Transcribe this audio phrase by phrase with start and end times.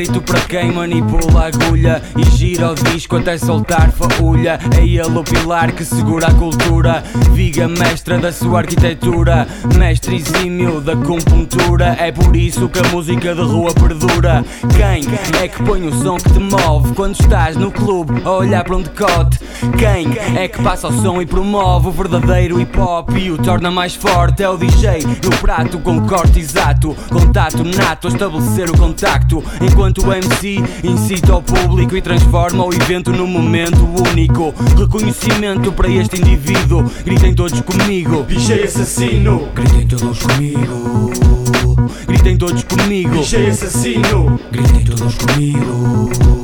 [0.00, 4.58] Mérito para quem manipula a agulha e gira o disco até soltar faúlha.
[4.74, 9.46] É ele o pilar que segura a cultura, viga mestra da sua arquitetura,
[9.76, 11.96] mestre exímio da compuntura.
[11.98, 14.42] É por isso que a música de rua perdura.
[14.74, 15.02] Quem
[15.38, 18.76] é que põe o som que te move quando estás no clube a olhar para
[18.76, 19.38] um decote?
[19.78, 20.06] Quem
[20.38, 23.94] é que passa o som e promove o verdadeiro hip hop e o torna mais
[23.94, 24.42] forte?
[24.42, 29.44] É o DJ no prato com corte exato, contato nato a estabelecer o contacto.
[29.60, 34.54] Enquanto o MC incita o público e transforma o evento num momento único.
[34.78, 38.22] Reconhecimento para este indivíduo, gritem todos comigo.
[38.22, 41.10] DJ assassino, gritem todos comigo.
[42.06, 43.16] Gritem todos comigo.
[43.16, 46.39] DJ assassino, gritem todos comigo.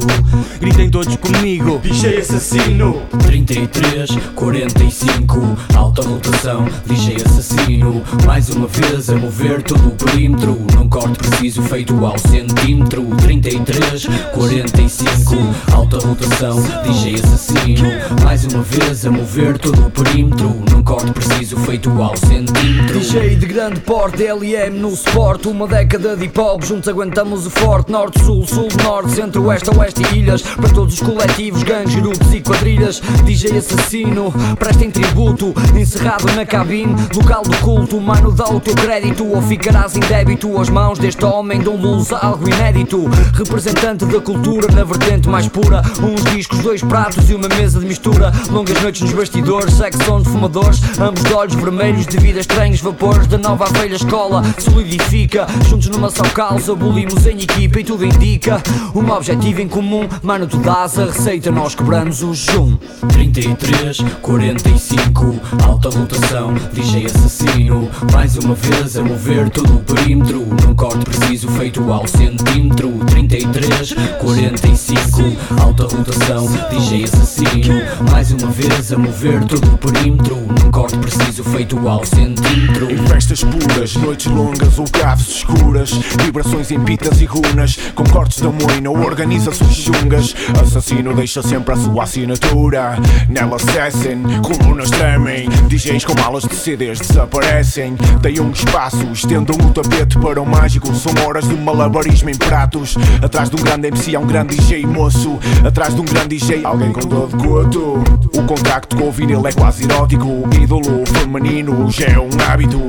[0.67, 1.79] Gritem todos comigo.
[1.79, 3.01] DJ assassino.
[3.23, 8.03] 33, 45, alta rotação, DJ assassino.
[8.27, 10.59] Mais uma vez a mover todo o perímetro.
[10.75, 13.05] Num corte preciso feito ao centímetro.
[13.23, 15.37] 33, 45,
[15.73, 17.89] alta rotação, DJ assassino.
[18.25, 20.49] Mais uma vez a mover todo o perímetro.
[20.69, 22.99] Num corte preciso feito ao centímetro.
[22.99, 27.51] DJ de grande porte, LM no sport Uma década de hip hop, juntos aguentamos o
[27.51, 31.95] forte Norte, sul, sul, norte, centro, oeste, oeste e ilhas Para todos os coletivos, gangues,
[31.97, 38.49] grupos e quadrilhas DJ assassino, prestem tributo Encerrado na cabine, local do culto Mano, dá
[38.49, 42.49] o teu crédito ou ficarás em débito Às mãos deste homem dão luz a algo
[42.49, 43.05] inédito.
[43.35, 47.87] Representante da cultura na vertente mais pura Uns discos, dois pratos e uma mesa de
[47.87, 48.33] mistura.
[48.51, 53.27] Longas noites nos bastidores, sexo de fumadores Ambos de olhos vermelhos devido a estranhos vapores
[53.27, 54.43] Da nova velha escola.
[54.59, 58.63] Solidifica Juntos numa só causa, abolimos em equipa E tudo indica
[58.95, 65.41] um objetivo em comum Mano, tu dás a receita, nós cobramos o jum 33, 45,
[65.65, 67.91] alta rotação, DJ assassino.
[68.13, 70.47] Mais uma vez a mover todo o perímetro.
[70.63, 72.93] Num corte preciso feito ao centímetro.
[73.07, 75.23] 33, 45,
[75.61, 77.83] alta rotação, DJ assassino.
[78.11, 80.37] Mais uma vez a mover todo o perímetro.
[80.37, 82.91] Num corte preciso feito ao centímetro.
[82.91, 85.91] Em festas puras, noites longas ou caves escuras
[86.23, 91.43] Vibrações em pitas e runas Com cortes da moina ou organiza-se os chungas Assassino deixa
[91.43, 92.97] sempre a sua assinatura.
[93.29, 95.49] Nela acessem, colunas tremem.
[95.69, 97.97] DJs com malas de CDs desaparecem.
[98.21, 100.95] Deem um espaço, estendam o tapete para o mágico.
[100.95, 102.97] São horas de malabarismo em pratos.
[103.23, 105.39] Atrás de um grande MC há um grande DJ moço.
[105.67, 108.05] Atrás de um grande DJ alguém com dor de coto.
[108.35, 110.49] O contacto com o vinil é quase erótico.
[110.61, 112.81] Ídolo feminino já é um hábito.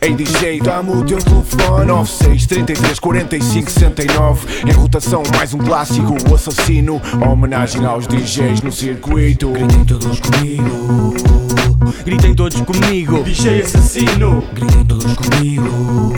[0.00, 1.86] Ei DJ, dá-me o teu telefone.
[1.86, 6.16] 96 33 45 69 Em rotação mais um clássico.
[6.30, 11.45] O assassino, homenagem aos DJs no circuito Gritem todos comigo.
[12.04, 13.22] Gritem todos comigo.
[13.22, 14.42] DJ assassino.
[14.52, 16.14] Gritem todos comigo.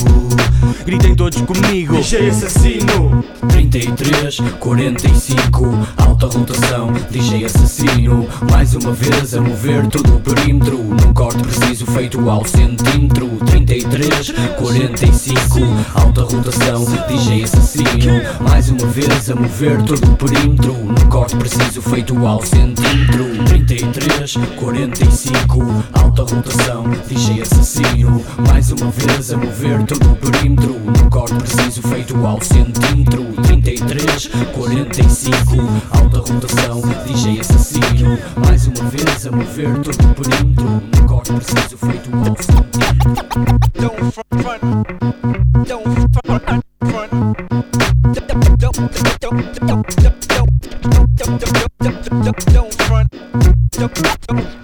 [0.85, 1.97] Gritem todos comigo.
[1.97, 3.25] DJ assassino.
[3.49, 5.67] 33, 45,
[5.99, 8.27] alta rotação, DJ assassino.
[8.51, 10.79] Mais uma vez a mover todo o perímetro.
[10.79, 13.29] Num corte preciso feito ao centímetro.
[13.47, 15.59] 33, 45,
[15.95, 18.23] alta rotação, DJ assassino.
[18.41, 20.73] Mais uma vez a mover todo o perímetro.
[20.73, 23.45] Num corte preciso feito ao centímetro.
[23.47, 25.58] 33, 45,
[25.93, 28.25] alta rotação, DJ assassino.
[28.49, 30.75] Mais uma vez a mover todo o perímetro.
[30.75, 33.25] Num corte preciso feito ao centímetro.
[33.45, 35.57] 33, 45,
[35.91, 38.19] alta rotação, DJ assassino.
[38.47, 40.65] Mais uma vez a mover todo o perímetro.
[40.65, 42.79] Num corte preciso feito ao centímetro.
[43.75, 44.63] Don't front, front,
[45.67, 45.85] don't
[46.25, 46.43] front,
[46.91, 47.11] front.
[48.09, 50.39] Don't, don't, don't, don't, don't, don't, don't, don't,
[52.23, 54.58] don't, don't front, don't, don't, don't,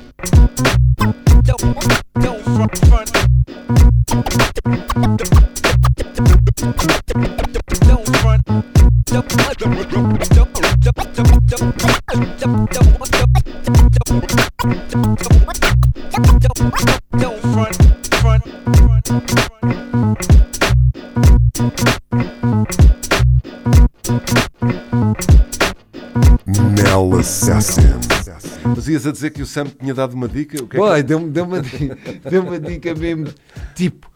[29.15, 30.63] dizer que o Sam tinha dado uma dica?
[30.63, 31.03] O que é que...
[31.03, 31.91] deu-me deu uma, di-
[32.31, 33.27] deu uma dica mesmo,
[33.75, 34.11] tipo,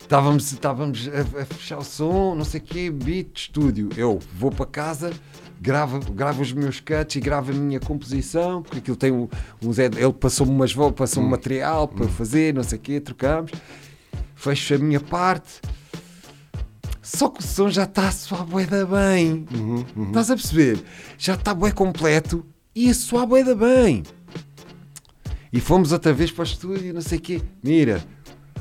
[0.00, 3.88] estávamos, estávamos a, a fechar o som, não sei o quê, beat, estúdio.
[3.96, 5.12] Eu vou para casa,
[5.60, 9.28] gravo, gravo os meus cuts e gravo a minha composição, porque aquilo tem um,
[9.62, 13.52] uns, ele passou-me umas passou um material para fazer, não sei o quê, trocamos,
[14.34, 15.60] fecho a minha parte.
[17.02, 19.46] Só que o som já está a soar bué da bem.
[20.08, 20.78] Estás a perceber?
[21.16, 24.02] Já está bué completo e a soar bué da bem.
[25.52, 27.42] E fomos outra vez para o estúdio, não sei o quê.
[27.62, 28.04] Mira,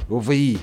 [0.10, 0.60] ouve aí.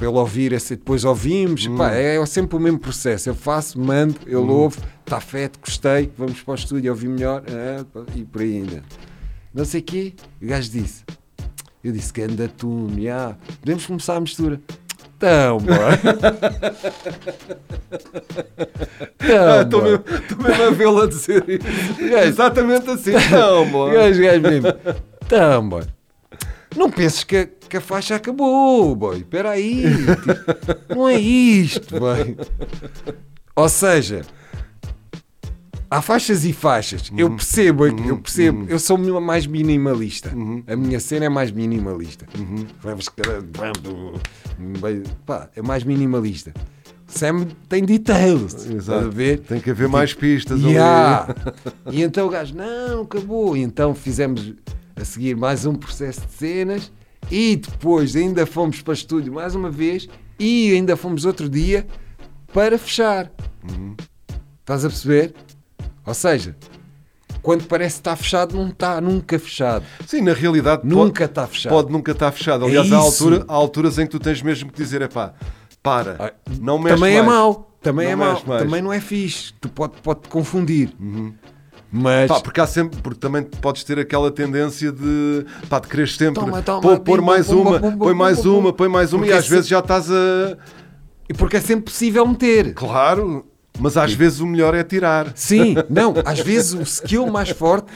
[0.00, 1.66] Ele ouvir, esse- depois ouvimos.
[1.66, 3.28] Pá, é sempre o mesmo processo.
[3.28, 7.84] Eu faço, mando, ele ouve, está feito, gostei, vamos para o estúdio, ouvir melhor ah,
[8.14, 8.82] e por aí ainda.
[9.52, 10.14] Não sei o quê.
[10.40, 11.02] O gajo disse:
[11.82, 13.36] Eu disse que anda tune, já.
[13.60, 14.60] podemos começar a mistura.
[15.18, 15.98] Então, bora.
[19.20, 21.66] Ah, Então, Estou mesmo, estou mesmo a vê-lo a dizer isso.
[22.24, 23.12] Exatamente assim.
[23.12, 24.68] Gajo mesmo.
[25.26, 25.82] Então, boy.
[26.76, 29.18] Não penses que a, que a faixa acabou, boy.
[29.18, 29.82] Espera aí.
[29.82, 32.36] tipo, não é isto, boy.
[33.56, 34.22] Ou seja,
[35.90, 37.10] há faixas e faixas.
[37.16, 38.66] Eu percebo, eu percebo.
[38.68, 40.32] Eu sou mais minimalista.
[40.66, 42.26] A minha cena é mais minimalista.
[42.80, 44.20] Vamos, cara, vamos,
[45.24, 46.52] pá, é mais minimalista.
[47.06, 48.66] Sam tem details.
[48.66, 49.10] Exato.
[49.10, 49.40] ver?
[49.40, 51.24] Tem que haver mais pistas Yeah.
[51.24, 51.96] ali.
[51.96, 53.56] E então o gajo, não, acabou.
[53.56, 54.52] E então fizemos
[54.94, 56.92] a seguir mais um processo de cenas
[57.30, 60.06] e depois ainda fomos para estúdio mais uma vez
[60.38, 61.86] e ainda fomos outro dia
[62.52, 63.32] para fechar.
[64.60, 65.34] Estás a perceber?
[66.08, 66.56] Ou seja,
[67.42, 69.84] quando parece que está fechado, não está nunca fechado.
[70.06, 71.72] Sim, na realidade Nunca pode, está fechado.
[71.72, 72.64] pode nunca estar fechado.
[72.64, 73.24] É Aliás, há, isso.
[73.24, 75.34] altura, há alturas em que tu tens mesmo que dizer: é pá,
[75.82, 77.32] para, não mexe Também é mais.
[77.38, 77.64] mau.
[77.80, 78.42] Também Não é mau.
[78.46, 78.62] mais.
[78.64, 79.52] Também não é fixe.
[79.60, 80.92] Tu pode, pode te confundir.
[81.90, 86.06] Mas Pá, porque, há sempre, porque também podes ter aquela tendência de, pá, de querer
[86.08, 89.48] sempre Toma, toma, pôr, mais uma, põe mais uma, põe mais uma e às esse-
[89.50, 90.58] vezes já estás a.
[91.30, 92.74] e porque é sempre possível meter.
[92.74, 93.46] Claro,
[93.78, 95.32] mas às vezes o melhor é tirar.
[95.34, 97.86] Sim, não, às vezes o skill mais forte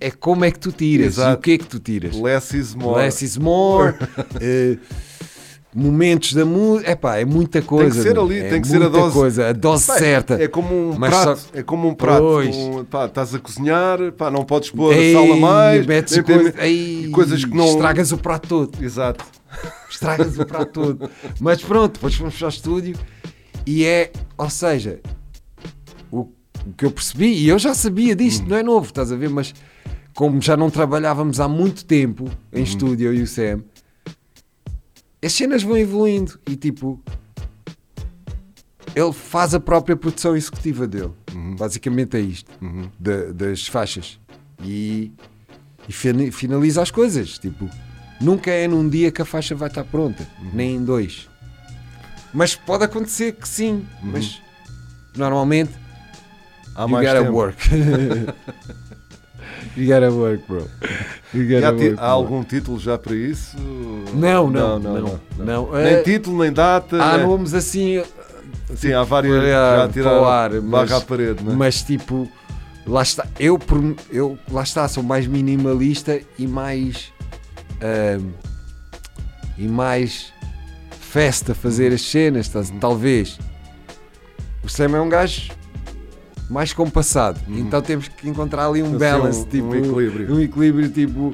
[0.00, 1.38] é como é que tu tiras e Exato.
[1.38, 2.16] o que é que tu tiras.
[2.16, 3.00] Less is more.
[3.02, 3.94] Less is more,
[4.40, 4.76] eh,
[5.74, 8.02] momentos da música, é pá, é muita coisa.
[8.02, 8.24] ser meu.
[8.24, 10.34] ali, é tem que ser a dose- coisa, a dose Pá, certa.
[10.42, 12.24] É como um Mas prato, só- é como um prato.
[12.40, 16.52] Um- pá, estás a cozinhar, pá, não podes pôr Ei, a mais, metes nem coisa-
[16.52, 16.64] tem-
[17.04, 17.66] ei, coisas que não.
[17.66, 18.84] Estragas o prato todo.
[18.84, 19.24] Exato.
[19.90, 21.10] Estragas o prato todo.
[21.40, 22.96] Mas pronto, depois fomos para o estúdio
[23.64, 25.00] e é, ou seja,
[26.66, 29.28] o, que eu percebi, e eu já sabia disto, não é novo, estás a ver?
[29.30, 29.54] Mas
[30.14, 33.62] como já não trabalhávamos há muito tempo em estúdio, eu e o Sam,
[35.24, 37.00] as cenas vão evoluindo e tipo.
[38.94, 41.12] Ele faz a própria produção executiva dele.
[41.58, 42.50] Basicamente é isto.
[42.98, 44.20] da- das faixas.
[44.62, 45.10] E,
[45.88, 45.92] e
[46.30, 47.38] finaliza as coisas.
[47.38, 47.70] Tipo,
[48.20, 51.26] nunca é num dia que a faixa vai estar pronta, nem em dois.
[52.34, 54.42] Mas pode acontecer que sim, mas
[55.16, 55.72] normalmente
[56.74, 57.32] Há you gotta tempo.
[57.32, 57.58] work.
[59.76, 60.68] you gotta work, bro.
[61.34, 62.04] Há, gotta work, há bro.
[62.06, 63.56] algum título já para isso?
[64.14, 65.20] Não, não, não.
[65.38, 67.02] não, Nem É, título, nem data.
[67.02, 68.02] há nem- nomes assim
[68.74, 69.48] Sim, há várias para-
[69.86, 71.56] já tiraram ar, barra mas- à parede, não é?
[71.56, 72.28] mas tipo
[72.86, 73.58] lá está eu,
[74.10, 77.12] eu lá está sou mais minimalista e mais
[77.82, 78.30] ahm,
[79.58, 80.32] e mais
[81.00, 82.50] festa fazer as cenas
[82.80, 83.38] talvez
[84.64, 85.50] o Sam é um gajo
[86.52, 90.34] mais compassado então temos que encontrar ali um balance um- tipo um equilíbrio.
[90.34, 91.32] um equilíbrio tipo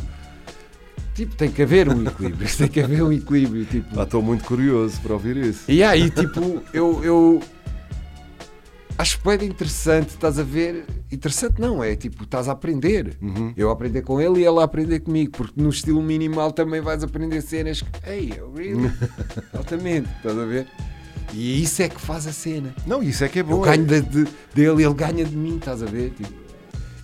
[1.14, 4.44] tipo tem que haver um equilíbrio tem que haver um equilíbrio tipo Pá, Estou muito
[4.44, 5.64] curioso para ouvir isso.
[5.70, 7.40] e aí, tipo, eu, eu
[8.96, 10.84] acho bem interessante, estás a ver?
[11.10, 13.16] Interessante não, é tipo, estás a aprender.
[13.56, 16.80] Eu a aprender com ele e ele a aprender comigo, porque no estilo minimal também
[16.80, 18.90] vais aprender cenas que, ei, eu really?
[19.56, 20.66] altamente, estás a ver?
[21.32, 22.75] E isso é que faz a cena.
[22.87, 23.61] Não, isso é que é Eu bom.
[23.61, 26.11] ganho de- de- dele, ele ganha de mim, estás a ver?
[26.16, 26.32] Tipo,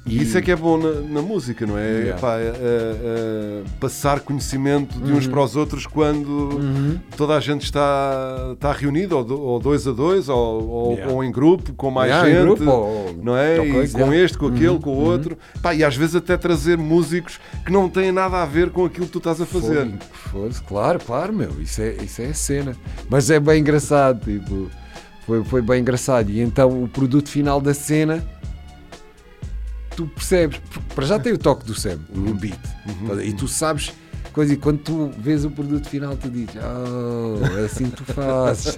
[0.06, 1.88] E isso é que é bom na, na música, não é?
[1.90, 2.20] Yeah.
[2.20, 7.62] Pá, é- é- é passar conhecimento de uns para os outros quando toda a gente
[7.64, 11.12] está, está reunida, ou, do- ou dois a dois, ou, ou- Yeah.
[11.12, 13.66] ou em grupo, com mais Yeah, gente, grupo, ou- não é?
[13.66, 15.38] E coisa, com este, com aquele, com o outro.
[15.62, 19.06] Pá, e às vezes até trazer músicos que não têm nada a ver com aquilo
[19.06, 19.90] que tu estás a fazer.
[20.10, 22.76] Foi- foi- claro, claro, meu, isso é, isso é a cena.
[23.08, 24.68] Mas é bem engraçado, tipo,
[25.26, 26.28] foi, foi bem engraçado.
[26.30, 28.22] E então o produto final da cena,
[29.94, 30.60] tu percebes,
[30.94, 32.58] para já tem o toque do Sam, o beat,
[33.24, 33.92] e tu sabes
[34.34, 38.04] coisa e quando tu vês o produto final tu dizes, oh, é assim que tu
[38.12, 38.76] fazes.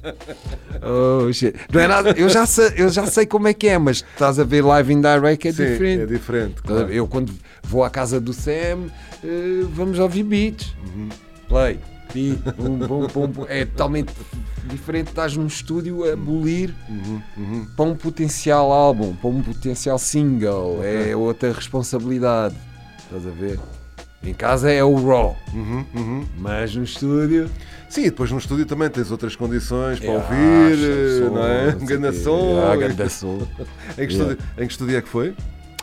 [0.82, 1.54] oh, shit.
[1.70, 4.38] Não é nada, eu já, sei, eu já sei como é que é, mas estás
[4.38, 6.02] a ver live in direct é Sim, diferente.
[6.02, 6.62] é diferente.
[6.62, 6.90] Claro.
[6.90, 8.88] Eu quando vou à casa do Sam,
[9.22, 10.74] eh, vamos ouvir beats.
[10.82, 11.10] Uhum.
[11.52, 11.78] Play.
[12.56, 13.46] Bum, bum, bum, bum.
[13.46, 14.10] É totalmente
[14.64, 15.08] diferente.
[15.08, 20.80] Estás num estúdio a bolir Uhum, para um potencial álbum, para um potencial single.
[20.82, 22.54] É outra responsabilidade.
[23.04, 23.60] Estás a ver?
[24.24, 26.24] Em casa é o raw, Uhum, uhum.
[26.38, 27.50] mas no estúdio.
[27.90, 31.72] Sim, depois no estúdio também tens outras condições para é, ouvir, não é?
[31.72, 32.24] som, sei grande quê.
[32.24, 32.60] som.
[32.62, 33.38] Ah, ganda som.
[33.98, 35.34] Em que, estúdio, em que estúdio é que foi?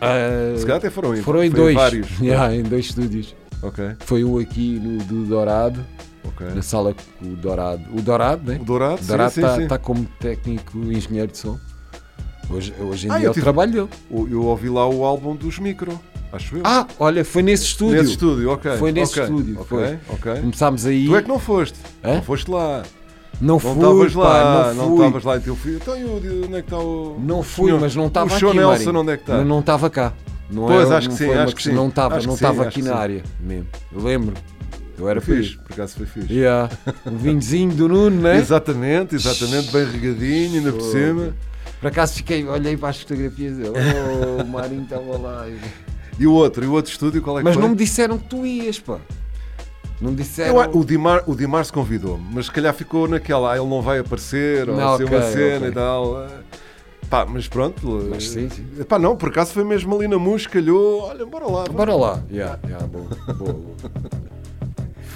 [0.01, 1.75] Ah, Se calhar até foram em, foram em dois.
[1.75, 2.07] vários.
[2.21, 3.35] Yeah, em dois estúdios.
[3.61, 5.85] Ok, Foi um aqui no do Dourado,
[6.23, 6.47] ok.
[6.55, 7.83] na sala com o Dourado.
[7.93, 8.57] O Dourado, né?
[8.61, 9.83] O Dourado, O Dourado está sim.
[9.83, 11.57] como técnico engenheiro de som.
[12.49, 13.89] Hoje, hoje em Ah, dia eu é o tive- trabalho dele.
[14.09, 15.99] O- Eu ouvi lá o álbum dos Micro,
[16.31, 16.61] acho eu.
[16.63, 17.97] Ah, olha, foi nesse estúdio.
[18.01, 18.77] Nesse estúdio, ok.
[18.77, 19.99] Foi nesse ok, estúdio, Ok, foi.
[20.15, 20.41] ok.
[20.41, 21.05] Começámos aí.
[21.05, 21.77] Tu é que não foste.
[22.03, 22.15] Hã?
[22.15, 22.83] Não foste lá.
[23.41, 24.25] Não Não fui, estavas lá.
[24.63, 25.05] pá, Não não fui.
[25.05, 25.75] estavas lá em teu filho.
[25.81, 27.17] Então, e o- onde é que está o.
[27.19, 27.79] Não fui, senhor?
[27.79, 28.39] mas não estava O aqui.
[28.39, 28.99] Sean Nelson, Marinho.
[29.01, 29.37] onde é que está?
[29.37, 30.13] Não- Não estava cá.
[30.49, 31.73] Não Pois, é- acho que não sim, foi uma acho que sim.
[31.73, 32.99] Não estava, não que sim, estava aqui que na sim.
[32.99, 33.67] área mesmo.
[33.91, 34.33] Eu lembro.
[34.97, 35.49] Eu era Foi fixe.
[35.51, 36.33] fixe, por acaso foi fixe.
[36.33, 36.69] Yeah.
[37.05, 38.37] Um vinhozinho do Nuno, né?
[38.37, 41.35] Exatamente, exatamente, bem regadinho, ainda por cima.
[41.79, 45.45] Por acaso fiquei, olhei para as fotografias e eu, oh, o Marinho estava lá.
[46.19, 48.27] E o outro, e o outro estúdio, qual é que Mas não me disseram que
[48.27, 48.97] tu ias, pá.
[50.01, 50.61] Não me disseram.
[50.61, 53.99] Eu o, Dimar, o Dimar convidou-me, mas se calhar ficou naquela, ah, ele não vai
[53.99, 55.69] aparecer, ou Não, ser ok, uma cena ok.
[55.69, 56.27] e tal.
[57.09, 58.07] Pá, mas pronto.
[58.09, 58.63] Mas sim, sim.
[58.87, 61.63] Pá, não, por acaso foi mesmo ali na música, calhou, olha, bora lá.
[61.65, 62.23] Bora lá.
[62.31, 63.75] Yeah, yeah, boa, boa, boa.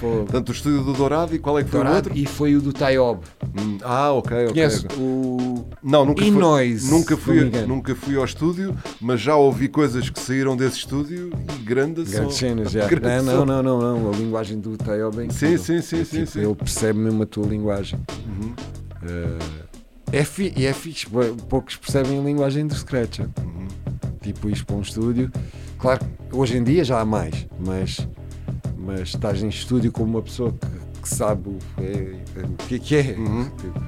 [0.00, 0.24] Fogo.
[0.24, 2.20] Portanto, o estúdio do Dourado e qual é que foi o Dourado outro?
[2.22, 3.20] e foi o do Taiob.
[3.56, 4.52] Hum, Ah, ok, ok.
[4.52, 5.64] Conhece o.
[5.80, 6.30] Não, nunca fui,
[6.90, 11.62] nunca, fui, nunca fui ao estúdio, mas já ouvi coisas que saíram desse estúdio e
[11.62, 12.16] grande som.
[12.16, 12.86] Grandes cenas, já.
[12.88, 14.10] Grande Não, não, não, não, não.
[14.12, 15.58] A linguagem do Taiob é Sim, incrível.
[15.58, 16.40] sim, sim, É sim, tipo, sim.
[16.40, 17.98] Ele percebe mesmo a tua linguagem.
[18.26, 18.52] Uhum.
[19.04, 19.38] Eh,
[20.18, 21.06] é, fi, é fixe,
[21.48, 23.20] poucos percebem a linguagem do Scratch.
[23.20, 23.28] hein?
[23.44, 23.68] Uhum.
[24.22, 25.30] Tipo, isto para um estúdio.
[25.78, 28.06] Claro, que hoje em dia já há mais, mas,
[28.78, 32.78] mas estás em estúdio com uma pessoa que, que sabe o, é- o que é
[32.78, 33.14] que é.
[33.18, 33.44] Uhum.
[33.50, 33.82] Tipo,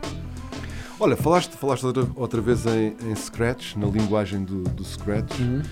[0.99, 5.63] Olha, falaste, falaste outra, outra vez em, em Scratch, na linguagem do, do Scratch, Uhum.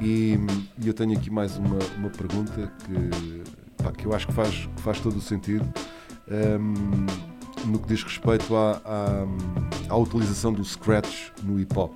[0.00, 0.36] e,
[0.80, 3.42] e eu tenho aqui mais uma, uma pergunta que,
[3.82, 5.64] pá, que eu acho que faz, que faz todo o sentido
[6.28, 7.06] hum,
[7.66, 9.24] no que diz respeito à, à,
[9.88, 11.92] à utilização do Scratch no hip hop.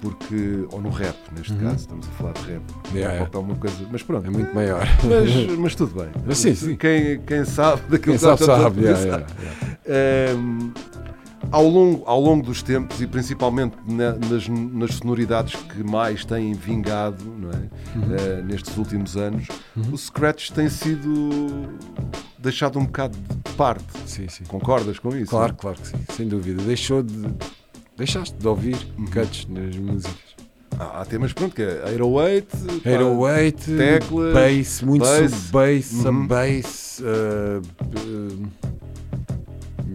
[0.00, 1.58] Porque, ou no rap, neste Uhum.
[1.58, 2.62] caso, estamos a falar de rap.
[2.94, 3.76] Yeah, o hip hop é uma coisa.
[3.90, 4.26] Mas pronto.
[4.26, 4.86] é muito maior.
[5.02, 6.10] Mas, mas tudo bem.
[6.24, 6.76] Mas sim, sim.
[6.76, 8.80] Quem, quem sabe daquilo Quem que sabe, a sabe.
[8.80, 9.26] yeah, yeah,
[9.88, 10.34] yeah.
[10.38, 10.72] Um,
[11.50, 16.52] ao, longo, ao longo dos tempos e principalmente na- nas, nas sonoridades que mais têm
[16.54, 17.68] vingado não é?
[17.96, 19.46] Uh, nestes últimos anos,
[19.92, 21.78] o Scratch tem sido
[22.38, 23.84] deixado um bocado de parte.
[24.06, 24.44] Sim, sim.
[24.44, 25.30] Concordas com isso?
[25.30, 26.62] Claro, claro que sim, sem dúvida.
[26.62, 27.28] Deixou de.
[27.96, 28.76] Deixaste de ouvir
[29.12, 30.36] cuts nas músicas.
[30.78, 36.02] Há, há temas pronto, que é 808, pá, 808, teclas, bass, muito bass, sub-bass, uhum.
[36.02, 37.62] sub-bass, uh,
[37.98, 38.48] uh,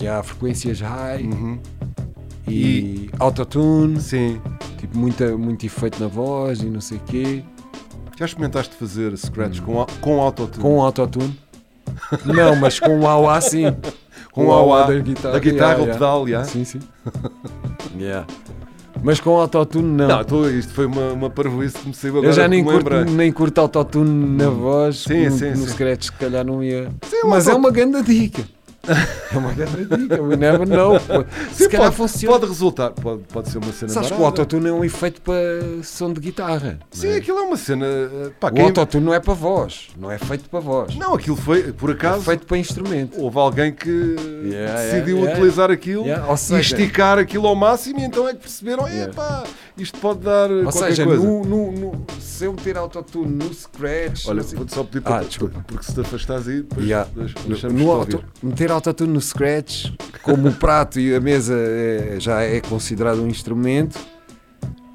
[0.02, 1.60] yeah, frequências high uhum,
[2.48, 4.42] e, autotune, sim.
[4.78, 7.44] tipo muita, muito efeito na voz e não sei o quê.
[8.18, 10.62] Já experimentaste fazer Scratch com, au- com autotune?
[10.64, 11.40] Com autotune.
[12.26, 13.64] Não, mas com o AUA sim.
[14.32, 15.34] Com o o AUA da guitarra.
[15.34, 16.48] da guitarra, yeah, o pedal, yeah.
[16.48, 16.80] Sim, sim.
[17.98, 18.26] Yeah.
[19.04, 20.08] Mas com autotune não.
[20.08, 22.90] Não, tô, isto foi uma, uma parvoíce que me saiu agora Eu já nem curto,
[22.90, 23.14] lembrei.
[23.16, 25.68] nem curto autotune na voz, Sim, no, sim, no sim.
[25.68, 26.90] Scratch se calhar não ia.
[27.08, 28.44] Sim, Mas é uma grande dica.
[28.88, 31.00] É uma grande dica, we never know.
[31.54, 32.38] Se Sim, calhar pode, funciona.
[32.38, 34.42] pode resultar, pode, pode ser uma cena Sabes que o barata.
[34.42, 35.34] autotune é um efeito para
[35.84, 36.80] som de guitarra.
[36.92, 37.16] Sim, é?
[37.16, 37.86] aquilo é uma cena.
[37.86, 40.96] eh, Pá, O quem- autotune não é para voz, não é feito para voz.
[40.98, 43.22] Não, aquilo foi, por é acaso, feito para instrumento.
[43.22, 47.56] houve alguém que Yeah, decidiu yeah, utilizar aquilo Yeah, ou e seja- esticar aquilo ao
[47.56, 49.46] máximo e então é que perceberam, epá,
[49.78, 51.24] isto pode dar Ou qualquer seja, coisa.
[51.24, 54.28] no, no- no- se eu ter autotune no Scratch.
[54.28, 55.24] Olha, vou-te só pedir Ah, para.
[55.24, 55.64] desculpa.
[55.66, 57.10] Porque se te afastares aí, depois Yeah.
[57.16, 58.20] deixa- No- deixamos no ouvir.
[58.44, 63.28] meter autotune no Scratch, como o prato e a mesa é- já é considerado um
[63.28, 63.98] instrumento,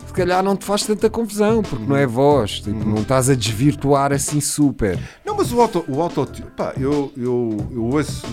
[0.07, 2.13] se calhar não te faz tanta confusão, porque não é Uhum.
[2.13, 4.99] voz, tipo, não estás a desvirtuar assim super.
[5.25, 8.27] Não, mas o, auto, o autotune, pá, eu, eu, eu ouço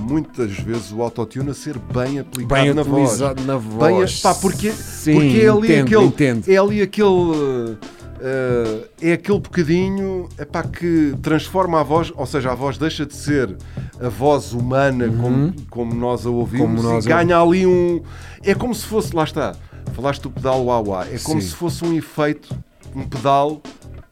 [0.00, 3.02] muitas vezes o autotune a ser bem aplicado Bem na voz.
[3.02, 4.12] utilizado na voz.
[4.14, 6.04] Bem, pá, porque, Sim, porque é ali entendo, aquele.
[6.06, 6.48] entendo.
[6.48, 7.76] É ali aquele.
[8.20, 13.14] Eh, é aquele bocadinho epá, que transforma a voz, ou seja, a voz deixa de
[13.14, 13.56] ser
[14.00, 16.92] a voz humana como, como nós a ouvimos Uhum.
[16.94, 18.02] Nós e ganha ali um.
[18.42, 19.54] É como se fosse, lá está,
[19.92, 21.48] falaste do pedal wah-wah, é como Sim.
[21.48, 22.54] se fosse um efeito,
[22.94, 23.60] um pedal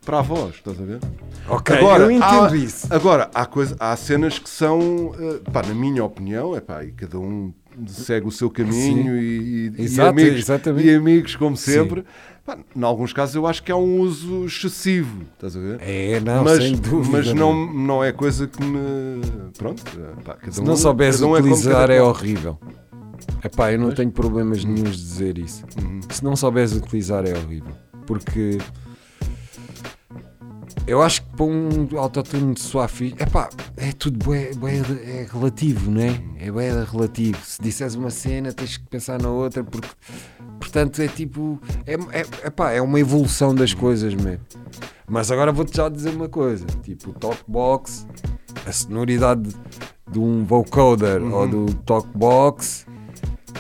[0.05, 1.01] para a voz, estás a ver?
[1.49, 2.87] Ok, eu entendo há, isso.
[2.91, 6.93] Agora, há, coisa, há cenas que são, eh, pá, na minha opinião, é pá, e
[6.93, 7.53] cada um
[7.87, 10.87] segue o seu caminho e, e- e Exato, amigos, exatamente.
[10.89, 12.05] e amigos, como sempre.
[12.45, 15.79] Pá, em alguns casos eu acho que há um uso excessivo, estás a ver?
[15.81, 17.17] É, não, mas, sem dúvida.
[17.17, 19.23] mas não, não é coisa que me.
[19.57, 22.11] Pronto, eh, pá, Se não souberes um é utilizar é qual.
[22.11, 22.59] horrível.
[23.43, 23.97] Epá, eu não Pois.
[23.97, 25.65] tenho problemas nenhums de dizer isso.
[25.83, 26.01] Uhum.
[26.11, 27.73] Se não souberes utilizar é horrível.
[28.07, 28.59] Porque
[30.87, 35.27] eu acho que para um autotune de soar fixe, epá, é tudo bué, bué é
[35.33, 36.21] relativo, não é?
[36.39, 37.39] É bué relativo.
[37.43, 39.89] Se disseres uma cena, tens que pensar na outra, porque
[40.61, 44.45] portanto é tipo, é, é, epá, é uma evolução das coisas mesmo.
[45.09, 48.07] Mas agora vou-te já dizer uma coisa: tipo, o talkbox,
[48.67, 49.51] a sonoridade
[50.11, 51.33] de um vocoder Uhum.
[51.33, 52.87] ou do talkbox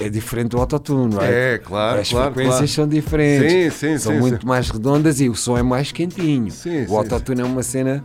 [0.01, 1.33] é diferente do autotune, right?
[1.33, 2.69] É, claro, As claro, frequências claro.
[2.69, 4.47] são diferentes, Sim, sim, são sim, muito sim.
[4.47, 6.51] mais redondas e o som é mais quentinho.
[6.51, 8.03] Sim, o autotune é uma cena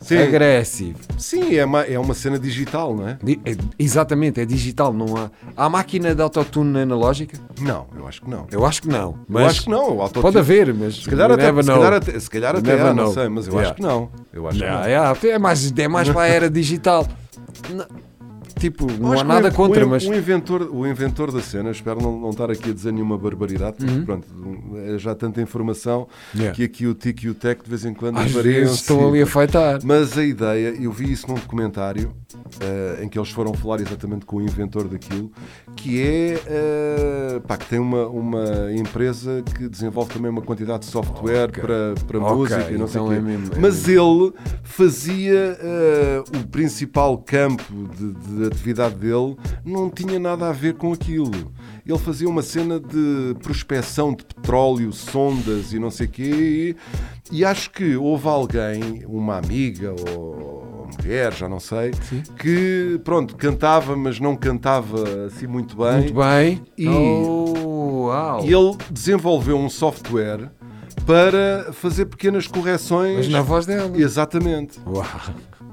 [0.00, 0.18] Sim.
[0.18, 0.98] agressiva.
[1.18, 3.18] Sim, é uma, é uma cena digital, não é?
[3.44, 5.30] É- exatamente, é digital, não há.
[5.56, 7.38] Há máquina de autotune analógica?
[7.60, 8.46] Não, eu acho que não.
[8.50, 9.18] Eu acho que não.
[9.28, 10.08] Eu acho que não.
[10.08, 13.28] Pode haver, mas Se calhar até, se calhar até, se calhar até há, não sei,
[13.28, 13.68] mas eu Yeah.
[13.70, 14.10] acho que não.
[14.32, 14.88] Eu acho que Yeah, não.
[14.88, 17.06] yeah, é, mais, é mais para a era digital.
[18.62, 20.06] Tipo, não há nada o, contra, o, mas.
[20.06, 23.76] o inventor, o inventor da cena, espero não, não estar aqui a dizer nenhuma barbaridade,
[23.78, 24.04] porque Uhum.
[24.04, 24.26] pronto,
[24.76, 26.54] é já tanta informação Yeah.
[26.54, 29.26] que aqui o TIC e o TEC de vez em quando vezes estão ali a
[29.26, 29.80] feitar.
[29.82, 32.12] Mas a ideia, eu vi isso num documentário
[32.60, 35.32] eh, em que eles foram falar exatamente com o inventor daquilo,
[35.74, 40.90] que é eh, pá, que tem uma, uma empresa que desenvolve também uma quantidade de
[40.90, 41.62] software Ok.
[41.62, 43.20] para, para Ok, música e não então sei é o quê.
[43.20, 47.62] mesmo- é Mas ele fazia eh, o principal campo
[47.98, 51.52] de, de atividade dele, não tinha nada a ver com aquilo.
[51.84, 56.76] Ele fazia uma cena de prospecção de petróleo, sondas e não sei o quê,
[57.32, 61.90] e, e acho que houve alguém, uma amiga ou mulher, já não sei,
[62.38, 65.98] que pronto, cantava, mas não cantava assim muito bem.
[66.02, 66.62] Muito bem.
[66.78, 68.10] E- Oh,
[68.42, 70.50] ele desenvolveu um software
[71.06, 73.16] para fazer pequenas correções.
[73.16, 73.96] Mas na voz dela.
[73.96, 74.78] Exatamente.
[74.86, 75.04] Uau.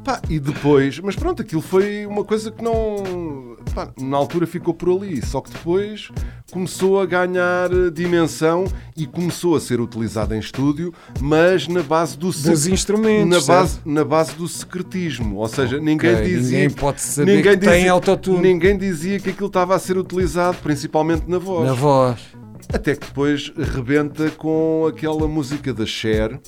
[0.09, 3.55] Pá, e depois, mas pronto, aquilo foi uma coisa que não.
[3.75, 6.09] pá, na altura ficou por ali, só que depois
[6.51, 8.65] começou a ganhar eh, dimensão
[8.97, 10.91] e começou a ser utilizado em estúdio,
[11.21, 15.35] mas na base do Dos instrumentos, na base, na base do secretismo.
[15.37, 16.57] Ou seja, ninguém Ok, dizia.
[16.57, 18.41] ninguém pode saber que tem autotune.
[18.41, 21.67] Ninguém dizia que aquilo estava a ser utilizado, principalmente na voz.
[21.67, 22.19] Na voz.
[22.71, 26.39] Até que depois rebenta com aquela música da Cher,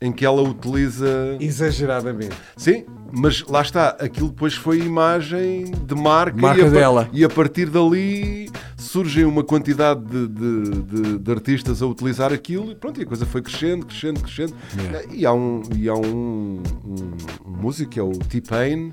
[0.00, 1.36] em que ela utiliza.
[1.40, 2.36] Exageradamente.
[2.56, 7.08] Sim, mas lá está, aquilo depois foi imagem de marca, Marca e, a, dela.
[7.12, 12.70] e a partir dali surgem uma quantidade de, de- de- de artistas a utilizar aquilo
[12.70, 14.54] e pronto, e a coisa foi crescendo, crescendo, crescendo.
[14.78, 15.08] Yeah.
[15.12, 18.92] E há um, e há um, um- um músico, que é o T-Pain,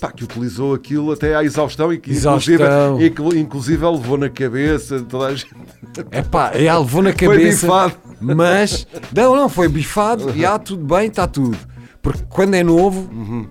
[0.00, 2.54] pá, que utilizou aquilo até à exaustão e que Exaustão.
[2.54, 5.54] inclusive, inclu- inclusive levou na cabeça toda a gente.
[6.16, 7.66] É pá, já levou na Foi cabeça.
[7.66, 7.94] bifado.
[8.20, 8.86] Mas.
[9.14, 10.32] Não, não, foi bifado.
[10.34, 11.56] E há tudo bem, está tudo.
[12.00, 13.08] Porque quando é novo.
[13.12, 13.46] Uhum.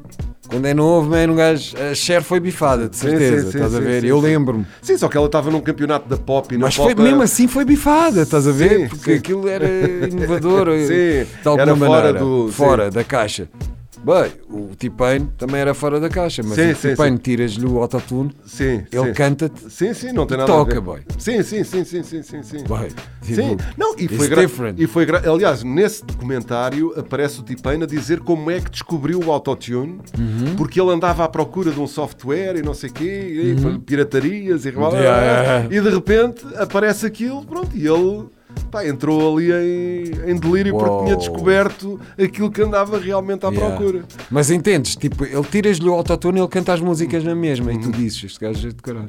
[0.47, 3.45] Quando é novo, man, um gajo, a Cher foi bifada, de certeza.
[3.45, 4.01] sim, sim, estás a sim, ver?
[4.01, 4.63] sim, Eu lembro-me.
[4.79, 7.23] Sim, só que ela estava num campeonato da pop e na Mas pop foi, mesmo
[7.23, 8.87] assim foi bifada, estás a ver?
[8.89, 9.67] Porque aquilo era
[10.07, 12.19] inovador Sim, de alguma era fora maneira.
[12.19, 13.49] do- fora da caixa.
[14.05, 17.17] Bem, o T-Pain também era fora da caixa, mas Sim, o sim, T-Pain sim.
[17.17, 19.13] tiras-lhe o autotune, Sim, ele sim.
[19.13, 19.61] canta-te.
[19.71, 20.79] Sim, sim, não tem e nada toca, a ver.
[20.81, 21.01] boy.
[21.17, 22.63] Sim, sim, sim, sim, sim, sim, sim.
[22.65, 22.89] Boy,
[23.23, 24.79] Sim, tipo, não, e foi, different.
[24.79, 29.31] e foi aliás, nesse documentário aparece o T-Pain a dizer como é que descobriu o
[29.31, 30.55] autotune, Uhum.
[30.55, 34.65] porque ele andava à procura de um software e não sei o quê, e piratarias
[34.65, 34.89] e, Uhum.
[34.91, 35.75] Yeah, yeah, yeah.
[35.75, 38.25] e de repente aparece aquilo, pronto, e ele
[38.71, 41.03] pá, entrou ali em, em delírio porque Uou.
[41.05, 43.75] tinha descoberto aquilo que andava realmente à Yeah.
[43.77, 44.03] procura.
[44.29, 47.77] Mas entendes, tipo, ele tiras-lhe o autotune e ele canta as músicas na mesma Uhum.
[47.77, 49.07] e tu dizes, este gajo é de caralho.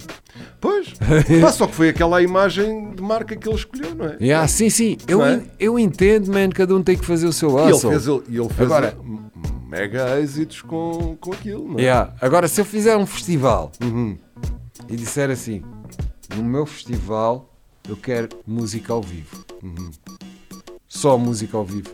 [0.60, 0.92] Pois,
[1.40, 4.16] pá, só que foi aquela imagem de marca que ele escolheu, não é?
[4.20, 5.42] Yeah, sim, sim, eu, é?
[5.58, 7.90] eu entendo, man, cada um tem que fazer o seu E ele hustle.
[7.90, 9.20] fez, e ele fez Agora- m-
[9.68, 11.82] mega êxitos com, com aquilo, não é?
[11.82, 12.12] Yeah.
[12.20, 14.16] Agora, se eu fizer um festival Uhum.
[14.88, 15.62] e disser assim,
[16.36, 17.52] no meu festival
[17.88, 19.44] eu quero música ao vivo.
[19.62, 19.90] Uhum.
[20.88, 21.90] Só música ao vivo.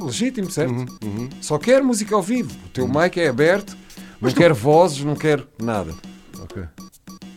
[0.00, 0.72] Legítimo, certo?
[1.04, 1.28] Uhum.
[1.40, 2.50] Só quero música ao vivo.
[2.66, 3.76] O teu mic é aberto,
[4.20, 5.94] não tu- quero vozes, não quero nada.
[6.40, 6.62] Ok.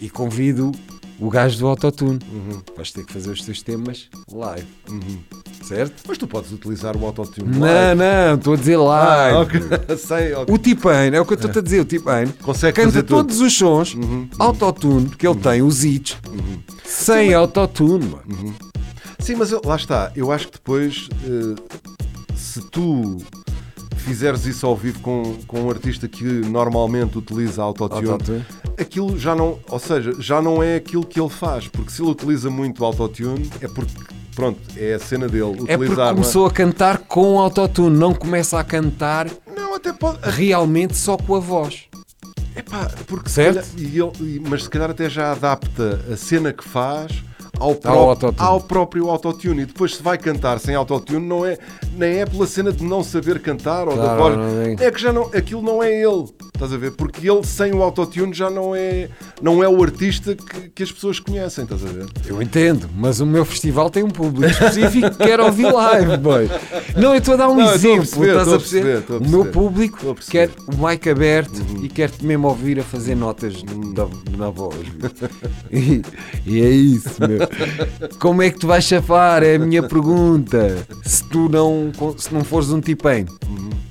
[0.01, 0.71] E convido
[1.19, 2.19] o gajo do autotune.
[2.31, 2.61] Uhum.
[2.75, 4.67] Vais ter que fazer os teus temas live.
[5.63, 6.03] Certo?
[6.07, 7.95] Mas tu podes utilizar o autotune Não, live.
[7.99, 9.35] não, estou a dizer live.
[9.35, 9.61] Ah, ok.
[9.97, 10.53] Sei, ok.
[10.53, 13.15] O T-Pain, é o que eu estou a dizer, o T-Pain Consegue canta fazer tudo.
[13.17, 13.23] Uhum.
[13.23, 13.97] todos os sons,
[14.37, 16.17] autotune, que ele tem, os hits,
[16.83, 18.05] sem autotune.
[18.05, 18.55] mano.
[19.19, 20.11] Sim, mas eu- lá está.
[20.15, 21.55] Eu acho que depois, eh,
[22.35, 23.17] se tu
[24.05, 28.45] fizeres isso ao vivo com, com um artista que normalmente utiliza autotune, Autotune.
[28.77, 32.11] aquilo já não, ou seja, já não é aquilo que ele faz, porque se ele
[32.11, 33.91] utiliza muito autotune é porque
[34.35, 36.09] pronto, é a cena dele É porque utilizar.
[36.11, 36.13] é?
[36.13, 40.19] começou a cantar com autotune, não começa a cantar Não, até pode.
[40.23, 41.83] realmente só com a voz.
[42.55, 43.55] Epá, porque se Certo?
[43.55, 47.11] calhar- e ele- mas se calhar até já adapta a cena que faz
[47.59, 48.35] ao, pró- autotune.
[48.47, 51.57] ao próprio autotune e depois se vai cantar sem autotune não é
[51.97, 54.75] nem é pela cena de não saber cantar ou da Claro, voz não é.
[54.87, 57.81] é que já não aquilo não é ele estás a ver porque ele sem o
[57.81, 59.09] autotune já não é
[59.41, 63.19] não é o artista que, que as pessoas conhecem estás a ver Eu entendo, mas
[63.19, 66.49] o meu festival tem um público específico que quer ouvir live, boy.
[66.95, 69.13] Não, eu estou a dar um Não, exemplo, perceber, estás a a perceber, perceber?
[69.13, 69.51] a O meu perceber.
[69.51, 70.47] público perceber.
[70.47, 73.61] quer o mic aberto e quer-te mesmo ouvir a fazer notas
[73.93, 74.75] da- na voz.
[75.71, 76.01] E,
[76.45, 77.44] e é isso, meu.
[78.19, 79.43] Como é que tu vais chafar?
[79.43, 80.85] É a minha pergunta.
[81.03, 83.25] Se tu não, se não fores um tipém.
[83.25, 83.84] e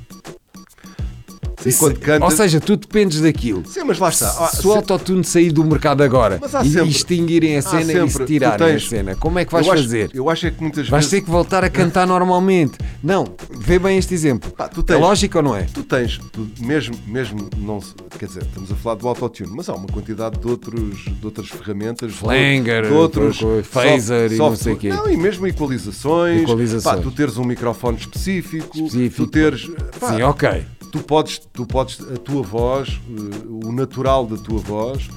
[1.73, 3.63] quando canta Ou seja, tu dependes daquilo.
[3.67, 7.57] sim mas lá está Ah, Se o autotune sair do mercado agora e sempre- extinguirem
[7.57, 10.11] a cena e se tirarem tens- a cena, como é que vais eu acho, fazer?
[10.15, 12.79] eu acho é que muitas Vais vezes ter que voltar a cantar normalmente.
[13.03, 14.51] Não, vê bem este exemplo.
[14.51, 15.63] Pá, tu É tens- lógico ou não é?
[15.63, 17.79] Tu tens, tu, mesmo, mesmo não
[18.19, 21.49] quer dizer, estamos a falar do autotune, mas há uma quantidade de, outros, de outras
[21.49, 24.89] ferramentas, Flanger, de outros phaser e não sei o quê.
[24.89, 26.97] Não, e mesmo equalizações, Equalizações.
[26.97, 29.25] Pá, tu teres um microfone específico, Específico.
[29.25, 29.69] tu teres,
[30.01, 30.65] pá, Sim, ok.
[30.91, 35.09] tu podes, tu podes, a tua voz, eh, o natural da tua voz,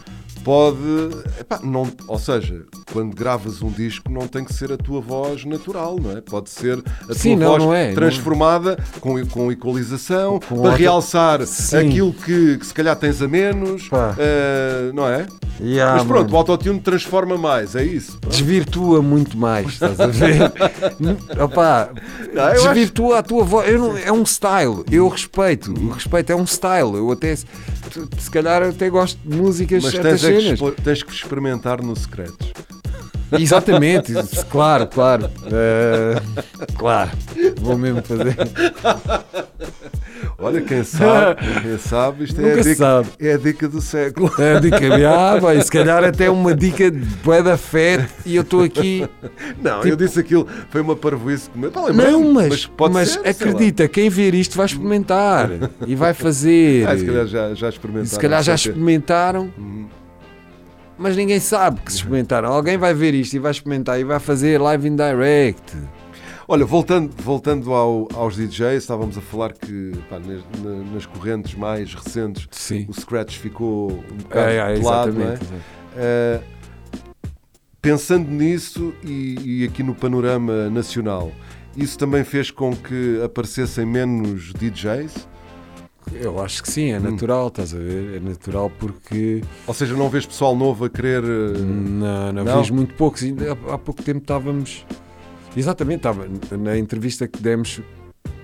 [0.47, 0.77] pode,
[1.41, 5.43] epá, não, ou seja, quando gravas um disco não tem que ser a tua voz
[5.43, 6.21] natural, não é?
[6.21, 10.55] Pode ser a Sim, tua não, voz não é, não- transformada com, com equalização, Com
[10.55, 11.89] para outra- realçar Sim.
[11.89, 15.27] aquilo que, que se calhar tens a menos, eh, não é?
[15.60, 16.33] Yeah, Mas pronto, mano.
[16.36, 18.17] o autotune transforma mais, é isso.
[18.29, 20.39] Desvirtua muito mais, estás a ver?
[21.43, 21.89] Opa,
[22.33, 23.73] Não, eu acho- desvirtua a tua voz.
[23.73, 25.73] Não- é um style, eu respeito.
[25.73, 26.93] O respeito é um style.
[26.95, 27.47] Eu até, se,
[28.31, 30.76] calhar, até gosto de músicas Mas tens, é que cenas.
[30.84, 32.52] tens que experimentar no Secretos.
[33.38, 34.13] Exatamente,
[34.50, 35.30] claro, claro.
[35.52, 36.21] Eh,
[36.78, 37.12] claro,
[37.60, 38.36] vou mesmo fazer.
[40.39, 43.10] Olha, quem sabe, quem sabe, isto é a, dica, sabe.
[43.19, 44.32] é a dica do século.
[44.39, 47.06] É a dica de ah, vai, se calhar até uma dica de
[47.43, 49.08] da fé e eu estou aqui.
[49.62, 51.67] Não, Tipo- eu disse aquilo, foi uma parvoíce que me.
[51.67, 55.50] Lembrei-me, Não, mas, pode mas ser, acredita, quem ver isto vai experimentar
[55.86, 56.88] e vai fazer.
[56.88, 58.06] Ah, se calhar já, já experimentaram.
[58.06, 59.88] E se calhar já experimentaram, Uhum.
[60.97, 62.51] Mas ninguém sabe que se experimentaram.
[62.51, 65.75] Alguém vai ver isto e vai experimentar e vai fazer live in direct.
[66.49, 71.55] Olha, voltando, voltando ao- aos DJs, estávamos a falar que pá, nas, na- nas correntes
[71.55, 72.86] mais recentes Sim.
[72.88, 75.33] o Scratch ficou um bocado É, é, de lado, não é?
[75.36, 76.43] Uh,
[77.81, 81.31] pensando nisso e, e aqui no panorama nacional,
[81.75, 85.27] isso também fez com que aparecessem menos DJs?
[86.13, 88.15] Eu acho que sim, é natural, estás a ver?
[88.15, 91.24] É natural porque Ou seja, não vês pessoal novo a querer.
[91.24, 92.58] uh, não, não, Não?
[92.60, 93.24] vejo muito poucos.
[93.24, 94.86] Há, há pouco tempo estávamos.
[95.56, 97.82] Exatamente, estava na entrevista que demos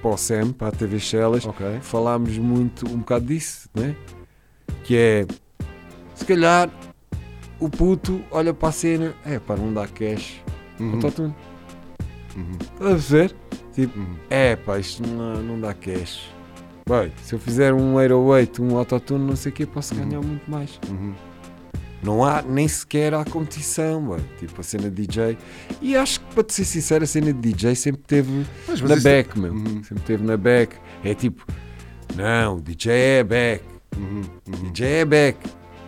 [0.01, 1.65] para o SEM, para a TV Shellas, Ok.
[1.81, 3.95] falámos muito um bocado disso, né?
[4.83, 5.25] Que é
[6.15, 6.69] se calhar
[7.59, 10.41] o puto olha para a cena, é pá, não dá cash.
[10.79, 10.93] Uhum.
[10.95, 11.35] Autotune.
[12.35, 12.57] Uhum.
[12.73, 13.35] Estás a ver?
[13.73, 14.15] Tipo, Uhum.
[14.29, 16.29] é pá, isto não, não dá cash.
[16.87, 20.49] Bem, se eu fizer um 808, um autotune, não sei o que, posso ganhar muito
[20.49, 20.79] mais.
[20.89, 21.13] Uhum.
[22.01, 24.25] Não há, nem sequer há competição, bem.
[24.37, 25.37] tipo a cena de DJ.
[25.81, 28.89] E acho que, para te ser sincero, a cena de DJ sempre teve Pois, mas
[28.89, 29.53] na back, meu.
[29.53, 29.83] Uhum.
[29.83, 30.75] Sempre teve na back.
[31.05, 31.45] É tipo,
[32.15, 33.63] não, DJ é back,
[33.97, 34.23] Uhum.
[34.47, 34.71] Uhum.
[34.71, 35.37] DJ é back.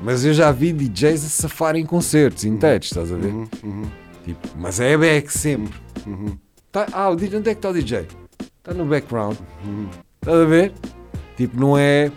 [0.02, 3.34] Mas eu já vi DJs a safarem concertos inteiros, estás a ver?
[3.34, 3.48] Uhum.
[3.64, 3.92] Uhum.
[4.24, 5.74] Tipo, mas é back sempre.
[6.06, 6.38] Uhum.
[6.72, 8.08] Tá, ah, o DJ, onde é que está o DJ?
[8.58, 9.38] Está no background.
[9.64, 9.90] Uhum.
[10.26, 10.74] Estás a ver?
[11.38, 12.12] Tipo, não é.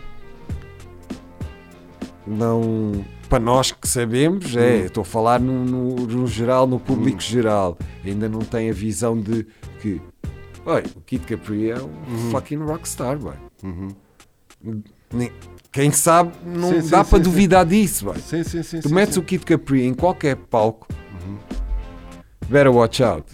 [2.27, 3.05] Não.
[3.29, 4.79] Para nós que sabemos, é.
[4.83, 4.87] Hum.
[4.87, 7.77] Estou a falar no, no- no geral, no público geral.
[8.05, 9.47] Ainda não tem a visão de
[9.81, 10.01] que.
[10.65, 13.35] Oi, o Kid Capri é um fucking rockstar, boy.
[13.63, 14.83] Uhum.
[15.73, 17.23] Quem sabe não Sim, dá sim, para sim.
[17.25, 18.19] duvidar disso, boy.
[18.19, 18.81] Sim, sim, sim.
[18.81, 20.87] Tu metes o Kid Capri em qualquer palco,
[21.27, 21.37] Uhum.
[22.49, 23.25] Better watch out.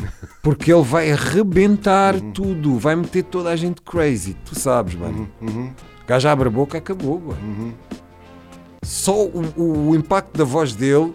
[0.43, 2.33] Porque ele vai arrebentar Uhum.
[2.33, 4.35] tudo, vai meter toda a gente crazy.
[4.45, 5.29] Tu sabes, mano.
[5.41, 5.49] Uhum.
[5.49, 5.67] Uhum.
[6.05, 7.37] O gajo abre a boca, acabou, boy.
[7.43, 7.73] Uhum.
[8.83, 11.15] Só o, o- impacto da voz dele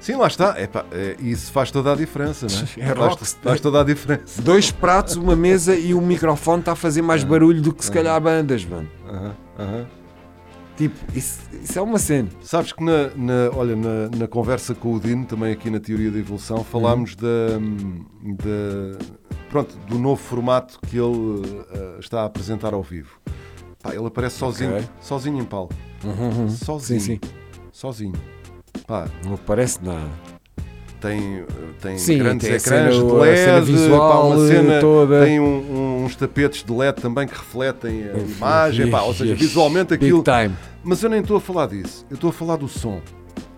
[0.00, 0.58] Sim, lá está.
[0.58, 2.88] Epá, é, isso faz toda a diferença, não é?
[2.90, 4.40] É faz, faz toda a diferença.
[4.40, 7.92] Dois pratos, uma mesa e o microfone está a fazer mais barulho do que se
[7.92, 8.88] calhar bandas, mano.
[9.06, 9.86] Aham, aham.
[10.78, 12.28] Tipo, isso, isso é uma cena.
[12.40, 16.08] Sabes que na, na- olha, na, na conversa com o Dino, também aqui na Teoria
[16.10, 18.06] da Evolução, falámos Uhum.
[18.36, 18.98] da, da-
[19.50, 23.18] pronto, do novo formato que ele eh, está a apresentar ao vivo.
[23.82, 24.88] Pá, ele aparece sozinho, Ok.
[25.00, 25.74] sozinho em palco.
[26.04, 26.48] Uhum.
[26.48, 27.00] Sozinho.
[27.00, 27.30] Sim, sim.
[27.72, 28.14] Sozinho.
[28.86, 30.08] Pá, Não parece nada.
[31.00, 31.44] Tem,
[31.80, 35.24] tem Sim, grandes tem ecrãs cena- de LED, visual, pá, uma cena, toda.
[35.24, 39.40] tem um- uns tapetes de LED também que refletem a imagem, pá, ou seja, Yes,
[39.40, 40.22] visualmente aquilo.
[40.82, 43.00] Mas eu nem estou a falar disso, eu estou a falar do som.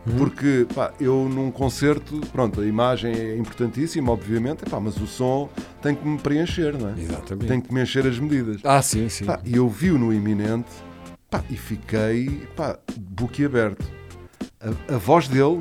[0.06, 0.16] Uhum.
[0.16, 5.48] Porque pá, eu num concerto, pronto, a imagem é importantíssima, obviamente, pá, mas o som
[5.82, 6.94] tem que me preencher, não é?
[6.98, 7.46] Exatamente.
[7.48, 8.60] Tem que me encher as medidas.
[8.64, 9.26] Ah, sim, sim.
[9.44, 10.70] E eu vi-o no iminente
[11.30, 13.84] pá, e fiquei pá, boquiaberto.
[14.60, 15.60] A, a voz dele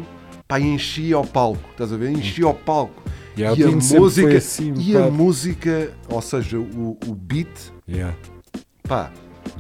[0.50, 2.10] pá, enchia o palco, estás a ver?
[2.10, 3.04] Enchia o palco.
[3.38, 7.48] Yeah, e a música, assim, e a música, ou seja, o, o beat,
[7.88, 8.16] Yeah.
[8.88, 9.12] pá,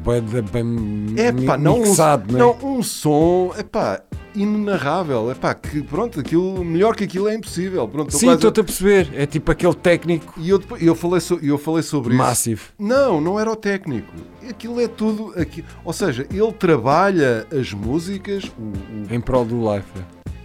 [0.04, 2.62] Bem, bem é pá, não, mixado, um, não é?
[2.62, 4.02] não um som, é pá,
[4.36, 7.88] inenarrável, é pá, que pronto, aquilo, melhor que aquilo é impossível.
[7.88, 9.10] Pronto, Sim, estou-te a perceber.
[9.13, 12.17] É tipo aquele técnico E eu, eu, falei so- eu falei sobre isso.
[12.23, 12.62] massive.
[12.78, 14.12] Não, não era o técnico.
[14.49, 15.34] Aquilo é tudo.
[15.39, 19.88] Aqui, ou seja, ele trabalha as músicas, o, o- Em prol do life.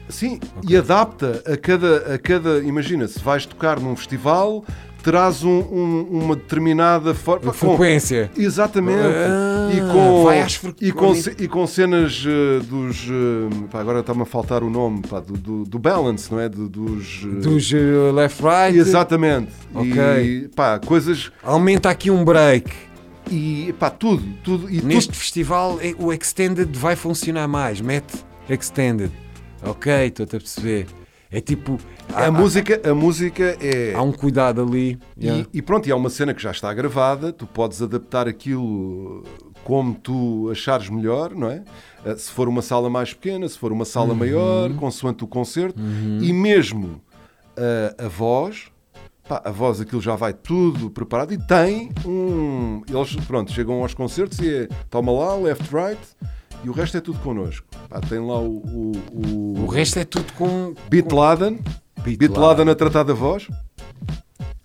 [0.08, 0.38] Sim,
[0.68, 2.58] e adapta a cada, a cada.
[2.60, 4.64] Imagina, se vais tocar num festival,
[5.02, 7.52] terás um- um- uma determinada forma.
[7.52, 8.30] Frequência.
[8.36, 8.98] Exatamente.
[9.02, 11.12] Ah, e, com, às e, com,
[11.42, 13.06] e com cenas eh, dos.
[13.08, 16.48] eh, pá, agora está-me a faltar o nome, pá, do, do, do balance, não é?
[16.48, 17.24] Do- dos.
[17.24, 18.78] Dos uh, left right.
[18.78, 19.52] Exatamente.
[19.74, 19.92] Ok.
[20.22, 21.30] E pá, coisas.
[21.42, 22.70] Aumenta aqui um break.
[23.30, 24.22] E pá, tudo.
[24.44, 27.80] tudo e Neste tudo, festival o Extended vai funcionar mais.
[27.80, 28.14] Mete
[28.48, 29.10] Extended.
[29.66, 30.86] Ok, estou-te a perceber.
[31.30, 31.78] É tipo.
[32.12, 33.92] a, há- música, a música é.
[33.94, 34.98] Há um cuidado ali.
[35.18, 35.46] E, yeah.
[35.52, 39.24] e pronto, e é uma cena que já está gravada, tu podes adaptar aquilo
[39.64, 41.64] como tu achares melhor, não é?
[42.04, 44.14] Eh, Se for uma sala mais pequena, se for uma sala Uhum.
[44.16, 45.80] maior, consoante o concerto,
[46.20, 47.00] e mesmo
[47.56, 48.66] eh, a voz,
[49.26, 52.82] pá, a voz aquilo já vai tudo preparado e tem um.
[52.88, 56.00] Eles, pronto, chegam aos concertos e é toma lá, left, right,
[56.64, 57.66] e o resto é tudo connosco.
[57.88, 58.56] Pá, tem lá o.
[58.56, 60.74] O, o, O resto é tudo com.
[60.88, 61.60] Beat Laden,
[62.02, 62.42] Beat Beat Laden.
[62.42, 63.48] Laden a tratar da voz.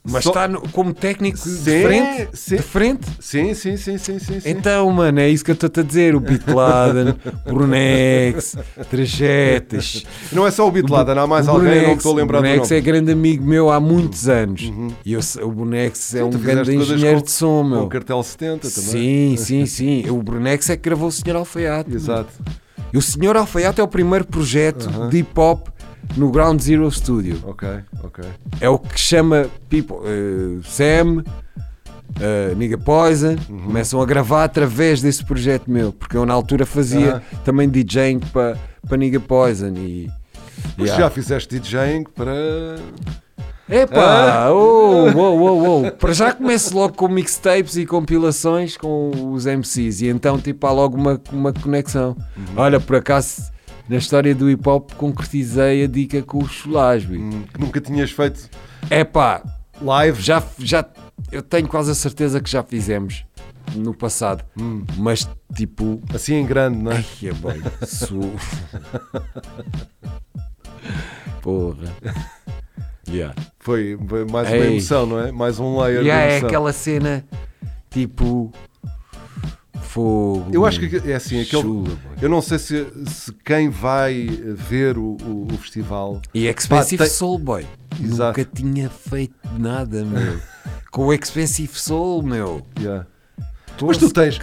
[0.04, 2.30] Mas Só- está no- como técnico de Sim, frente?
[2.34, 2.56] sim.
[2.56, 3.08] De frente?
[3.20, 4.40] Sim, sim, sim, sim, sim.
[4.40, 4.50] sim.
[4.50, 6.16] Então, mano, é isso que eu estou a dizer.
[6.16, 8.56] O Beat Laden, Brunex,
[8.90, 10.06] Trajetas.
[10.32, 12.42] Não é só o Beat Laden, há mais alguém, Brunex, não estou a lembrar O
[12.42, 14.72] do Brunex é grande amigo meu há muitos anos.
[15.06, 17.84] E eu o Brunex é Sim, um grande engenheiro com- de som, Com meu.
[17.84, 18.90] o cartel 70 também.
[18.92, 20.10] Sim, sim, sim.
[20.10, 21.94] O Brunex é que gravou o Senhor Alfaiate.
[21.94, 22.30] Exato.
[22.92, 25.68] E o Senhor Alfaiate é o primeiro projeto de hip hop
[26.17, 27.39] no Ground Zero Studio.
[27.45, 27.67] Ok,
[28.04, 28.24] ok.
[28.60, 31.24] É o que chama people, eh, Sam,
[32.19, 33.60] eh, Nigga Poison, Uhum.
[33.65, 38.58] começam a gravar através desse projeto meu, porque eu na altura fazia também DJing para
[38.89, 40.10] pa Nigga Poison e.
[40.78, 41.04] Mas Yeah.
[41.06, 42.76] já fizeste DJing para.
[43.69, 45.91] Epá, oh, oh, oh, oh.
[45.91, 50.72] para já começo logo com mixtapes e compilações com os MCs e então tipo há
[50.72, 52.17] logo uma, uma conexão.
[52.36, 52.43] Uhum.
[52.58, 53.52] Olha, por acaso
[53.89, 57.17] na história do hip hop concretizei a dica com o Cholasby.
[57.17, 58.49] hum, que nunca tinhas feito
[58.89, 59.41] Epá,
[59.82, 60.21] live.
[60.21, 60.86] já, já,
[61.32, 63.25] eu tenho quase a certeza que já fizemos
[63.75, 66.95] no passado, Hum, mas tipo, assim em grande, não é?
[66.97, 68.19] ai, é bem, su...
[71.41, 71.88] porra,
[73.08, 73.34] yeah.
[73.60, 73.97] Foi
[74.32, 74.71] mais uma Ei.
[74.71, 75.32] emoção, não é?
[75.32, 76.47] Mais um layer Yeah, de é emoção.
[76.49, 77.23] aquela cena
[77.89, 78.52] tipo
[79.89, 80.49] fogo.
[80.54, 81.97] Eu acho que é assim, aquele- chula.
[82.21, 86.21] Eu não sei se, se quem vai ver o, o- o festival.
[86.34, 87.65] E Expensive Pá, tem- Soul Boy.
[88.02, 88.39] Exato.
[88.39, 90.39] Nunca tinha feito nada, meu.
[90.91, 92.65] Com o Expensive Soul, meu.
[92.80, 93.06] Yeah.
[93.88, 94.38] Mas tu tens-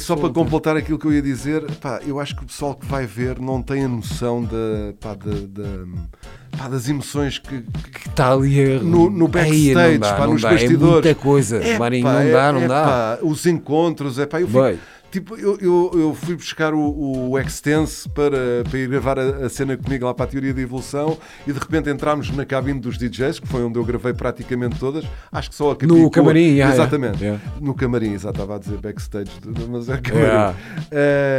[0.00, 2.86] Só para completar aquilo que eu ia dizer, pá, eu acho que o pessoal que
[2.86, 7.62] vai ver não tem a noção da, pá, da- da- pá, das emoções que,
[8.08, 8.78] está ali a...
[8.80, 10.50] no, no Ei, backstage, não dá, pá, não nos dá.
[10.50, 10.82] bastidores.
[10.82, 13.18] É muita coisa, É, Marinho, não dá, não é, dá.
[13.22, 14.78] os encontros, é pá, eu Vai.
[15.16, 19.48] Tipo, eu, eu, eu fui buscar o, o Extense para, para ir gravar a, a
[19.48, 22.98] cena comigo lá para a teoria da evolução e de repente entramos na cabine dos
[22.98, 26.74] DJs, que foi onde eu gravei praticamente todas, acho que só a No camarim, yeah,
[26.74, 27.42] exatamente, yeah.
[27.60, 29.30] no camarim, exato, estava a dizer backstage,
[29.70, 30.26] mas é camarim.
[30.26, 30.54] Yeah.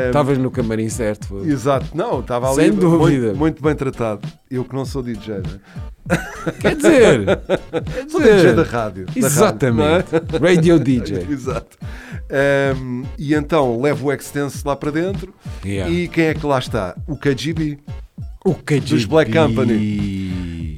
[0.08, 1.46] Estavas no camarim certo.
[1.46, 3.28] Exato, não, estava ali Sem dúvida.
[3.28, 4.28] Muito, muito bem tratado.
[4.50, 5.60] Eu que não sou DJ, né?
[6.60, 9.06] Quer dizer, quer sou DJ da dizer, rádio.
[9.06, 10.12] da exatamente.
[10.12, 10.84] rádio, Radio não é?
[10.84, 11.28] DJ.
[11.30, 11.78] Exato.
[12.30, 15.34] Ehm, e então levo o Extense lá para dentro
[15.66, 15.92] Yeah.
[15.92, 16.96] e quem é que lá está?
[17.08, 17.78] O KGB.
[18.46, 18.80] O KGB.
[18.90, 19.74] Dos Black Company.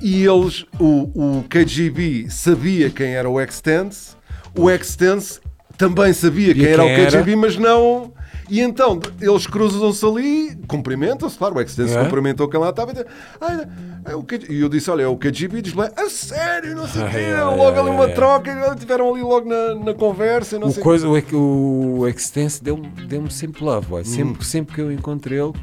[0.01, 4.15] E eles, o, o KGB sabia quem era o Extense,
[4.57, 5.39] o Extense
[5.77, 7.11] também sabia quem E era quem o era?
[7.11, 8.13] KGB, mas não.
[8.49, 12.03] E então eles cruzam-se ali, cumprimentam-se, claro, o Extense É?
[12.03, 13.05] cumprimentou quem lá estava e diz,
[13.39, 13.67] "Ah,
[14.05, 17.09] é o E eu disse: Olha, é o KGB diz a sério, não sei o
[17.09, 17.33] quê.
[17.55, 20.57] Logo ali uma troca, tiveram ali logo na, na conversa.
[20.57, 24.01] Não O, sei coisa, o, ex- o Extense deu-me deu sempre love, boy.
[24.01, 24.05] Hum.
[24.05, 25.53] sempre, sempre que eu encontro ele,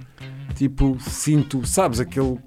[0.55, 2.39] tipo, sinto, sabes, aquele,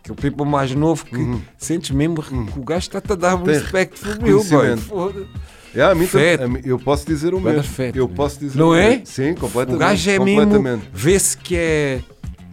[0.00, 1.16] aquele people mais novo que
[1.58, 3.44] sentes mesmo que o gajo está-te a dar um Uhum.
[3.44, 4.44] Tem respect for real,
[4.88, 5.26] boy.
[5.74, 6.42] É, a mim tam- Fete.
[6.42, 7.62] a mim- eu posso dizer o mesmo.
[7.62, 8.16] fete, eu meu.
[8.16, 9.02] posso dizer Não o é?
[9.04, 9.76] Sim, completamente.
[9.76, 10.88] O gajo é mesmo, completamente.
[10.92, 12.00] vê-se que é,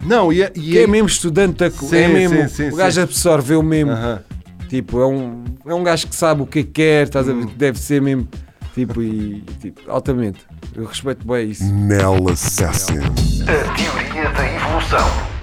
[0.04, 2.76] Não, e é, e que é mesmo estudante, da, Sim, é mesmo, sim, sim, o
[2.76, 4.20] gajo absorveu mesmo, Aham.
[4.68, 7.40] tipo, é um, é um gajo que sabe o que quer, estás a Hum.
[7.40, 8.28] ver, que deve ser mesmo,
[8.74, 10.40] tipo, e, tipo, altamente.
[10.74, 11.64] Eu respeito bem isso.
[11.72, 12.98] Nell Assassin.
[12.98, 15.35] A teoria da evolução.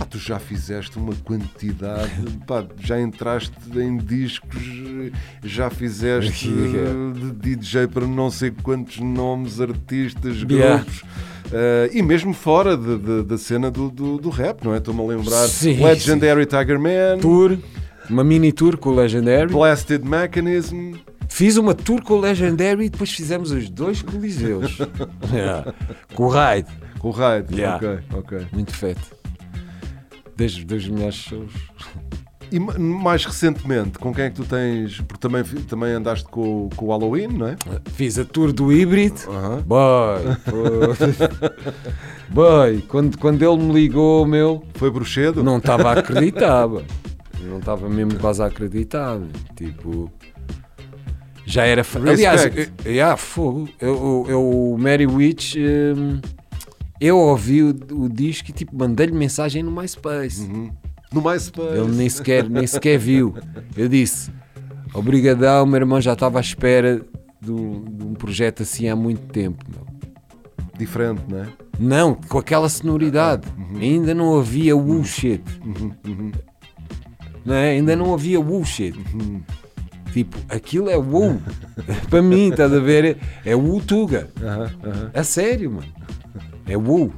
[0.00, 2.10] Pá, tu já fizeste uma quantidade,
[2.46, 4.62] pá, já entraste em discos,
[5.44, 6.48] já fizeste
[7.14, 11.02] de DJ para não sei quantos nomes, artistas, grupos.
[11.52, 14.78] eh, e mesmo fora de- de- da cena do, do, do rap, não é?
[14.78, 17.58] Estou-me a lembrar Sim, Legendary Tiger Man, Tour,
[18.08, 19.52] uma mini tour com o Legendary.
[19.52, 20.94] Blasted Mechanism.
[21.28, 24.78] Fiz uma tour com o Legendary e depois fizemos os dois coliseus.
[25.30, 25.74] Yeah.
[26.14, 26.66] Com o Raid.
[26.98, 27.76] Com o Raid, Yeah.
[27.76, 28.46] ok, ok.
[28.50, 29.19] Muito feito.
[30.40, 31.52] Desde dos melhores shows.
[32.52, 35.00] E ma- mais recentemente, com quem é que tu tens?
[35.02, 37.56] Porque também, também andaste com, o- com o Halloween, não é?
[37.92, 39.20] Fiz a tour do híbrido.
[39.28, 39.62] Aham.
[39.66, 40.22] Boy,
[42.30, 45.42] boy, quando, quando ele me ligou, meu, Foi bruxedo?
[45.44, 46.66] não estava a acreditar.
[47.42, 49.18] Não estava mesmo quase a acreditar.
[49.56, 50.12] Tipo.
[51.46, 51.82] Já era.
[51.82, 52.72] fa- Aliás, Respect.
[52.84, 53.66] eu, yeah, fogo.
[53.80, 55.56] Eu, eu, eu, o Mary Witch.
[55.56, 56.20] hum,
[57.00, 60.42] eu ouvi o, o disco e tipo, mandei-lhe mensagem no MySpace.
[60.42, 60.70] Uhum.
[61.12, 61.78] No MySpace.
[61.78, 63.34] Ele nem sequer, nem sequer viu.
[63.76, 64.30] Eu disse:
[64.92, 67.00] Obrigadão, meu irmão já estava à espera
[67.40, 69.64] de um, de um projeto assim há muito tempo.
[69.68, 69.86] Meu.
[70.78, 71.48] Diferente, não é?
[71.78, 73.46] Não, com aquela sonoridade.
[73.80, 75.42] Ainda não havia woo shit.
[77.44, 77.70] Não é?
[77.70, 78.98] Ainda não havia woo shit.
[80.12, 81.40] Tipo, aquilo é woo.
[82.10, 83.18] Para mim, estás a ver?
[83.44, 84.28] É woo tuga.
[85.14, 85.88] A sério, mano.
[86.70, 87.12] É woo.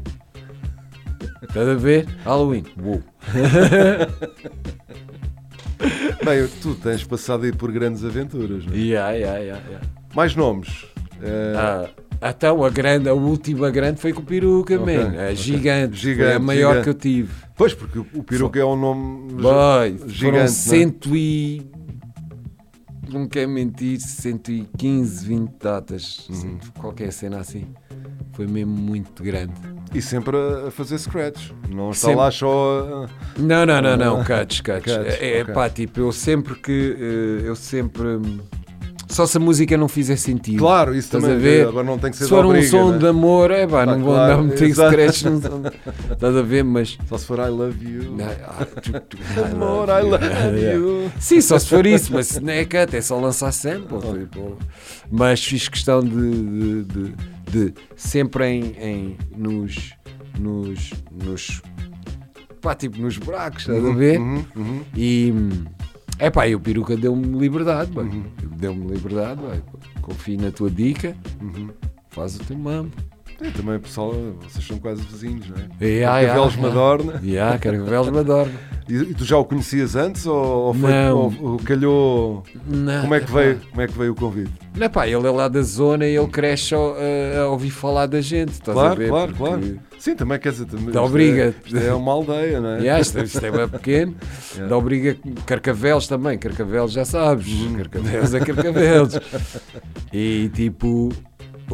[1.43, 2.07] Estás a ver?
[2.25, 2.65] Halloween.
[2.83, 3.03] Woo.
[6.25, 8.77] Bem, tu tens passado aí por grandes aventuras, não é?
[8.77, 9.87] Yeah, yeah, yeah, yeah.
[10.15, 10.87] Mais nomes.
[11.21, 11.89] Eh, Ah,
[12.31, 15.09] então, a, grande, a última grande foi com o peruca, Ok, man.
[15.19, 15.37] A ok.
[15.37, 15.97] gigante.
[15.97, 16.85] Gigante, Foi a maior gigante.
[16.85, 17.31] que eu tive.
[17.57, 20.37] Pois, porque o- peruca é um nome Boy, foram gigante.
[20.39, 20.49] não é?
[20.49, 21.63] cento e.
[23.11, 26.29] Não quero mentir, 115, 20 datas.
[26.31, 26.59] Uhum.
[26.79, 27.67] Qualquer cena assim.
[28.35, 29.53] Foi mesmo muito grande.
[29.95, 31.51] E sempre a fazer scratch.
[31.69, 32.17] Não está Sempre.
[32.21, 33.07] lá só.
[33.07, 34.95] a- Não, não, não, não, cuts, cuts.
[34.97, 35.55] Cuts, É, é ok.
[35.55, 36.97] pá, tipo, eu sempre que.
[36.99, 38.07] eh, Eu sempre.
[39.09, 40.57] Só se a música não fizer sentido.
[40.61, 41.37] Claro, isso Estás também.
[41.37, 41.69] a ver?
[41.69, 42.99] Agora não tem que ser Se for um som né?
[42.99, 45.25] de amor, é pá, não vou andar a meter scratch.
[45.25, 45.37] Não,
[46.13, 46.97] estás a ver, mas.
[47.07, 48.17] Só se for I love you.
[48.49, 51.13] Ah, tu- tu- I Amor, love I love you.
[51.21, 53.99] Sim, só se for isso, mas se não é cut, é só lançar sample.
[54.21, 54.57] tipo.
[55.11, 57.15] Mas fiz questão de, de, de-
[57.51, 59.95] de sempre em, em- nos,
[60.39, 61.63] nos, nos,
[62.61, 64.21] pá, tipo nos buracos, estás a ver?
[64.21, 64.81] Uhum, uhum.
[64.97, 65.33] E
[66.19, 67.91] é pá, e o peruca deu-me liberdade.
[67.99, 68.25] Uhum.
[68.57, 69.63] deu-me liberdade, bem.
[70.01, 71.69] confio na tua dica, Uhum.
[72.11, 72.93] faz o teu mambo.
[73.41, 75.63] E também, pessoal, vocês são quase vizinhos, não é?
[75.85, 76.69] Yeah, yeah, Carcavelos yeah.
[76.69, 77.21] Madorna.
[77.25, 78.53] Yeah, Carcavelos Madorna.
[78.89, 82.43] E, e tu já o conhecias antes ou, ou foi, ou- ou calhou?
[82.67, 84.51] Não, Como é que veio, como é que veio o convite?
[84.77, 88.07] Não, pá, ele é lá da zona e ele cresce a, a- a ouvir falar
[88.07, 89.09] da gente, estás a Claro, ver?
[89.09, 89.81] claro, Porque- claro.
[89.99, 91.43] Sim, também quer dizer, também, Dá isto obriga.
[91.45, 92.79] É, isto é uma aldeia, não é?
[92.81, 94.17] Yeah, isto, isto é bem pequeno,
[94.55, 94.69] Yeah.
[94.69, 95.17] dá obriga
[95.47, 97.75] Carcavelos também, Carcavelos já sabes, Uhum.
[97.75, 99.21] Carcavelos é Carcavelos.
[100.13, 101.11] e tipo,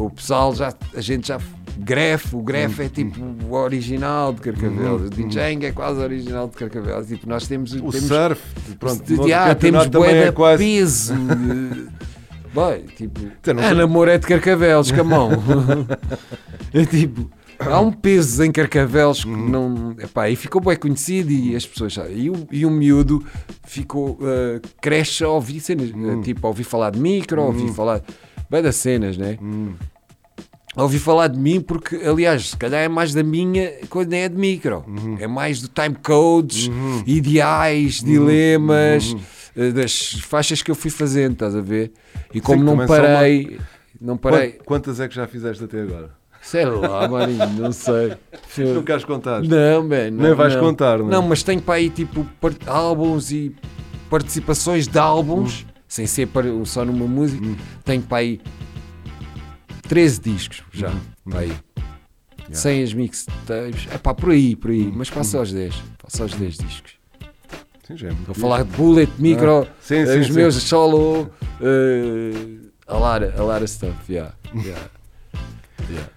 [0.05, 1.39] o pessoal já, a gente já,
[1.77, 6.55] grefe, o grefe é tipo o original de Carcavelos, o DJing é quase original de
[6.55, 7.73] Carcavelos, tipo, nós temos...
[7.73, 8.41] O temos surf,
[8.79, 10.63] pronto, de, de, ah, temos bué é quase.
[10.63, 11.13] peso.
[12.53, 15.29] Boy, tipo, Então, não sei- namoro é de carcavelos, camão.
[16.73, 19.95] é tipo, há um peso em carcavelos que não.
[19.99, 22.17] Epá, e ficou bem conhecido e as pessoas sabem.
[22.17, 23.23] E o, e o miúdo
[23.67, 26.19] ficou, ah, cresce a ouvir cenas, Uhum.
[26.19, 28.01] ah, tipo, a ouvir falar de micro, a ouvir falar
[28.49, 29.37] bem das cenas, né?
[29.39, 29.73] Hum.
[30.79, 34.29] A ouvir falar de mim, porque, aliás, se calhar é mais da minha quando é
[34.29, 34.83] de micro.
[34.87, 35.17] Uhum.
[35.19, 36.69] É mais do time codes,
[37.05, 39.19] ideais, dilemas, Uhum.
[39.57, 41.91] eh, das faixas que eu fui fazendo, estás a ver?
[42.33, 43.59] E como não também são parei,
[43.99, 46.11] não parei, Quant- Quantas é que já fizeste até agora?
[46.41, 48.13] sei lá, maninho, não sei.
[48.73, 49.41] Não queres contar?
[49.43, 50.61] Não, man, não, Nem vais não.
[50.61, 51.11] contar, não é?
[51.11, 53.53] Não, mas tenho para aí tipo par- álbuns e
[54.09, 55.71] participações de álbuns, Hum.
[55.87, 57.45] sem ser par- só numa música.
[57.83, 58.39] Tenho para aí
[59.89, 60.89] 13 discos já.
[60.91, 60.99] Hum.
[61.29, 61.53] Para aí.
[62.53, 63.87] sem as mixtapes.
[63.91, 64.89] É pá, por aí, por aí.
[64.95, 65.75] Mas passa aos 10.
[66.01, 66.93] Passa aos 10 discos.
[67.85, 70.33] Sim, já é muito Vou falar de Bullet, Micro, Ah, sim, sim, os sim.
[70.33, 71.29] meus solo,
[71.59, 74.89] eh, a Lara, a Lara stuff, yeah, yeah,
[75.89, 76.09] yeah.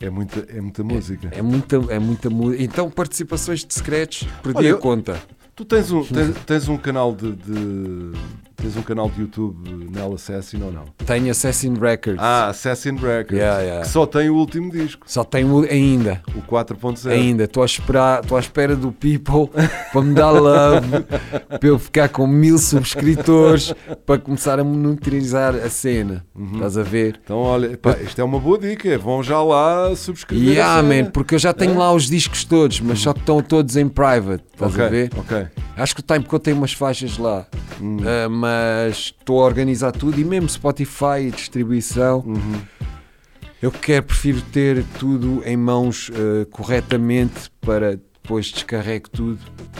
[0.00, 1.28] É muita, é muita música.
[1.30, 2.62] É muita, é muita música.
[2.62, 5.22] Então, participações de secretos, perdi Olha, a conta.
[5.54, 8.12] Tu tens um, tens, tens um canal de, de-
[8.56, 9.56] Tens um canal de YouTube
[9.90, 10.84] Nel Assassin ou não?
[11.04, 12.20] Tenho Assassin Records.
[12.22, 13.32] Ah, Assassin Records.
[13.38, 13.82] Yeah, yeah.
[13.82, 17.10] Que só tem o último disco, Só tenho o- ainda, o 4.0.
[17.10, 17.44] ainda.
[17.44, 19.50] Estou a esperar, estou à espera do People
[19.92, 20.86] para me dar love,
[21.60, 23.74] para eu ficar com mil subscritores,
[24.06, 26.24] para começar a monitorizar a cena.
[26.34, 26.54] Uhum.
[26.54, 27.20] Estás a ver?
[27.22, 28.96] Então, olha, pá, isto é uma boa dica.
[28.98, 30.48] Vão já lá subscrever.
[30.54, 33.76] Yeah, man, porque eu já tenho lá os discos todos, mas só que estão todos
[33.76, 34.44] em private.
[34.52, 35.10] Estás Ok, a ver?
[35.16, 35.46] ok.
[35.76, 37.46] Acho que o Time Code tem umas faixas lá,
[37.80, 37.96] Hum.
[38.06, 42.22] Ah, mas estou a organizar tudo e mesmo Spotify e distribuição.
[42.26, 42.60] Uhum.
[43.62, 49.38] Eu quero, prefiro ter tudo em mãos ah, corretamente para depois descarrego tudo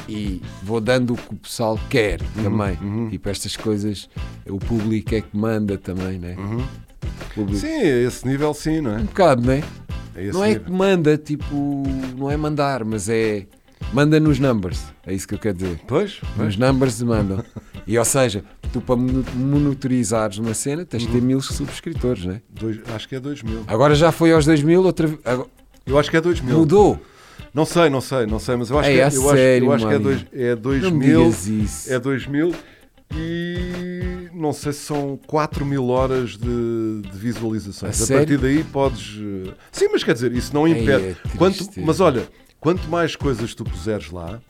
[0.09, 2.79] e vou dando o que o pessoal quer também.
[2.81, 3.11] uhum.
[3.11, 4.09] Tipo, estas coisas,
[4.49, 6.35] o público é que manda também, né?
[6.39, 6.65] Uhum.
[7.55, 8.99] Sim, a esse nível sim, não é?
[9.01, 9.63] Um bocado, né?
[10.17, 11.83] A esse Não é que manda, tipo,
[12.17, 13.47] não é mandar, mas é.
[13.93, 15.81] Manda nos numbers, é isso que eu quero dizer.
[15.87, 16.39] Pois, pois.
[16.39, 17.45] Nos numbers mandam.
[17.87, 22.41] E ou seja, tu para monitorizares uma cena tens de ter mil subscritores, né?
[22.49, 23.65] Dois- acho que é 2000.
[23.67, 25.21] Agora já foi aos 2000, outra vez.
[25.23, 25.49] agora-
[25.85, 26.57] Eu acho que é 2000.
[26.61, 26.99] Mudou.
[27.53, 29.37] Não sei, não sei, não sei, mas eu acho Ei, que, é, a eu acho,
[29.37, 31.19] sério, eu acho que é, dois, é Não 2000.
[31.25, 31.93] digas isso.
[31.93, 32.55] É 2000
[33.15, 38.01] e não sei se são 4 mil horas de, de visualizações.
[38.01, 39.19] A A, partir daí podes.
[39.47, 41.05] eh, Sim, mas quer dizer, isso não Ei, impede.
[41.05, 42.27] é Quanto, mas olha,
[42.65, 44.41] quanto mais coisas tu puseres lá,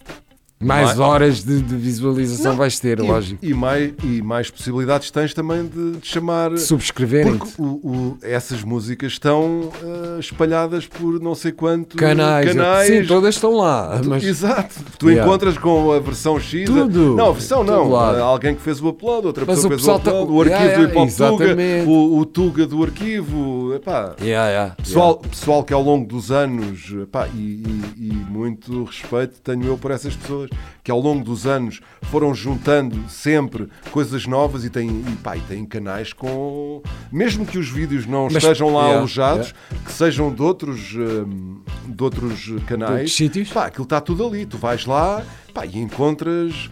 [0.60, 3.44] Mais horas de, de visualização Não, vais ter, e, lógico.
[3.44, 6.50] E mais, e mais possibilidades tens também de, de chamar.
[6.54, 12.48] De subscreverem Porque o- o- essas músicas estão eh, espalhadas por não sei quantos canais.
[12.52, 12.86] canais.
[12.88, 14.00] Sim, todas estão lá.
[14.06, 14.74] Mas Exato.
[14.98, 15.26] Tu Yeah.
[15.28, 16.64] encontras com a versão X.
[16.64, 17.14] Tudo.
[17.14, 17.90] Não, a versão não.
[17.90, 18.22] lado.
[18.22, 20.60] Alguém que fez o upload, outra Mas pessoa o fez o tá- upload, o arquivo
[20.62, 23.74] Yeah, do Hip Hop Tuga, o, o Tuga do arquivo.
[23.74, 28.84] Epá, Yeah, yeah, pessoal, pessoal que ao longo dos anos, epá, e, e- e muito
[28.84, 30.43] respeito tenho eu por essas pessoas,
[30.82, 35.40] que ao longo dos anos foram juntando sempre coisas novas e têm, e, pá, e
[35.40, 36.82] têm canais com.
[37.10, 41.60] Mesmo que os vídeos não Mas- estejam lá yeah, alojados, que sejam de outros, hum,
[41.86, 42.90] de outros canais.
[42.92, 43.50] outros sítios?
[43.50, 44.46] Pá, aquilo está tudo ali.
[44.46, 45.22] Tu vais lá
[45.52, 46.68] pá, e encontras.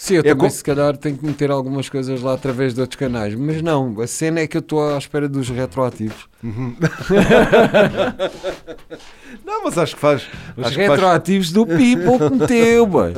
[0.00, 2.96] Sim, eu É também se calhar tenho que meter algumas coisas lá através de outros
[2.96, 6.28] canais, mas não, a cena é que eu estou à espera dos retroativos.
[9.44, 10.22] Não, mas acho que faz.
[10.22, 13.12] Os que faz- retroativos do People que meteu, boy.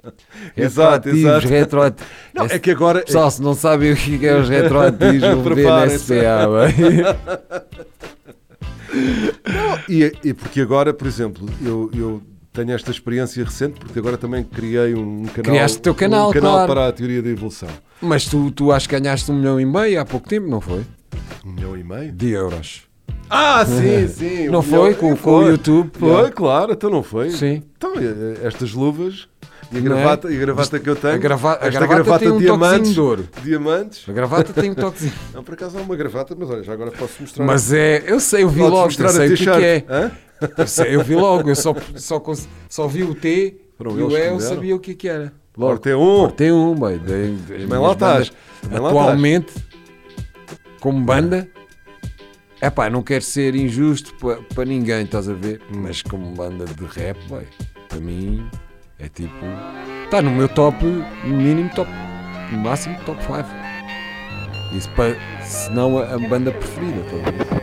[0.56, 1.48] Exato, Retroativos, exato.
[1.48, 2.10] retroativos.
[2.32, 3.02] Não, é que agora.
[3.02, 5.20] Pessoal, se não sabem o que é os retroativos,
[5.54, 5.88] ver na.
[5.90, 7.84] SPA, boy.
[9.88, 12.22] E, e porque agora, por exemplo, eu, eu
[12.54, 15.50] tenho esta experiência recente, porque agora também criei um canal.
[15.52, 16.72] Criaste teu canal, um canal claro.
[16.72, 17.68] para a teoria da evolução.
[18.00, 20.82] Mas tu, tu acho que ganhaste um milhão e meio há pouco tempo, não foi?
[21.44, 22.12] Um milhão e meio?
[22.12, 22.82] De euros.
[23.28, 24.48] Ah, sim, sim.
[24.48, 24.78] Não um foi?
[24.90, 25.44] milhão- Com, com foi.
[25.44, 25.90] o YouTube?
[25.98, 26.30] Foi, Yeah.
[26.30, 27.30] claro, então não foi.
[27.30, 27.62] Sim.
[27.76, 27.92] Então,
[28.42, 29.26] estas luvas
[29.72, 30.00] e a Não é?
[30.00, 31.14] gravata, e a gravata que eu tenho.
[31.14, 32.92] A, grava a esta gravata, tem um diamantes.
[32.94, 33.28] de ouro.
[33.42, 34.08] Diamantes.
[34.08, 35.12] A gravata tem um toquezinho.
[35.34, 37.44] Não, por acaso há uma gravata, mas olha, já agora posso mostrar.
[37.44, 39.84] Mas é, eu sei, eu vi logo, eu sei o que, que é.
[39.88, 40.12] Hã?
[40.58, 42.22] Eu, sei, eu vi logo, eu só, só,
[42.68, 45.32] só vi o T Foram e o E, eu sabia o que, que era.
[45.56, 46.28] Logo, tem um.
[46.30, 46.98] Tem um, boy.
[46.98, 48.32] de- de- as Bem minhas lá estás.
[48.66, 49.52] Bem Atualmente,
[50.80, 51.48] como banda,
[52.60, 54.14] é pá, não quero ser injusto
[54.54, 55.60] para ninguém, estás a ver?
[55.72, 55.82] Hum.
[55.82, 57.44] Mas como banda de rap, boy,
[57.88, 58.48] para mim
[59.04, 59.44] é tipo.
[60.04, 60.84] Está no meu top,
[61.24, 61.90] mínimo top,
[62.62, 63.44] máximo top 5.
[64.76, 67.54] Isso para, se não a, a banda preferida, estás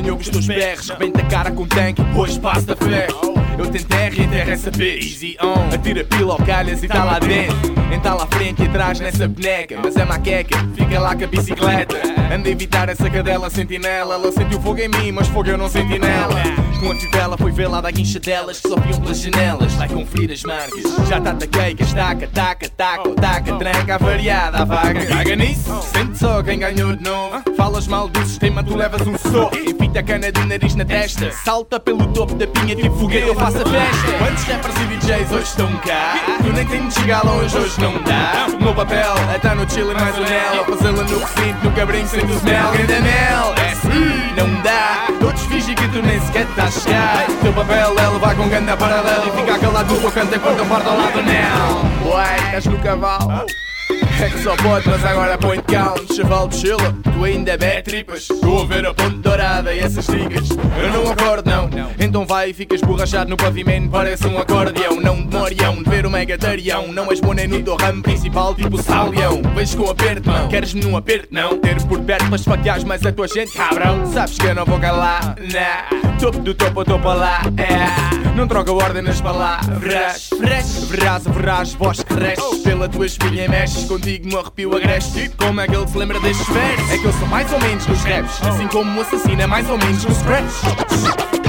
[0.00, 0.88] Com os teus berros.
[0.88, 3.08] Rebenta a cara com tanque, hoje passa fé.
[3.58, 5.12] Eu tentei reenterra essa bitch.
[5.12, 5.74] Easy on.
[5.74, 7.56] Atira pila ao calhas e tá lá dentro.
[7.92, 9.78] Entala à frente e atrás nessa boneca.
[9.82, 11.96] Mas é maqueca, fica lá com a bicicleta.
[12.32, 14.14] Anda a evitar essa cadela sentinela.
[14.14, 16.42] Ela sentiu fogo em mim, mas fogo eu não senti nela.
[16.80, 19.72] Com a fivela foi ver lá da guincha delas que só viam pelas janelas.
[19.74, 20.82] Vai conferir as marcas.
[21.08, 25.06] Já tá taqueica, estaca, taca, taca, taca, tranca, a variada, a vaga.
[25.06, 27.42] Caga nisso, sente só quem ganhou de novo.
[27.56, 29.56] Falas mal do sistema, tu levas um soco.
[29.56, 31.30] Enfita a cana do nariz na testa.
[31.30, 32.92] Salta pelo topo da pinha, tipo
[33.34, 34.12] faço faça festa.
[34.18, 36.14] Quantos rappers e DJs hoje estão cá?
[36.38, 38.46] Tu nem tens de chegar longe, hoje não dá.
[38.54, 40.64] O meu papel é estar no chill e mais o nel.
[40.64, 42.72] Fazê-la no recinto, no cabrinho sem o smell.
[42.72, 45.08] Grande mel, é assim, não dá.
[45.18, 47.26] Todos fingem que tu nem sequer estás chegar.
[47.42, 50.66] Teu papel é levar com ganda paralela e ficar calado no teu canto enquanto eu
[50.66, 52.12] parto ao lado nel.
[52.12, 53.46] Uai, estás no cavalo.
[54.22, 56.94] É que só pode, mas agora põe-te calmo, chaval de chila.
[57.02, 58.30] Tu ainda bebe tripas.
[58.30, 60.48] Estou a ver a ponte dourada e essas dicas.
[60.50, 61.70] Eu não acordo, não.
[61.98, 65.00] Então vai e ficas borrachado no pavimento, parece um acordeão.
[65.00, 66.92] Não demoriam de ver o megatarião.
[66.92, 69.42] Não és bom nem no teu ramo principal, tipo salião.
[69.54, 70.48] Vens com aperto, não.
[70.48, 71.58] Queres-me num aperto, não.
[71.58, 74.06] Ter por perto para esfaqueares mais a tua gente, cabrão.
[74.12, 76.11] Sabes que eu não vou calar, nah.
[76.22, 78.36] Topo do topo, topo lá, é.
[78.36, 80.28] Não troca ordem nas palavras.
[80.28, 82.62] Fresh, verás, verás, voz que cresce.
[82.62, 85.22] Pela tua espinha mexes, contigo me arrepio agreste.
[85.22, 86.90] Tipo, como é que ele se lembra destes versos?
[86.92, 89.68] É que eu sou mais ou menos nos raps, assim como o assassino é mais
[89.68, 91.41] ou menos no scratch.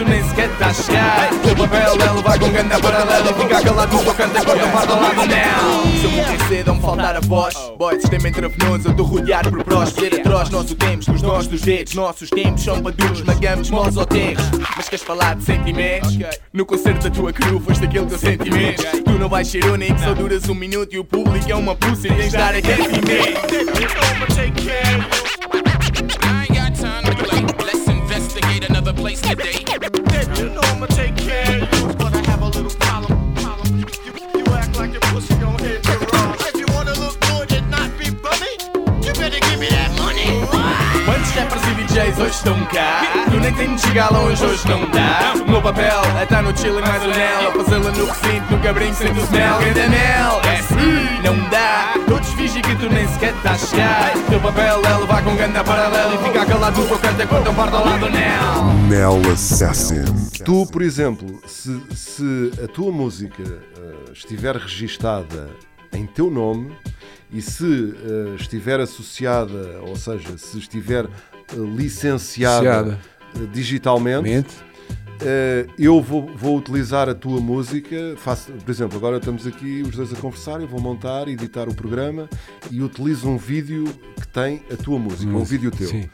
[0.00, 1.30] Tu nem sequer estás a chegar.
[1.32, 5.00] O papel é levar com ganda paralela e ficar calado canto enquanto eu parto ao
[5.00, 5.98] lado não.
[5.98, 7.54] Se eu morrer cedo, me faltar a voz.
[7.78, 9.90] Boy, sistema intravenoso, eu estou rodeado por prós.
[9.90, 11.94] Ser atroz, nosso tempos, nos nós dos dedos.
[11.94, 14.44] Nossos tempos são paduros, magamos, moles ou terros.
[14.76, 16.18] Mas queres falar de sentimentos?
[16.52, 18.82] No concerto da tua crew, foste aquele teu sentimento.
[19.04, 22.08] Tu não vais ser único, só duras um minuto e o público é uma pussy.
[22.08, 23.40] Tens de dar aquecimento.
[24.40, 25.39] I
[29.16, 29.99] place today.
[41.90, 43.02] DJs hoje estão cá?
[43.28, 45.34] Tu nem tens de chegar longe, hoje não dá.
[45.44, 47.52] O meu papel é estar no chill e mais o nel.
[47.52, 49.58] Fazê-la no recinto, no cabrinho sem o smell.
[49.58, 51.94] Grande mel, é assim, não dá.
[52.06, 54.12] Todos fingem que tu nem sequer estás a chegar.
[54.28, 57.54] Teu papel é levar com ganda paralela e ficar calado no teu canto enquanto eu
[57.54, 58.64] parto ao lado do nel.
[58.88, 60.04] Mel Assassin.
[60.44, 65.50] Tu, por exemplo, se, se a tua música eh, estiver registada
[65.92, 66.72] em teu nome
[67.32, 71.06] e se eh, estiver associada, ou seja, se estiver
[71.56, 72.98] licenciada
[73.34, 74.54] eh, digitalmente, Mente.
[75.22, 78.14] eh, eu vou, vou utilizar a tua música.
[78.16, 81.74] Faço, por exemplo, agora estamos aqui os dois a conversar, eu vou montar, editar o
[81.74, 82.28] programa
[82.70, 83.84] e utilizo um vídeo
[84.20, 86.08] que tem a tua música, um vídeo teu Sim.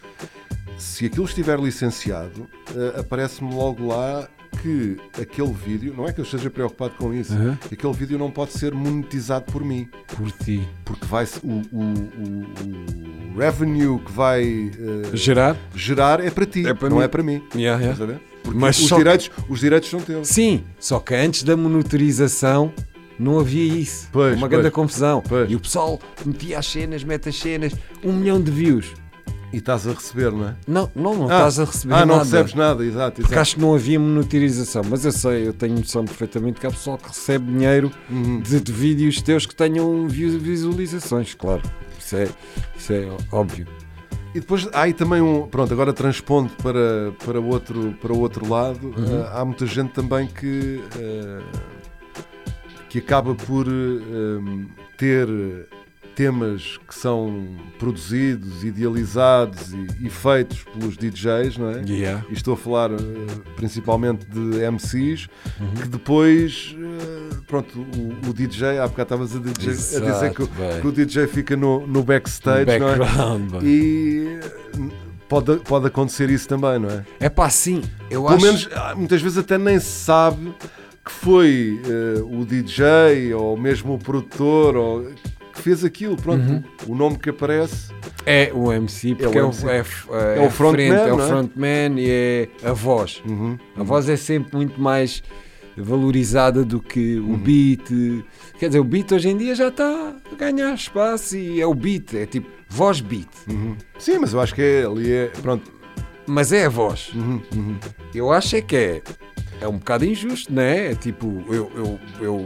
[0.79, 4.29] se aquilo estiver licenciado, eh, aparece-me logo lá
[4.63, 7.57] que aquele vídeo, não é que eu esteja preocupado com isso, Uhum.
[7.57, 10.67] que aquele vídeo não pode ser monetizado por mim, Por ti.
[10.85, 15.57] porque vai o, o, o- o revenue que vai eh, Gerar?
[15.75, 17.03] gerar é para ti, É para não mim.
[17.05, 17.43] é para mim.
[17.55, 17.93] Yeah, yeah.
[17.93, 18.21] Estás a ver?
[18.43, 20.29] Porque Mas os, só- direitos, os direitos são teus.
[20.29, 22.73] Sim, só que antes da monitorização
[23.19, 24.09] não havia isso.
[24.13, 24.51] Pois, Uma pois.
[24.61, 25.23] grande confusão.
[25.27, 25.51] Pois.
[25.51, 27.73] E o pessoal metia as cenas, mete as cenas,
[28.05, 28.93] um milhão de views.
[29.53, 30.55] E estás a receber, não é?
[30.67, 32.25] Não, não, não Ah, estás a receber Ah, não nada.
[32.25, 33.13] recebes nada, exato.
[33.23, 33.41] Porque exato.
[33.41, 36.99] acho que não havia monitorização, mas eu sei, eu tenho noção perfeitamente que há pessoal
[36.99, 38.41] que recebe dinheiro Uhum.
[38.41, 41.63] de, de vídeos teus que tenham vi- visualizações, claro.
[41.99, 42.29] Isso é,
[42.77, 43.67] isso é óbvio.
[44.35, 45.47] E depois há aí também um.
[45.47, 49.21] Pronto, agora transpondo para, para, o outro, para outro lado, Uhum.
[49.23, 50.83] eh, há muita gente também que.
[50.99, 51.43] eh,
[52.89, 54.67] que acaba por eh,
[54.97, 55.29] ter
[56.17, 57.47] temas que são
[57.79, 61.83] produzidos, idealizados e, e feitos pelos DJs, não é?
[61.87, 62.25] Yeah.
[62.31, 62.97] E estou a falar eh,
[63.55, 65.29] principalmente de MCs,
[65.61, 65.75] Uhum.
[65.83, 70.43] que depois, eh, pronto, o, o DJ, há bocado estavas a, DJ a dizer que,
[70.43, 72.89] Exato, que o DJ fica no, no backstage, não
[73.61, 73.63] é?
[73.63, 74.41] E
[75.29, 77.05] pode, pode acontecer isso também, não é?
[77.21, 78.45] É pá, sim, eu Pelo acho.
[78.47, 80.55] menos, ah, muitas vezes até nem se sabe
[81.05, 85.11] que foi eh, o DJ ou mesmo o produtor ou,
[85.57, 86.17] que fez aquilo.
[86.17, 86.63] Pronto, Uhum.
[86.89, 87.91] o nome que aparece.
[88.25, 89.67] É o MC, porque é o, MC.
[89.69, 91.27] é, é, É o a frontman, frente, é o é?
[91.29, 93.23] frontman e é a voz.
[93.29, 93.57] Uhum.
[93.77, 95.23] A voz é sempre muito mais
[95.77, 97.35] valorizada do que Uhum.
[97.35, 97.89] o beat.
[98.59, 101.75] Quer dizer, o beat hoje em dia já está a ganhar espaço e é o
[101.75, 103.29] beat, é tipo voz beat.
[103.49, 103.77] Uhum.
[103.99, 105.27] Sim, mas eu acho que é, ali é.
[105.43, 105.71] Pronto.
[106.27, 107.13] Mas é a voz.
[107.15, 107.77] Uhum, uhum.
[108.15, 109.03] Eu acho é que é.
[109.61, 110.91] É um bocado injusto, não é?
[110.91, 112.45] É tipo, eu, eu, eu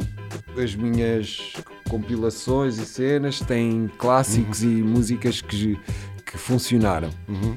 [0.57, 1.53] as minhas
[1.89, 5.79] compilações e cenas têm clássicos e músicas que,
[6.25, 7.11] que funcionaram.
[7.29, 7.57] Uhum.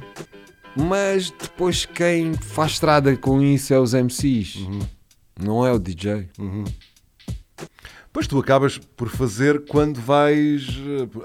[0.75, 4.67] Mas depois quem faz estrada com isso é os MCs,
[5.39, 6.29] não é o DJ.
[8.13, 8.15] Uhum.
[8.15, 10.67] Pois tu acabas por fazer quando vais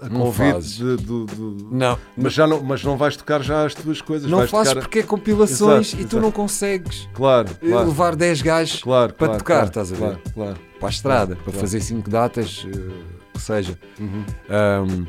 [0.01, 3.67] eh, a convite de, do- do- Não, Mas, já não, mas não vais tocar já
[3.67, 4.31] as tuas coisas.
[4.31, 4.81] não fazes tocar...
[4.83, 6.21] porque é compilações Exato, e tu exato.
[6.23, 7.89] não consegues Claro, eh, claro.
[7.89, 10.01] levar 10 gajos Claro, para claro, tocar, claro, estás a ver?
[10.01, 10.57] Claro, claro.
[10.81, 11.59] Para a estrada, para claro.
[11.61, 12.91] fazer 5 datas, eh,
[13.35, 13.79] que seja.
[14.01, 14.25] Uhum.
[14.49, 15.05] Ahm,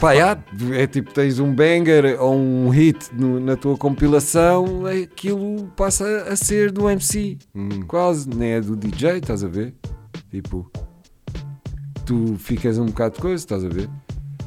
[0.00, 0.36] Pá, já,
[0.72, 6.34] é tipo, tens um banger ou um hit no- na tua compilação, aquilo passa a
[6.36, 7.38] ser do MC.
[7.54, 7.68] Hum.
[7.86, 9.72] Quase, nem é do DJ, estás a ver?
[10.34, 10.68] Tipo,
[12.04, 13.88] tu ficas um bocado de coisa, estás a ver?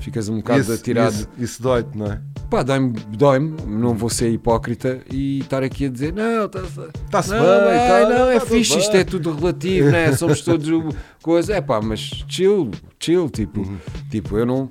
[0.01, 1.13] Ficas um bocado Isso- atirado.
[1.13, 2.19] Isso, isso dói-te, não é?
[2.49, 7.29] Pá, dói-me, dói-me, não vou ser hipócrita e estar aqui a dizer, não, está-se Tá-se
[7.29, 8.99] não, bem, vai, tá- não, é tá fixe, isto bem.
[8.99, 10.11] é tudo relativo, né?
[10.17, 11.53] Somos todos coisa.
[11.55, 12.69] É pá, mas chill,
[12.99, 13.77] chill, tipo, Uhum.
[14.11, 14.69] tipo, eu não,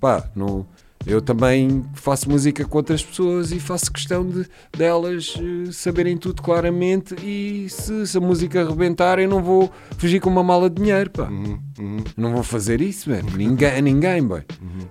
[0.00, 0.66] pá, não.
[1.06, 4.46] Eu também faço música com outras pessoas e faço questão de
[4.76, 10.20] delas eh, saberem tudo claramente e se, se a música arrebentar eu não vou fugir
[10.20, 11.28] com uma mala de dinheiro, pá.
[11.28, 12.04] Uhum, uhum.
[12.16, 13.30] Não vou fazer isso, mano.
[13.36, 14.42] Ninguém, a ninguém, boy.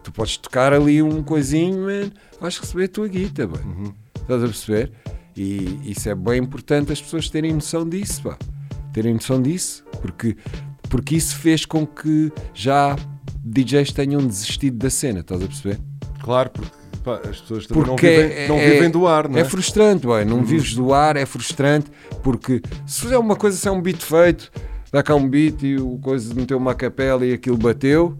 [0.04, 3.62] Tu podes tocar ali um coisinho, man, vais receber a tua guita, boy.
[4.22, 4.92] Estás a perceber?
[5.36, 8.38] E isso é bem importante as pessoas terem noção disso, pá.
[8.92, 10.36] Terem noção disso, porque,
[10.90, 12.96] porque isso fez com que já
[13.44, 15.80] DJs tenham desistido da cena, estás a perceber?
[16.28, 16.72] Claro, porque
[17.06, 19.42] pá, as pessoas também Porque não, vivem, não é- vivem do ar, não é?
[19.42, 20.26] É frustrante, boy.
[20.26, 21.90] não vives do ar, é frustrante,
[22.22, 24.52] porque se fizer uma coisa, se é um beat feito,
[24.92, 28.18] dá cá um beat e o coisa meteu uma capela e aquilo bateu,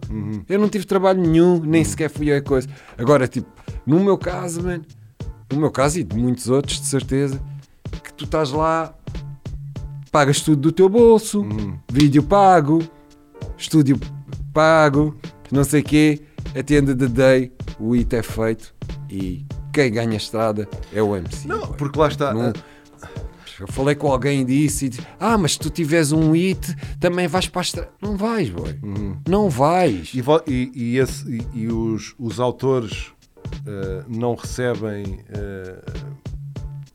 [0.48, 2.66] eu não tive trabalho nenhum, nem sequer fui a coisa.
[2.96, 3.46] Agora, tipo,
[3.86, 4.80] no meu caso, man,
[5.52, 7.38] no meu caso e de muitos outros, de certeza,
[8.02, 8.94] que tu estás lá,
[10.10, 11.44] pagas tudo do teu bolso,
[11.92, 12.82] vídeo pago,
[13.58, 14.00] estúdio
[14.54, 15.14] pago,
[15.52, 16.22] não sei o quê,
[16.56, 18.74] at the end of the day, o hit é feito
[19.10, 21.46] e quem ganha a estrada é o MC.
[21.48, 22.32] Não, porque lá está.
[22.34, 22.52] Não-
[23.60, 27.26] eu falei com alguém disso e disse: Ah, mas se tu tiveres um hit, também
[27.26, 27.90] vais para a estrada.
[28.00, 28.78] Não vais, boy.
[29.28, 30.12] Não vais.
[30.14, 33.12] E, e- e esse- e- os, os autores
[33.66, 35.18] eh, não recebem.
[35.30, 35.80] eh,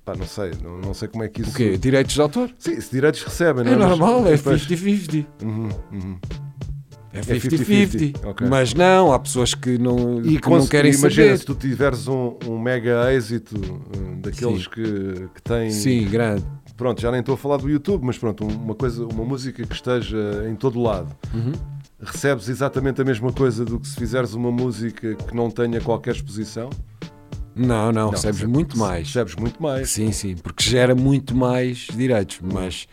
[0.05, 1.51] pá, não sei, não, não sei como é que isso.
[1.51, 1.77] O quê?
[1.77, 2.49] Direitos de autor?
[2.57, 4.61] Sim, se direitos recebem, não É Mas- normal, é Pois.
[4.65, 5.25] 50-50.
[5.43, 6.17] Uhum, uhum.
[7.13, 8.25] É 50-50, 50-50.
[8.25, 8.47] ok.
[8.47, 11.37] Mas não, há pessoas que não, E que não querem imagina, saber.
[11.37, 14.69] se tu tiveres um, um mega êxito eh, daqueles Sim.
[14.71, 15.69] que, que têm.
[15.69, 16.43] Sim, grande.
[16.75, 19.73] Pronto, já nem estou a falar do YouTube, mas pronto, uma coisa, uma música que
[19.75, 20.17] esteja
[20.49, 21.15] em todo lado.
[21.33, 21.51] Uhum.
[22.01, 26.15] Recebes exatamente a mesma coisa do que se fizeres uma música que não tenha qualquer
[26.15, 26.69] exposição?
[27.55, 29.07] Não, não, Não, recebes recebe- muito mais.
[29.07, 29.89] Recebes muito mais.
[29.91, 32.87] Sim, sim, porque gera muito mais direitos, mas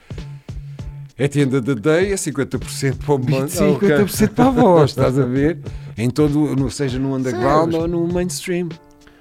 [1.23, 3.89] é tenda da day, é 50% para o beat, ok.
[3.89, 5.59] 50% para a voz, estás a ver?
[5.97, 8.69] Em todo, seja no underground Sim, ou no mainstream.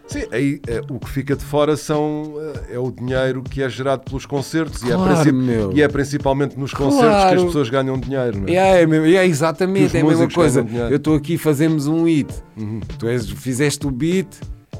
[0.07, 2.33] Sim, aí eh, o que fica de fora são,
[2.69, 5.71] eh, é o dinheiro que é gerado pelos concertos e, é, Claro, princip- meu.
[5.71, 7.39] e é principalmente nos concertos que Claro.
[7.41, 8.39] as pessoas ganham dinheiro.
[8.39, 8.53] Não é?
[8.55, 10.65] É, é, mesmo- é Que exatamente, é a mesma coisa.
[10.89, 12.33] Eu estou aqui, fazemos um hit.
[12.57, 12.79] Uhum.
[12.97, 14.27] Tu és, fizeste o beat.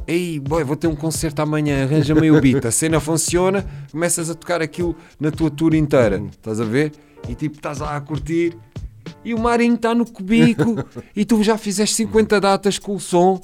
[0.08, 2.66] Ei, boy, vou ter um concerto amanhã, arranja-me aí o beat.
[2.66, 6.18] A cena funciona, começas a tocar aquilo na tua tour inteira.
[6.18, 6.30] Uhum.
[6.32, 6.92] Estás a ver?
[7.28, 8.56] E tipo, estás lá a curtir.
[9.24, 10.76] E o Marinho está no cubico
[11.16, 13.42] e tu já fizeste 50 datas com o som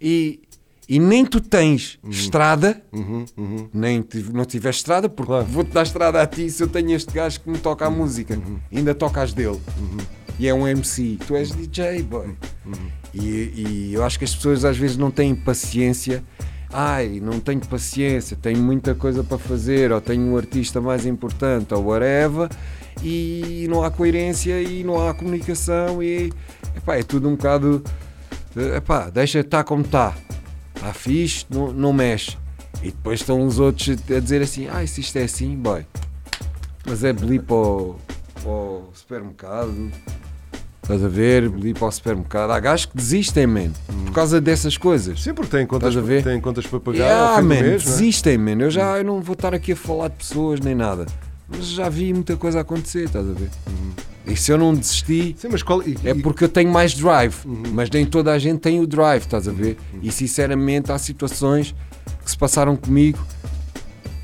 [0.00, 0.40] e,
[0.88, 3.68] e nem tu tens estrada, Uhum, uhum.
[3.72, 5.46] nem tiv- não tiveste estrada, porque Claro.
[5.46, 8.38] vou-te dar estrada a ti se eu tenho este gajo que me toca a música.
[8.72, 9.60] Ainda tocas dele.
[10.38, 11.18] E é um MC.
[11.26, 12.36] Tu és DJ, boy.
[13.14, 13.18] E,
[13.56, 16.22] e eu acho que as pessoas às vezes não têm paciência.
[16.72, 21.72] Ai, não tenho paciência, tenho muita coisa para fazer, ou tenho um artista mais importante,
[21.72, 22.48] ou whatever,
[23.02, 26.32] e não há coerência e não há comunicação, e
[26.76, 27.82] epá, é tudo um bocado.
[28.76, 30.14] Epá, deixa estar como está.
[30.74, 32.36] Está fixe, não, não mexe.
[32.82, 35.86] E depois estão os outros a dizer assim: ah, se isto é assim, boy.
[36.86, 37.96] Mas é beli para o,
[38.34, 39.90] para o supermercado.
[40.86, 41.48] Estás a ver?
[41.48, 42.50] Beli para o supermercado.
[42.52, 43.70] Há gajos que desistem, man.
[44.04, 45.20] Por causa dessas coisas.
[45.20, 46.22] Sim, porque têm contas, Estás a ver?
[46.22, 47.90] têm contas para pagar Yeah, ao man, mês, é?
[47.90, 48.52] desistem, man.
[48.62, 51.06] Eu já eu não vou estar aqui a falar de pessoas nem nada.
[51.48, 53.50] Mas já vi muita coisa acontecer, estás a ver?
[54.28, 57.34] E se eu não desisti, Sim, mas qual, e- é porque eu tenho mais drive.
[57.72, 59.76] Mas nem toda a gente tem o drive, estás a ver?
[60.02, 61.74] E sinceramente há situações
[62.24, 63.18] que se passaram comigo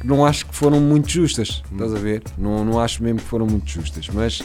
[0.01, 2.23] que não acho que foram muito justas, estás a ver?
[2.39, 4.09] Não, não acho mesmo que foram muito justas.
[4.13, 4.43] Mas,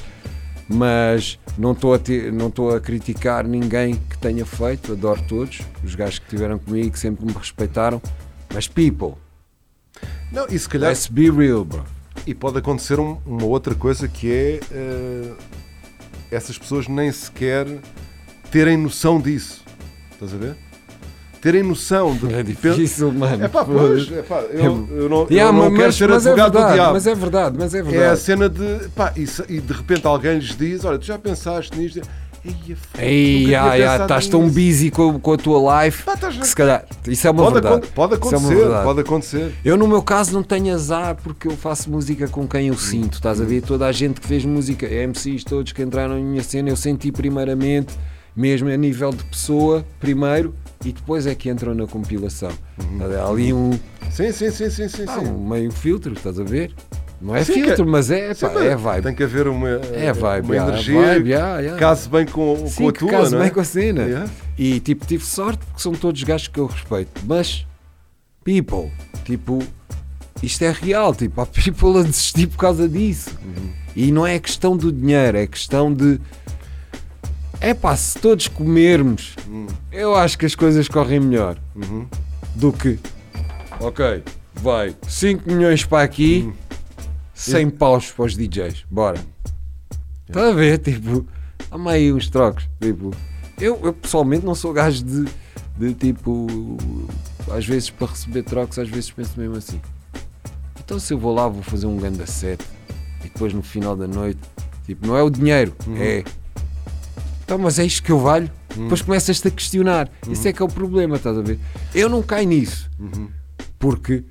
[0.69, 5.61] mas não estou a, ter- não estou a criticar ninguém que tenha feito, adoro todos,
[5.83, 8.01] os gajos que estiveram comigo, que sempre me respeitaram.
[8.53, 9.13] Mas people,
[10.31, 11.83] Não, e se calhar let's be real, bro.
[12.25, 15.33] E pode acontecer um- uma outra coisa que é eh,
[16.31, 17.65] essas pessoas nem sequer
[18.51, 19.63] terem noção disso.
[20.11, 20.55] Estás a ver?
[21.47, 22.27] Terem noção de.
[22.35, 23.45] É difícil, mano.
[23.45, 26.29] É pá, pois, é pá, eu, eu não, eu não mas, quero ser mas é
[26.31, 26.93] advogado do verdade, diabo.
[26.93, 28.03] mas é verdade, mas é verdade.
[28.03, 28.89] É a cena de.
[28.89, 32.01] Pá, e, e de repente alguém lhes diz: Olha, tu já pensaste nisto?
[32.97, 36.47] Ei, ai, ai, estás tão nisso." busy com, com a tua life Pá, estás- que
[36.47, 36.85] se calhar.
[37.07, 37.75] Isso é uma Pode, verdade.
[37.75, 38.83] acon- pode é acontecer, verdade.
[38.83, 39.55] pode acontecer.
[39.63, 43.13] Eu, no meu caso, não tenho azar porque eu faço música com quem eu sinto.
[43.13, 43.61] Estás a ver?
[43.61, 47.09] Toda a gente que fez música, MCs todos que entraram em minha cena, eu senti
[47.11, 47.93] primeiramente
[48.35, 50.53] mesmo a nível de pessoa, primeiro,
[50.85, 52.51] e depois é que entram na compilação.
[52.79, 53.71] Há ali um,
[54.11, 55.05] Sim, sim, sim, sim, sim.
[55.07, 55.27] ah, sim.
[55.27, 56.73] um meio filtro, estás a ver?
[57.19, 59.03] Não é Sim, filtro, que- mas é, Sim, pá, mas é vibe.
[59.03, 61.79] Tem que haver uma, É vibe, uma yeah, energia vibe, yeah, yeah.
[61.79, 63.43] case bem com, Sim, com a tua, case não é?
[63.45, 64.01] bem com a cena.
[64.03, 64.31] Yeah.
[64.55, 67.19] E tipo, tive sorte porque são todos gajos que eu respeito.
[67.25, 67.65] Mas,
[68.43, 68.91] people,
[69.25, 69.63] tipo,
[70.43, 71.15] isto é real.
[71.15, 73.31] Tipo, há people a desistir por causa disso.
[73.43, 73.69] Uhum.
[73.95, 76.21] E não é questão do dinheiro, é questão de.
[77.59, 79.35] É pá, se todos comermos,
[79.91, 82.07] eu acho que as coisas correm melhor Uhum.
[82.55, 82.99] do que.
[83.79, 84.23] Ok,
[84.55, 86.51] vai 5 milhões para aqui,
[87.33, 88.85] 100 paus para os DJs.
[88.89, 89.19] Bora.
[90.27, 90.77] Está a ver?
[90.79, 91.25] Tipo,
[91.71, 92.67] há aí uns trocos.
[92.79, 93.11] Tipo,
[93.59, 95.25] eu, eu pessoalmente não sou gajo de,
[95.77, 96.47] de tipo.
[97.51, 99.79] Às vezes para receber trocos, às vezes penso mesmo assim.
[100.79, 102.63] Então se eu vou lá, vou fazer um ganda set
[103.21, 104.39] e depois no final da noite,
[104.85, 106.23] tipo, não é o dinheiro, é.
[107.47, 108.51] Então, mas é isto que eu valho?
[108.75, 110.09] Depois começas-te a questionar.
[110.29, 111.57] Isso é que é o problema, estás a ver?
[111.95, 112.91] Eu não caio nisso.
[113.79, 114.25] Porque,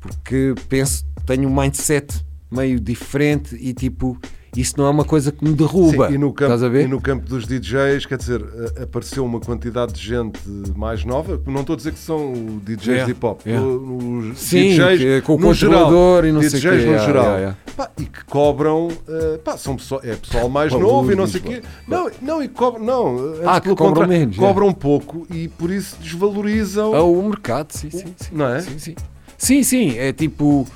[0.00, 4.18] porque penso, tenho um mindset meio diferente e tipo,
[4.56, 6.08] isso não é uma coisa que me derruba.
[6.08, 8.42] Sim, e, no campo, e no campo dos DJs, quer dizer,
[8.78, 10.40] a- apareceu uma quantidade de gente
[10.76, 11.40] mais nova.
[11.46, 12.32] Não estou a dizer que são
[12.64, 13.66] DJs Yeah, de hip hop, yeah.
[13.66, 16.98] os Sim, DJs que- com o no geral, controlador e não sei o DJs no
[16.98, 17.54] geral.
[17.76, 21.40] Pá, e que cobram, eh, pá, são pessoal, é pessoal mais novo e não sei
[21.40, 21.62] o quê.
[21.86, 25.96] Não, não, e cobram, não, antes Ah, que cobram menos, cobram pouco e por isso
[26.02, 26.94] desvalorizam.
[26.94, 28.30] Ah, o mercado, sim, sim, sim.
[28.32, 28.60] Não é?
[28.60, 28.94] Sim, sim.
[29.38, 30.66] Sim, sim, é tipo.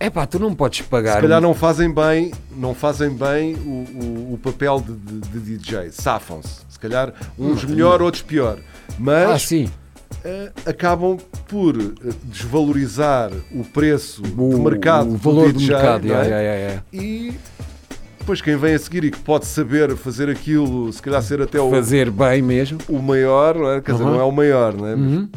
[0.00, 1.16] É pá, tu não podes pagar.
[1.16, 3.68] Se calhar não fazem bem, não fazem bem o,
[4.30, 6.60] o, o papel de, de, de DJ, safam-se.
[6.68, 8.58] Se calhar uns melhor, outros pior.
[8.98, 9.70] Mas Ah, sim.
[10.24, 11.16] eh, acabam
[11.48, 16.06] por eh, desvalorizar o preço O, do mercado o valor do do, DJ, mercado.
[16.06, 16.18] não é?
[16.18, 17.32] yeah, yeah, yeah, yeah.
[17.32, 17.32] e
[18.18, 21.60] depois quem vem a seguir e que pode saber fazer aquilo, se calhar ser até
[21.60, 22.78] o, Fazer bem mesmo.
[22.88, 23.80] o maior, não é?
[23.80, 24.12] quer dizer, Uhum.
[24.12, 24.96] não é o maior, não é?
[24.96, 25.28] Mas,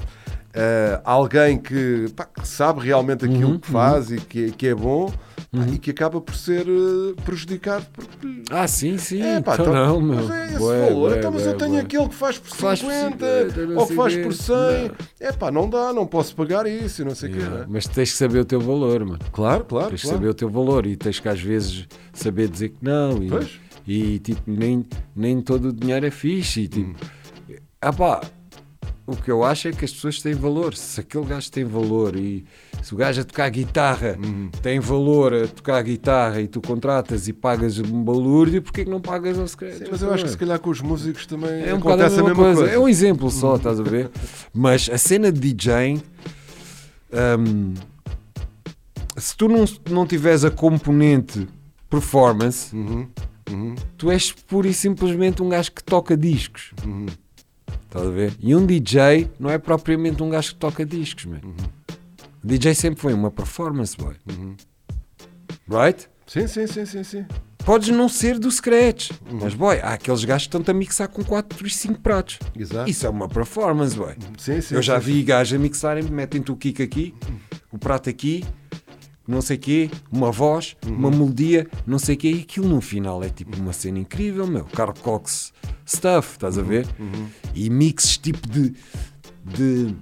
[0.57, 0.63] Uhum.
[0.63, 4.75] eh, alguém que, pá, que sabe realmente aquilo Uhum, que faz e que, que é
[4.75, 5.09] bom
[5.51, 9.21] pá, e que acaba por ser eh, prejudicado porque Ah, sim, sim.
[9.21, 10.15] é, pá, então, então, não, meu.
[10.15, 11.09] mas é esse Bué, valor.
[11.09, 13.77] bué, então, mas bué, eu tenho aquele que faz por Faz por 50 50, não
[13.77, 14.91] ou que faz por 100.
[15.19, 17.59] É pá, não dá, não posso pagar isso e não sei o Yeah, quê.
[17.61, 17.65] Né?
[17.69, 19.19] Mas tens que saber o teu valor, mano.
[19.31, 19.89] Claro, claro.
[19.89, 20.19] Tens que claro.
[20.19, 23.21] saber o teu valor e tens que às vezes saber dizer que não.
[23.21, 23.59] E, Pois.
[23.87, 24.85] e tipo, nem,
[25.15, 26.61] nem todo o dinheiro é fixe.
[26.61, 26.95] E, tipo,
[27.81, 28.21] ah pá,
[29.07, 30.75] o que eu acho é que as pessoas têm valor.
[30.75, 32.43] Se aquele gajo tem valor e
[32.83, 34.49] se o gajo a tocar guitarra Uhum.
[34.61, 38.99] tem valor a tocar guitarra e tu contratas e pagas um balúrdio, porquê que não
[39.01, 39.77] pagas ao secreto?
[39.79, 42.21] Sim, mas eu acho que se calhar com os músicos também É um acontece mesma,
[42.21, 42.59] a mesma coisa.
[42.61, 42.73] coisa.
[42.75, 44.09] É um exemplo só, estás a ver?
[44.53, 46.01] Mas a cena de DJ,
[47.39, 47.73] hum,
[49.15, 51.47] se tu não, não tiveres a componente
[51.89, 53.07] performance, Uhum,
[53.49, 56.71] uhum, tu és pura e simplesmente um gajo que toca discos.
[56.85, 57.05] uhum.
[57.86, 58.34] Estás a ver?
[58.39, 61.39] E um DJ não é propriamente um gajo que toca discos, man.
[62.43, 64.15] O DJ sempre foi uma performance, boy.
[64.30, 64.55] Uhum.
[65.70, 66.07] Right?
[66.26, 67.26] Sim, sim, sim, sim, sim.
[67.65, 69.39] Podes não ser do scratch, Uhum.
[69.41, 72.39] mas boy, há aqueles gajos que estão-te a mixar com 4 e 5 pratos.
[72.55, 72.89] Exato.
[72.89, 74.15] Isso é uma performance, boy.
[74.38, 77.13] Sim, sim, Eu já sim, vi gajos a mixarem, metem-te o kick aqui,
[77.72, 78.45] o prato aqui,
[79.28, 80.93] não sei quê, uma voz, Uhum.
[80.95, 84.63] uma melodia, não sei quê, e aquilo no final é tipo uma cena incrível, meu.
[84.65, 85.51] Carl Cox
[85.86, 86.67] stuff, estás a Uhum.
[86.67, 86.88] ver?
[87.53, 88.73] E mixes tipo de.
[89.45, 89.95] de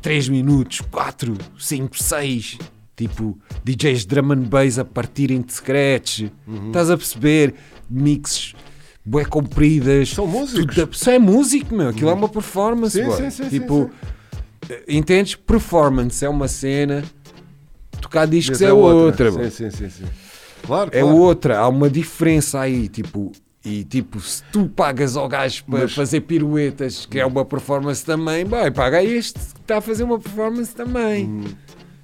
[0.00, 2.58] 3 minutos, 4, 5, 6.
[2.96, 6.24] Tipo, DJs drum and bass a partirem de scratch.
[6.46, 6.66] Uhum.
[6.68, 7.54] Estás a perceber?
[7.88, 8.54] Mixes
[9.04, 10.10] bué compridas.
[10.10, 10.74] São músicos.
[10.74, 11.88] Tudo- Isso é músico, meu.
[11.88, 13.00] Aquilo é uma performance.
[13.02, 13.90] Sim, sim, sim, tipo,
[14.68, 15.34] eh, entendes?
[15.34, 17.02] Performance é uma cena,
[18.02, 19.30] tocar discos Mas é, outra.
[19.30, 19.50] Sim, boy.
[19.50, 20.04] sim, sim, sim.
[20.66, 21.16] Claro, É claro.
[21.16, 21.58] outra.
[21.58, 22.88] Há uma diferença aí.
[22.88, 23.32] Tipo,
[23.64, 28.04] e tipo, se tu pagas ao gajo para Mas- fazer piruetas, que é uma performance
[28.04, 31.26] também, vai, paga este que está a fazer uma performance também.
[31.26, 31.44] Hum.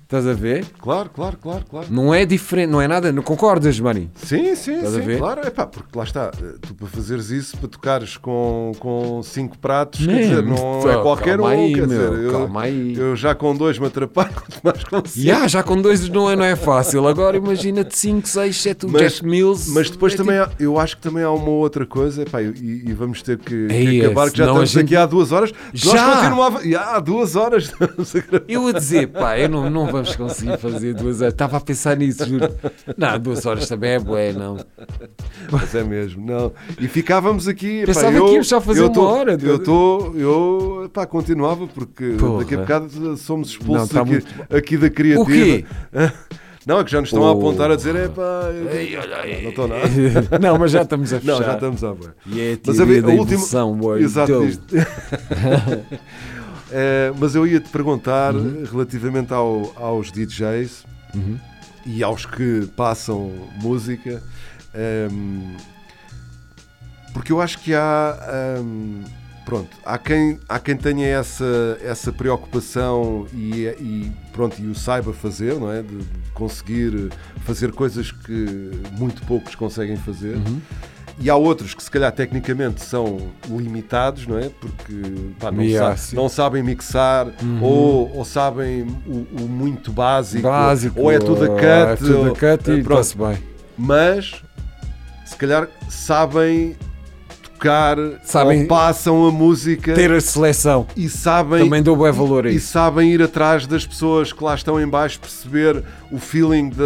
[0.08, 0.64] Estás a ver?
[0.80, 1.86] Claro, claro, claro, claro.
[1.90, 3.12] Não é diferente, não é nada.
[3.12, 4.10] Não concordas, Mani?
[4.14, 5.18] Sim, sim, Estás a sim, ver?
[5.18, 5.42] claro.
[5.44, 9.58] É pá, porque lá está, eh, tu para fazeres isso, para tocares com, com cinco
[9.58, 12.94] pratos, Man, quer dizer, não é qualquer um, aí, quer meu, dizer, eu, calma aí.
[12.96, 14.30] eu já com dois me atrapalho,
[14.64, 15.26] mais com cinco.
[15.26, 17.06] Já, já com dois não é, não é fácil.
[17.06, 19.70] Agora imagina-te 5, 6, 7, o Mas- Jack Mills.
[19.74, 22.40] Mas depois é também tipo- há- eu acho que também há uma outra coisa, epá,
[22.40, 24.96] e, e vamos ter que, que Ei, acabar, que já senão a estamos gente- aqui
[24.96, 25.52] há duas horas.
[25.70, 26.16] Nós Já?
[26.16, 27.64] continuava, já, há duas horas.
[27.78, 28.44] estamos a gravar.
[28.48, 31.32] Eu a dizer, pá, eu não, não vamos conseguir fazer duas horas.
[31.34, 32.48] Estava a pensar nisso, juro.
[32.96, 34.56] Não, duas horas também é bué, não.
[35.50, 36.52] Mas é mesmo, não.
[36.80, 37.84] E ficávamos aqui.
[37.86, 39.38] Pensava eu, que íamos só fazer eu uma tô- hora.
[39.40, 42.38] Eu estou, eu pá, continuava porque Porra.
[42.42, 45.22] daqui a bocado somos expulsos Não, tá aqui, muito- aqui da criativa.
[45.22, 45.64] O quê?
[46.66, 47.38] Não, é que já nos estão a Oh.
[47.38, 48.50] apontar a dizer, é pá,
[49.42, 49.88] não estou nada.
[50.38, 51.32] Não, mas já estamos a fechar.
[51.32, 52.14] Não, já estamos a ver.
[52.26, 53.12] E é a Mas a, da a última.
[53.22, 54.02] evolução, boy.
[54.02, 54.32] Exato.
[56.70, 58.64] Eh, mas eu ia te perguntar Uhum.
[58.70, 61.38] relativamente ao- aos DJs Uhum.
[61.86, 64.22] e aos que passam música,
[64.74, 65.56] ehm,
[67.12, 68.56] porque eu acho que há.
[68.58, 69.02] ehm,
[69.46, 75.14] pronto, há quem, há quem tenha essa, essa preocupação e, e, pronto, e o saiba
[75.14, 75.80] fazer, não é?
[75.82, 77.10] De, de conseguir
[77.46, 80.36] fazer coisas que muito poucos conseguem fazer.
[80.36, 80.60] Uhum.
[81.20, 84.48] E há outros que se calhar tecnicamente são limitados, não é?
[84.60, 84.94] Porque
[85.40, 86.16] pá, não, Yeah, sa- sim.
[86.16, 87.62] não sabem mixar Uhum.
[87.62, 92.16] ou, ou sabem o, o muito básico, Básico, ou é tudo a cut, é tudo
[92.16, 93.18] a ou- cut e pronto.
[93.18, 93.38] bem.
[93.76, 94.42] mas
[95.26, 96.76] se calhar sabem
[97.58, 100.86] tocar, Sabem passam a música Ter a seleção.
[100.96, 102.68] e sabem Também dou bem valor a e isso.
[102.72, 106.84] sabem ir atrás das pessoas que lá estão em baixo, perceber o feeling da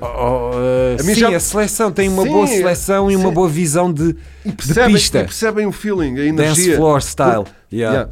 [0.00, 3.48] Oh, uh, A sim, já- a seleção tem uma Sim, boa seleção e uma boa
[3.48, 5.18] visão de, e de percebem, pista.
[5.18, 6.28] e percebem o feeling, a Dance
[6.60, 6.76] energia.
[6.76, 7.44] floor style.
[7.72, 7.94] Yeah.
[7.96, 8.10] Yeah.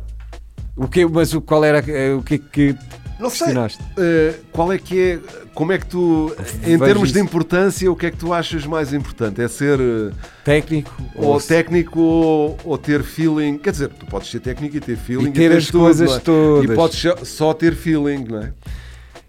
[0.76, 2.76] O que, mas qual era eh, o que é que
[3.18, 3.46] Não sei.
[3.48, 3.82] questionaste?
[3.82, 5.18] Uh, qual é que é,
[5.58, 6.32] como é que tu,
[6.64, 7.26] em termos de isso.
[7.26, 9.42] importância, o que é que tu achas mais importante?
[9.42, 10.12] É ser uh,
[10.44, 10.94] Técnico?
[11.16, 13.58] ou se- técnico ou, ou ter feeling?
[13.58, 16.12] Quer dizer, tu podes ser técnico e ter feeling E ter teres as tudo, coisas
[16.12, 16.20] é?
[16.20, 16.70] todas.
[16.70, 18.52] E podes só- ter feeling, não é?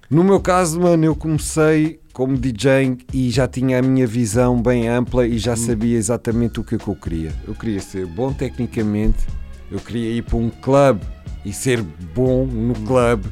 [0.08, 4.88] No meu caso, mano, eu comecei como DJ e já tinha a minha visão bem
[4.88, 5.40] ampla e Hum.
[5.40, 7.32] já sabia exatamente o que, é que eu queria.
[7.48, 9.18] Eu queria ser bom tecnicamente,
[9.72, 11.00] eu queria ir para um clube
[11.44, 12.86] e ser bom no Hum.
[12.86, 13.28] clube,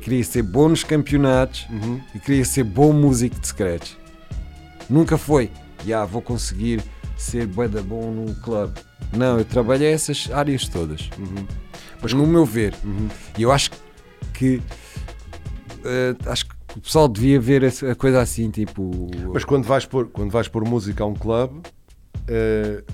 [0.00, 2.00] queria ser bom nos campeonatos Uhum.
[2.14, 3.92] e queria ser bom músico de scratch.
[4.88, 5.50] Nunca foi,
[5.86, 6.82] já vou conseguir
[7.16, 8.72] ser bué da bom no clube.
[9.16, 11.08] Não, eu trabalhei essas áreas todas.
[11.18, 11.46] Uhum.
[12.02, 12.74] Mas no meu ver,
[13.36, 13.70] e eu acho
[14.32, 14.60] que
[15.84, 19.10] eh, acho que o pessoal devia ver a coisa assim, tipo.
[19.32, 22.84] Mas quando vais pôr, quando vais pôr música a um clube, uh,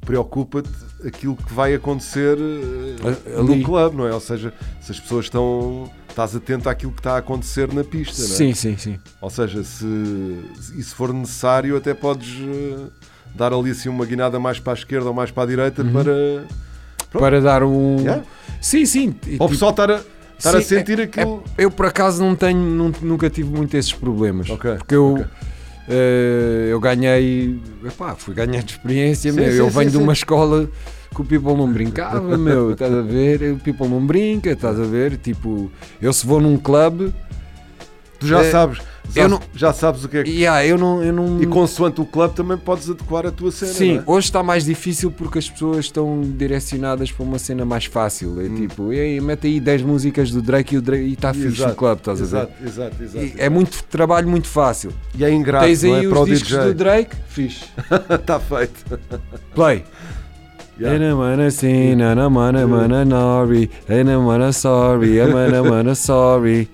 [0.00, 0.68] preocupa-te
[1.06, 3.58] aquilo que vai acontecer uh, ali.
[3.60, 4.12] no clube, não é?
[4.12, 5.90] Ou seja, se as pessoas estão.
[6.12, 8.36] Estás atento àquilo que está a acontecer na pista, não é?
[8.36, 8.98] sim, sim, sim.
[9.18, 9.86] Ou seja, se,
[10.76, 12.90] e se for necessário, até podes uh,
[13.34, 16.44] dar ali assim uma guinada mais para a esquerda ou mais para a direita para,
[17.10, 17.22] Pronto.
[17.24, 17.96] Para dar um.
[18.00, 18.22] Yeah.
[18.60, 19.12] Sim, sim.
[19.12, 20.00] para o tipo, pessoal estar a,
[20.38, 21.42] estar a sim, sentir é- aquilo.
[21.56, 24.48] Eu por acaso não tenho, nun- nunca tive muito esses problemas.
[24.50, 25.24] Ok, Porque eu, ok.
[25.88, 27.58] eh, eu ganhei.
[27.86, 29.50] Epá, fui ganhando experiência, Sim, meu.
[29.50, 30.02] sim, eu sim, venho de sim.
[30.02, 30.68] uma escola
[31.12, 32.72] que o people não brincava, meu.
[32.72, 33.52] Estás a ver?
[33.52, 35.16] O people não brinca, estás a ver?
[35.16, 37.12] Tipo, eu se vou num clube.
[38.18, 38.78] Tu já eh, sabes,
[39.12, 40.30] já, não- já sabes o que é que.
[40.30, 41.02] Yeah, eu não.
[41.02, 43.72] Eu não E consoante o clube também podes adequar a tua cena.
[43.72, 44.02] Sim, é?
[44.06, 48.30] hoje está mais difícil porque as pessoas estão direcionadas para uma cena mais fácil.
[48.38, 48.46] Hum.
[48.46, 51.70] É tipo, "Ei, mete aí 10 músicas do Drake e o e está fixe Exato,
[51.70, 52.28] no clube, estás a ver?
[52.36, 53.24] Exato, exato, exato.
[53.26, 54.92] E é muito trabalho muito fácil.
[55.18, 56.08] E é ingrato, Tens aí é?
[56.08, 56.64] Para o os discos DJ.
[56.66, 57.64] do Drake, fixe.
[58.08, 59.00] Está feito.
[59.52, 59.82] Play.
[60.78, 60.98] Yeah.
[63.04, 63.70] Nori,
[64.52, 65.18] sorry,
[65.94, 66.68] sorry.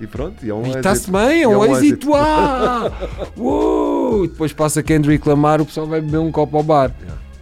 [0.00, 2.10] E pronto, e é um está-se bem, é E um êxito.
[3.38, 4.26] Uou!
[4.26, 6.92] Depois passa Kendrick reclamar, o pessoal vai beber um copo ao bar.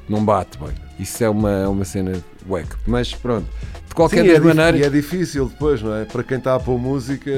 [0.09, 0.71] Não bate, bem.
[0.99, 2.13] Isso é uma, é uma cena
[2.47, 2.69] wack.
[2.87, 3.47] Mas pronto,
[3.89, 4.81] de qualquer Sim, é maneiras.
[4.81, 6.05] E é difícil depois, não é?
[6.05, 7.31] Para quem está a pôr música,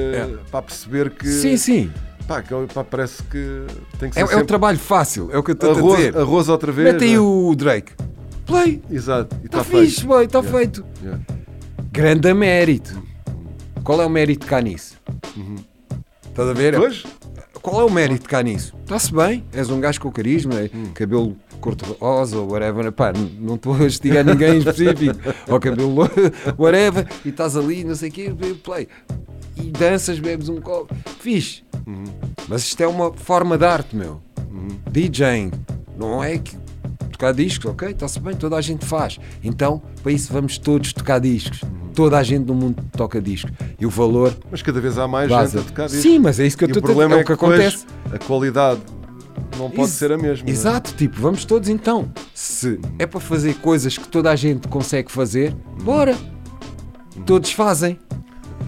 [0.51, 1.27] para perceber que.
[1.27, 1.91] Sim, sim.
[2.27, 3.65] Pá, que, pá, parece que
[3.99, 4.21] tem que É, ser.
[4.21, 6.17] é um sempre trabalho fácil, é o que eu estou a dizer.
[6.17, 6.91] arroz outra vez.
[6.93, 7.51] Mete aí não é?
[7.51, 7.91] o Drake.
[8.45, 8.81] Play.
[8.89, 9.89] Exato, Está feito.
[9.89, 10.57] fixe, boy, está Yeah.
[10.57, 10.85] feito.
[11.03, 11.21] Yeah.
[11.91, 13.01] Grande mérito.
[13.83, 14.95] Qual é o mérito cá nisso?
[16.29, 16.75] Estás a ver?
[16.77, 17.03] Pois?
[17.61, 18.73] Qual é o mérito cá nisso?
[18.83, 20.91] Está-se bem, és um gajo com carisma, é Hum.
[20.93, 22.91] cabelo cor-de-rosa ou whatever.
[22.91, 25.15] Pá, não estou a estigar ninguém em específico.
[25.49, 26.09] ou cabelo lo-
[26.57, 27.07] whatever.
[27.23, 28.87] E estás ali, não sei o quê, play.
[29.57, 30.93] E danças, bebes um copo.
[31.19, 31.63] Fixe.
[31.87, 32.03] Uhum.
[32.47, 34.21] Mas isto é uma forma de arte, meu.
[34.91, 35.51] DJing.
[35.97, 36.57] Não é que
[37.11, 37.89] tocar discos, ok?
[37.89, 39.19] Está-se bem, toda a gente faz.
[39.43, 41.61] Então, para isso vamos todos tocar discos.
[41.63, 41.69] Uhum.
[41.93, 43.51] Toda a gente no mundo toca discos.
[43.79, 45.57] E o valor Mas cada vez há mais Vaza.
[45.59, 46.01] gente a tocar disso.
[46.01, 47.85] Sim, mas é isso que eu estou a dizer, é o que acontece.
[48.13, 48.81] A qualidade
[49.57, 50.47] não pode Ex- ser a mesma.
[50.47, 50.51] é?
[50.51, 52.11] Exato, tipo, vamos todos então.
[52.33, 56.17] Se é para fazer coisas que toda a gente consegue fazer, bora.
[57.25, 57.97] Todos fazem.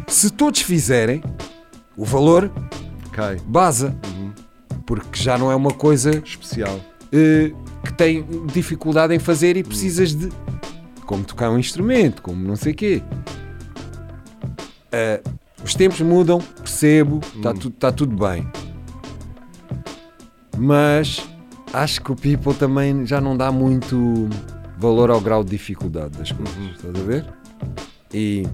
[0.08, 1.22] Se todos fizerem,
[1.98, 2.50] o valor
[3.18, 3.38] Cai.
[3.46, 3.98] baza.
[4.86, 6.80] Porque já não é uma coisa Especial.
[7.12, 7.52] eh,
[7.84, 10.30] que tem dificuldade em fazer e precisas de.
[11.06, 13.02] Como tocar um instrumento, como não sei quê.
[14.92, 15.22] Eh,
[15.64, 18.48] os tempos mudam, percebo, está tudo, tá tudo bem.
[20.56, 21.28] Mas
[21.74, 24.30] acho que o people também já não dá muito
[24.78, 27.26] valor ao grau de dificuldade das coisas, estás a ver?
[28.14, 28.48] E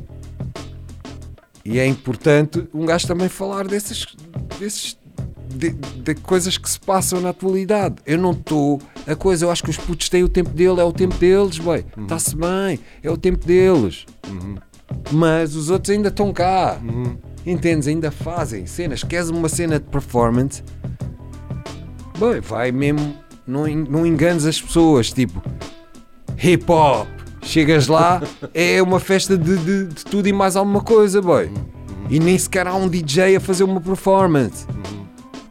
[1.66, 4.06] E é importante um gajo também falar desses,
[4.60, 4.98] desses
[5.54, 7.96] de, de coisas que se passam na atualidade.
[8.06, 8.82] Eu não estou.
[9.08, 11.60] A coisa, eu acho que os putos têm o tempo dele, é o tempo deles,
[11.60, 11.86] bem.
[11.98, 14.06] Está-se bem, é o tempo deles.
[15.12, 16.80] Mas os outros ainda estão cá.
[17.46, 17.88] Entendes?
[17.88, 19.04] Ainda fazem cenas.
[19.04, 20.64] Queres uma cena de performance?
[22.20, 23.16] Bem, vai mesmo.
[23.46, 25.12] Não, não enganes as pessoas.
[25.12, 25.42] Tipo,
[26.42, 27.08] hip hop.
[27.44, 28.22] Chegas lá,
[28.54, 31.52] é uma festa de, de- de tudo e mais alguma coisa, boy.
[32.10, 34.66] E nem sequer há um DJ a fazer uma performance.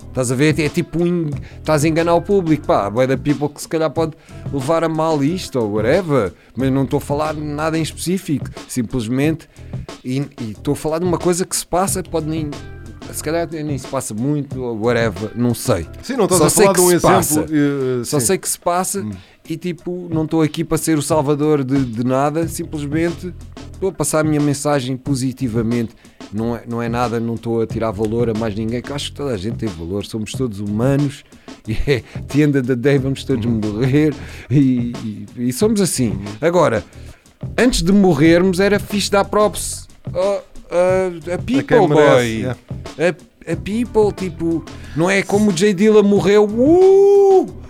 [0.09, 0.59] Estás a ver?
[0.61, 2.67] É tipo, um estás a enganar o público.
[2.67, 4.13] Pá, vai da people que se calhar pode
[4.53, 6.33] levar a mal isto ou whatever.
[6.55, 8.47] Mas não estou a falar nada em específico.
[8.69, 9.49] Simplesmente.
[10.05, 12.51] E estou a falar de uma coisa que se passa, pode nem.
[13.11, 15.87] Se calhar nem se passa muito ou whatever, não sei.
[16.03, 17.47] Sim, não estás Só a falar de um exemplo.
[17.51, 18.27] eh, Só sim.
[18.27, 19.05] sei que se passa
[19.49, 23.33] e tipo, não estou aqui para ser o salvador de, de nada, simplesmente
[23.73, 25.93] estou a passar a minha mensagem positivamente.
[26.33, 29.11] Não é, não é nada, não estou a tirar valor a mais ninguém, que acho
[29.11, 31.25] que toda a gente tem valor, somos todos humanos
[31.69, 34.15] e é the end of the day vamos todos morrer
[34.51, 36.19] e, e- e somos assim.
[36.41, 36.83] Agora,
[37.59, 40.19] antes de morrermos era fixe dar props a,
[40.71, 42.47] a, a people, boy.
[42.47, 44.65] A, a people, tipo,
[44.97, 46.45] não é como o J Dilla morreu.
[46.45, 47.62] Uh!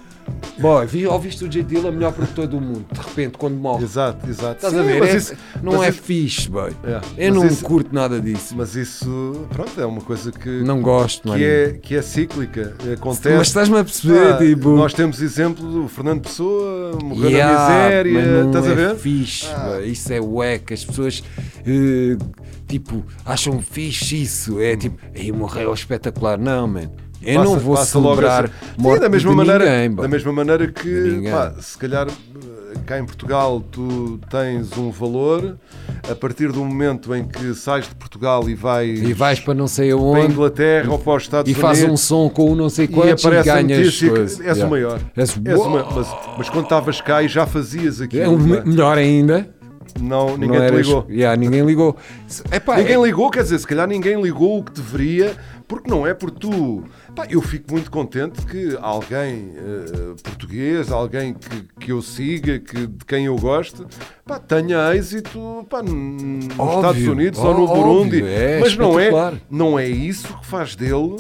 [0.59, 3.83] Boy, vi, ouviste o J Dilla, melhor produtor do mundo, de repente, quando morre.
[3.85, 4.57] Exato, exato.
[4.57, 5.03] Estás Sim, a ver?
[5.03, 6.71] É- isso- não é isso- fixe, boy.
[6.85, 8.55] É, Eu não isso- curto nada disso.
[8.57, 11.43] Mas isso, pronto, é uma coisa que, Não gosto, que, mano.
[11.43, 12.77] é, que é cíclica.
[12.93, 13.37] Acontece.
[13.37, 14.69] Mas estás-me a perceber, Ah, tipo.
[14.71, 18.75] Nós temos exemplo do Fernando Pessoa, morreu Yeah, na miséria, mas não estás é a
[18.75, 18.97] ver?
[18.97, 19.89] Fixe, boy.
[19.89, 20.75] Isso é wack.
[20.75, 21.25] As pessoas
[21.67, 22.17] eh,
[22.69, 24.61] tipo acham fixe isso.
[24.61, 26.39] É tipo, aí morreu espetacular.
[26.39, 26.91] Não, man.
[27.25, 30.09] Eu Passa- não vou logo celebrar essa- morte Sim, da mesma de maneira, ninguém, da
[30.09, 32.09] mesma maneira que, pá, se calhar
[32.87, 35.57] cá em Portugal tu tens um valor,
[36.11, 39.69] a partir do momento em que sais de Portugal e vais, E vais para não
[39.69, 42.51] sei para a aonde Inglaterra ou para os Estados e faz um Unidos som com
[42.51, 44.67] um não sei e quantos e, aparece a ganhas que és Yeah.
[44.67, 45.01] o maior.
[45.17, 45.69] És, És uau.
[45.69, 46.09] uma- mas,
[46.39, 48.65] mas quando estavas cá e já fazias aquilo, É um é?
[48.65, 49.49] melhor ainda.
[50.01, 51.07] não, ninguém não te eras- ligou.
[51.11, 51.97] Yeah, ninguém ligou.
[52.51, 55.37] Epá, Ninguém é- ligou, quer dizer, se calhar ninguém ligou o que deveria,
[55.69, 56.83] porque não é por tu.
[57.15, 62.87] Pá, eu fico muito contente que alguém eh, português, alguém que, que eu siga, que,
[62.87, 63.87] de quem eu gosto,
[64.25, 68.23] pá, tenha êxito pá, nos Óbvio, Estados Unidos ó- ou no Burundi.
[68.23, 69.11] óbvio, é Mas não é,
[69.51, 71.17] não é isso que faz dele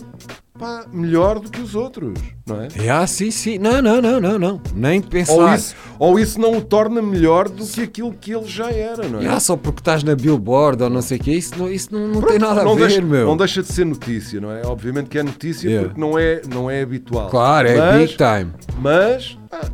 [0.63, 2.15] pá, melhor do que os outros,
[2.47, 2.69] não é?
[2.89, 3.59] Ah, sim, sim.
[3.59, 4.61] Não, não, não, não, não.
[4.75, 5.33] Nem pensar.
[5.35, 9.09] Ou isso, ou isso não o torna melhor do que aquilo que ele já era,
[9.09, 9.27] não é?
[9.27, 12.07] Ah, só porque estás na Billboard ou não sei o que, isso não, isso não,
[12.09, 13.27] não tem nada a não ver, deixa, meu.
[13.27, 14.63] Não deixa de ser notícia, não é?
[14.65, 15.89] Obviamente que é notícia Yeah.
[15.89, 17.31] porque não é, não é habitual.
[17.31, 18.53] Claro, é mas, big time.
[18.79, 19.71] Mas ah,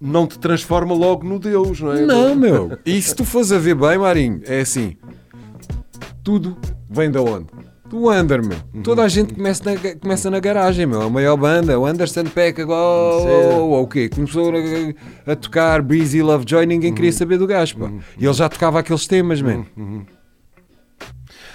[0.00, 2.02] não te transforma logo no Deus, não é?
[2.02, 2.78] Não, meu.
[2.84, 4.96] E se tu fores a ver bem, Marinho, é assim.
[6.22, 6.56] Tudo
[6.88, 7.46] vem da onde?
[7.88, 8.56] Do Under, meu.
[8.72, 8.82] Uhum.
[8.82, 11.02] Toda a gente começa na, começa na garagem, meu.
[11.02, 14.08] A maior banda, o Anderson Peck, ou o quê?
[14.08, 14.52] Começou
[15.26, 16.94] a, a tocar Breezy Lovejoy, ninguém Uhum.
[16.96, 17.90] queria saber do gajo, pá.
[18.18, 19.66] E ele já tocava aqueles temas, man.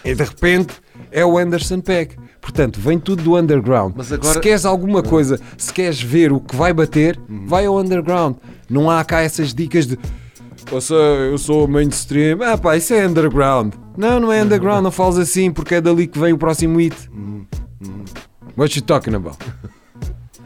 [0.05, 0.75] E de repente
[1.11, 2.15] é o Anderson Peck.
[2.39, 3.93] Portanto, vem tudo do underground.
[3.97, 7.47] Mas agora- Se queres alguma coisa, se queres ver o que vai bater, Uhum.
[7.47, 8.38] vai ao underground.
[8.69, 9.97] Não há cá essas dicas de
[10.72, 12.41] eu sou, eu sou mainstream.
[12.43, 13.74] Ah pá, isso é underground.
[13.97, 16.95] Não, não é underground, não fales assim porque é dali que vem o próximo hit.
[17.11, 17.45] Uhum.
[18.57, 19.38] What you talking about?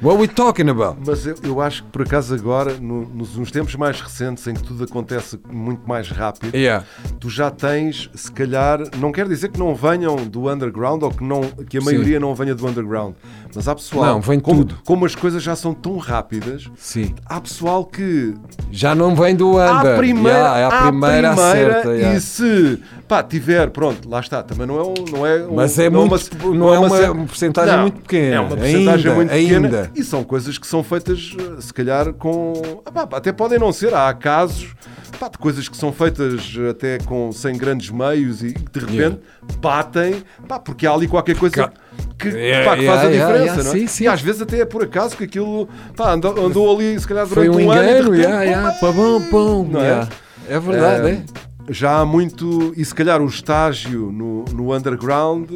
[0.03, 0.97] What we talking about?
[1.05, 4.53] Mas eu, eu acho que por acaso agora, no- nos, nos tempos mais recentes em
[4.53, 6.85] que tudo acontece muito mais rápido, Yeah.
[7.21, 11.23] tu já tens, se calhar, não quer dizer que não venham do underground ou que,
[11.23, 13.15] não, que a maioria não venha do underground,
[13.55, 14.77] mas há pessoal, Não, vem como, tudo.
[14.85, 17.15] como as coisas já são tão rápidas, Sim.
[17.25, 18.33] há pessoal que
[18.71, 19.93] Já não vem do under.
[19.93, 22.17] à primeira, Yeah, é a à primeira, primeira acerta, yeah.
[22.17, 22.79] e se
[23.13, 26.07] pá, tiver, pronto, lá está, também não é um, não é um- Mas é não
[26.07, 28.35] muito- não é uma ce- porcentagem muito pequena.
[28.35, 29.91] É uma porcentagem Ainda, muito pequena ainda.
[29.95, 32.53] e são coisas que são feitas, se calhar, com.
[32.85, 34.73] ah, pá, até podem não ser, há casos
[35.19, 38.93] pá, de coisas que são feitas eh, até com sem grandes meios e de repente
[38.97, 39.17] Yeah.
[39.59, 41.71] batem, pá, porque há ali qualquer coisa
[42.17, 43.73] que, Yeah, pá, que yeah, faz a diferença, não é?
[43.79, 44.03] sim, sim.
[44.05, 47.27] E às vezes até é por acaso que aquilo pá, andou, andou ali, se calhar,
[47.27, 47.81] Foi durante um um, ano.
[47.81, 48.45] e de engano, repente, yeah,
[49.69, 50.07] Não é?
[50.49, 51.23] é verdade, Eh, é.
[51.69, 55.49] Já há muito, e se calhar o estágio no, no underground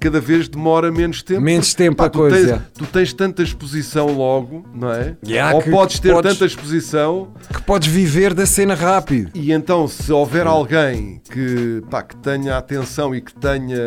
[0.00, 1.40] cada vez demora menos tempo.
[1.40, 2.54] Menos tempo Pá, a tu coisa.
[2.58, 5.16] Tens, tu tens tanta exposição logo, não é?
[5.24, 9.30] Yeah, Ou podes ter podes- tanta exposição Que podes viver da cena rápido.
[9.34, 13.78] e então se houver alguém que, pá, que tenha atenção e que tenha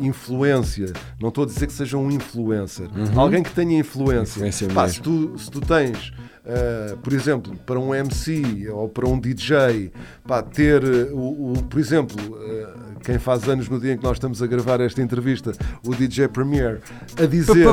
[0.00, 4.46] influência, não estou a dizer que seja um influencer, alguém que tenha influência, Uhum.
[4.48, 6.12] Influência pá, se, tu, se tu tens,
[6.46, 9.90] uh, por exemplo, para um MC ou para um DJ,
[10.26, 14.02] pá, ter, uh, o, o- por exemplo, uh, quem faz anos no dia em que
[14.04, 15.52] nós estamos a gravar esta entrevista,
[15.84, 16.80] o DJ Premier,
[17.20, 17.66] a dizer.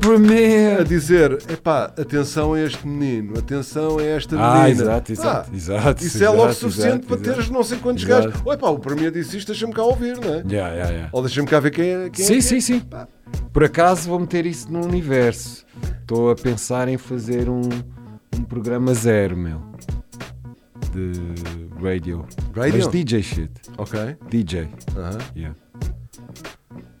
[0.00, 0.80] Primeiro.
[0.80, 4.82] A dizer, epá, atenção a este menino, atenção a esta Ah, menina.
[4.82, 7.30] exato, exato, Pá, exato, Isso é logo exato, suficiente exato, para exato.
[7.34, 8.28] teres não sei quantos Exato.
[8.30, 8.42] gajos.
[8.46, 10.36] Oi, pá, o Premier disse isto, deixa-me cá ouvir, não é?
[10.48, 11.08] Yeah, yeah, yeah.
[11.12, 12.10] Ou deixa-me cá ver quem é.
[12.10, 12.40] Quem é Sim, é.
[12.40, 12.82] sim, sim.
[13.52, 15.64] Por acaso vou meter isso no universo.
[16.00, 17.60] Estou a pensar em fazer um,
[18.36, 19.60] um programa zero, meu.
[20.92, 21.12] De
[21.82, 22.24] radio.
[22.54, 22.78] Radio?
[22.78, 23.50] Mas DJ shit.
[23.76, 24.16] Ok.
[24.30, 24.68] DJ.
[24.96, 25.18] Aham.
[25.36, 25.56] Yeah.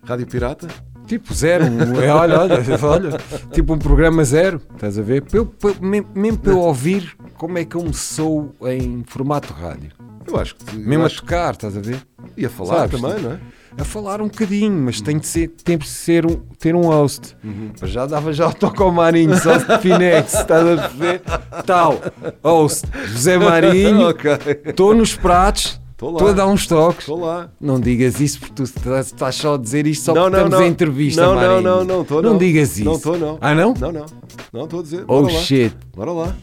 [0.04, 0.68] Rádio Pirata?
[1.06, 1.64] Tipo zero.
[2.02, 3.10] é, olha, olha, olha.
[3.52, 4.60] Tipo um programa zero.
[4.74, 5.22] Estás a ver?
[5.22, 9.52] Para eu- para- mesmo, para eu ouvir como é que eu me sou em formato
[9.52, 9.90] rádio.
[10.26, 10.76] Eu acho que.
[10.76, 12.00] Mesmo a tocar, estás a ver?
[12.34, 13.40] que ia falar Sabes, também, tipo, não é?
[13.76, 17.36] A falar um bocadinho, mas tem de ser, tem de ser um, ter um host.
[17.44, 17.70] Uhum.
[17.84, 21.22] Já dava já o toque ao Marinho, só de Finex, estás a ver?
[21.66, 22.00] Tal,
[22.42, 24.10] host, José Marinho,
[24.66, 26.30] estou nos pratos, Estou lá.
[26.30, 27.00] a dar uns toques.
[27.00, 27.50] Estou lá.
[27.60, 30.60] Não digas isso porque tu estás, só a dizer isto só Não, porque não, estamos
[30.60, 30.66] não.
[30.66, 31.62] em entrevista, Não, não, Marinho.
[31.62, 32.38] não, não, estou Não não.
[32.38, 32.84] digas isso.
[32.84, 33.38] Não estou, não.
[33.40, 33.74] Ah, não?
[33.74, 34.06] Não, não.
[34.52, 35.04] Não estou a dizer.
[35.08, 35.40] Oh Bora lá.
[35.40, 35.76] shit.
[35.96, 36.36] Bora lá.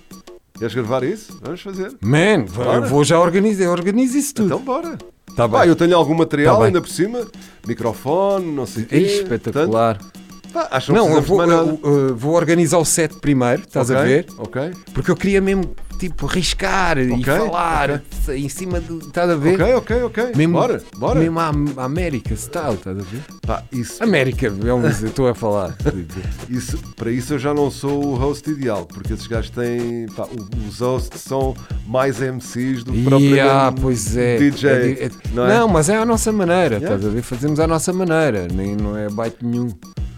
[0.58, 1.38] Queres gravar isso?
[1.42, 1.92] Vamos fazer.
[2.02, 2.74] Man, Bora.
[2.78, 4.46] eu vou já organizar, organizo isso tudo.
[4.48, 4.98] Então bora.
[5.36, 5.60] Tá bem.
[5.60, 7.26] Pá, eu tenho algum material Tá ainda por cima.
[7.68, 8.96] Microfone, não sei o quê.
[8.98, 9.98] Espetacular.
[9.98, 10.12] Tanto.
[10.54, 11.80] Pá, acho que Não, eu precisamos vou, de mais nada.
[11.84, 14.26] eu, uh, vou organizar o set primeiro, estás a Ok, ver?
[14.38, 14.72] Ok.
[14.94, 15.76] Porque eu queria mesmo,
[16.10, 19.00] tipo, riscar e Ok, falar em cima do.
[19.00, 19.62] Estás a ver?
[19.62, 20.32] Ok, ok, ok.
[20.36, 21.20] Mesmo, bora, bora.
[21.20, 23.22] Mesmo à, à América style, estás a ver?
[23.46, 25.76] Pá, isso, América, é eu estou a falar.
[26.50, 30.06] isso, para isso eu já não sou o host ideal, porque esses gajos têm.
[30.16, 30.28] Pá,
[30.68, 31.56] os hosts são
[31.88, 34.38] mais MCs do que propriamente Yeah, pois é.
[34.38, 34.70] DJ.
[34.70, 35.74] É di- é- não não, é?
[35.74, 36.96] mas é à nossa maneira, Yeah.
[36.96, 37.22] estás a ver?
[37.22, 39.70] Fazemos à nossa maneira, nem, não é bite nenhum.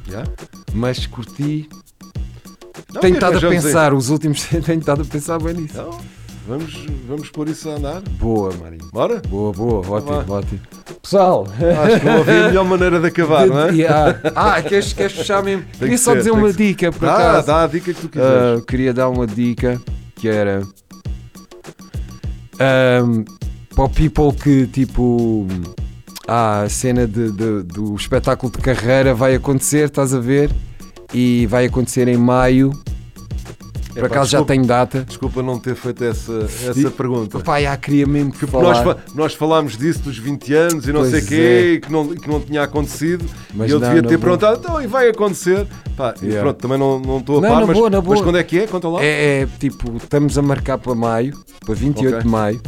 [0.07, 0.29] Yeah?
[0.73, 1.69] Mas curti.
[2.98, 5.74] Não, tenho e estado a pensar, os últimos tenho estado a pensar bem nisso.
[5.74, 5.98] Então,
[6.48, 8.02] vamos, vamos pôr isso a andar.
[8.20, 8.89] Boa, Marinho.
[8.91, 9.22] Bora?
[9.30, 10.34] Boa, boa, ótimo, vá.
[10.36, 10.60] ótimo.
[11.02, 11.48] Pessoal,
[11.86, 13.72] Acho que não havia a melhor maneira de acabar, não é?
[13.72, 14.20] Yeah.
[14.36, 15.64] Ah, queres, queres fechar mesmo?
[15.74, 17.48] Queria que só ser, dizer tem uma dica, por acaso.
[17.48, 18.60] dá a dica que tu quiseres.
[18.60, 19.80] Ah, queria dar uma dica
[20.16, 20.64] que era
[22.60, 23.24] ahm,
[23.76, 25.48] para o people que tipo
[26.28, 30.50] ah, a cena de- de- do espetáculo de carreira vai acontecer, estás a ver?
[31.14, 32.72] E vai acontecer em maio.
[33.93, 35.03] Por Epá, acaso já desculpa- tenho data.
[35.08, 37.39] Desculpa não ter feito essa, essa E- pergunta.
[37.39, 38.84] Pá, já queria mesmo que Nós, falar.
[38.84, 41.80] fa- nós falámos disso dos 20 anos e não Pois sei o quê, é.
[41.84, 43.26] que não, que não tinha acontecido.
[43.55, 44.38] Mas e eu não, devia na ter boa.
[44.38, 45.66] perguntado, então, e vai acontecer.
[45.95, 46.41] Pá, e Yeah.
[46.43, 48.68] pronto, também não não estou a Não, par, mas, boa, mas quando é que é?
[48.68, 49.03] Conta lá.
[49.03, 51.36] É, é, tipo, estamos a marcar para maio,
[51.66, 52.24] para 28 Ok.
[52.24, 52.62] de maio.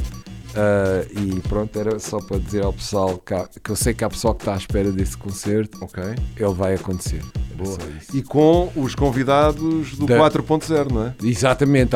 [0.55, 4.03] Ah, e pronto, era só para dizer ao pessoal que, há- que eu sei que
[4.03, 5.77] há pessoal que está à espera desse concerto.
[5.81, 6.03] Ok.
[6.37, 7.21] Ele vai acontecer.
[7.55, 7.77] Boa.
[8.13, 11.13] E com os convidados do Da- 4.0, não é?
[11.21, 11.91] Exatamente,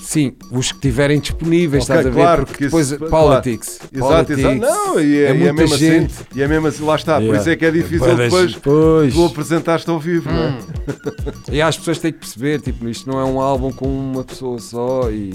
[0.00, 2.14] sim, os que estiverem disponíveis, Ok, estás a ver?
[2.22, 4.58] claro, porque depois isso- politics, Exato, exato.
[4.58, 6.04] politics, Não, e é, é e muita mesmo gente.
[6.14, 6.24] assim.
[6.36, 7.14] E é mesmo assim, lá está.
[7.16, 7.40] Por Yeah.
[7.40, 9.12] isso é que é difícil das- depois Pois.
[9.14, 10.58] tu apresentaste ao vivo, não é?
[11.50, 14.60] E as pessoas têm que perceber, tipo, isto não é um álbum com uma pessoa
[14.60, 15.32] só e,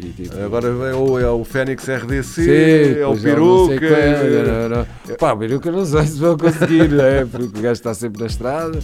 [0.00, 3.86] tipo, Agora é o, é o Fênix RDC, Sim, é o Peruca.
[3.86, 5.16] é, não, não.
[5.16, 7.24] Pá, o peruca não sei se vou conseguir, né?
[7.24, 8.78] Porque o gajo está sempre na estrada.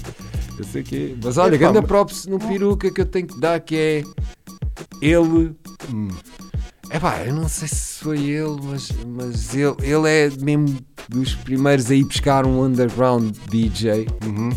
[0.58, 1.16] Eu sei que.
[1.22, 4.02] Mas olha, Epá, grande props no peruca que eu tenho que dar que é
[5.02, 5.52] ele.
[5.92, 6.08] Hum.
[6.90, 11.34] É pá, eu não sei se foi ele, mas, mas ele, ele é mesmo dos
[11.34, 14.50] primeiros a ir buscar um underground DJ Uhum.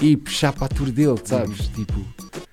[0.00, 1.66] e puxar para a tour dele, sabes?
[1.68, 1.94] Tipo,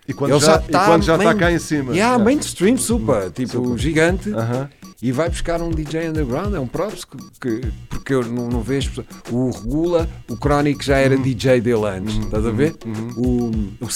[0.07, 1.93] E quando ele já, já e tá quando já está main- cá em cima.
[1.93, 2.23] Yeah, Yeah.
[2.23, 3.77] mainstream, super, tipo, Super.
[3.77, 4.69] gigante Aham.
[5.01, 8.61] e vai buscar um DJ underground, é um props que, que- porque eu não, não
[8.61, 10.99] vejo o Regula, o Chronic já Uhum.
[11.01, 12.75] era DJ dele antes, estás a ver?
[13.17, 13.51] O,
[13.81, 13.89] o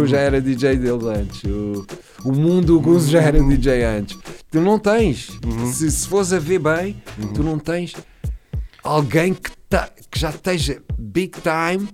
[0.00, 0.06] Uhum.
[0.06, 1.86] já era DJ dele antes, o,
[2.24, 3.24] o Mundo o Guzo já Uhum.
[3.26, 4.18] era DJ antes.
[4.50, 5.28] Tu não tens,
[5.74, 7.32] se, se fores a ver bem, Uhum.
[7.34, 7.92] tu não tens
[8.82, 11.86] alguém que, tá, que já esteja big time.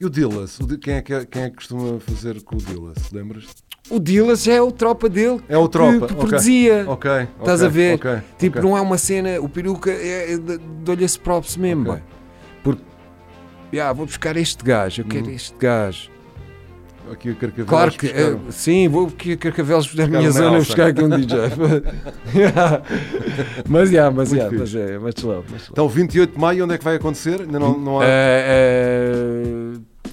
[0.00, 0.58] E o Dillas?
[0.80, 3.10] Quem é, que, quem é que costuma fazer com o Dillas?
[3.12, 3.44] Lembras?
[3.90, 5.40] O Dillas é o tropa dele.
[5.48, 6.84] É o tropa, que, que produzia.
[6.88, 7.10] Ok.
[7.38, 7.94] Estás ok, a ver?
[7.96, 9.40] ok, tipo, não é uma cena.
[9.40, 12.00] O peruca é, é de- dou-lhe esse props mesmo.
[12.62, 12.82] Porque,
[13.72, 15.10] yeah, vou buscar este gajo, eu Uhum.
[15.10, 16.10] quero este gajo.
[17.12, 18.40] Aqui o Carcavelos Claro que, buscaram.
[18.48, 21.38] eh, sim, vou a Carcavelos da minha na zona buscar aqui um DJ.
[22.34, 22.82] Yeah.
[23.68, 25.72] mas, yeah, mas, Muito yeah, mas é, mas slow, mas slow.
[25.72, 27.40] Então, 28 de maio, onde é que vai acontecer?
[27.42, 28.04] Ainda não, não há.
[28.04, 30.10] Eh, eh,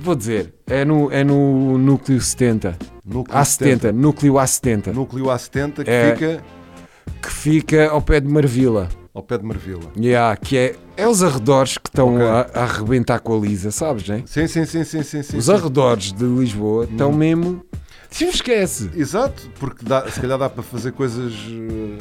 [0.00, 2.76] vou dizer, é no, é no núcleo 70.
[3.04, 6.14] Núcleo A70, núcleo A70, Núcleo A70 que É.
[6.14, 6.44] fica
[7.22, 8.88] que fica ao pé de Marvila.
[9.14, 9.92] Ao pé de Marvila.
[9.96, 12.26] Yeah, que é, é os arredores que estão Ok.
[12.26, 14.24] a, a arrebentar com a Lisa, sabes, né?
[14.26, 15.22] Sim, sim, sim, sim, sim.
[15.22, 15.52] sim, Os sim.
[15.52, 17.16] arredores de Lisboa estão Hum.
[17.16, 17.64] mesmo.
[18.14, 18.90] Tipo, esquece.
[18.94, 21.32] Exato, porque dá- se calhar dá para fazer coisas.
[21.50, 21.98] eh,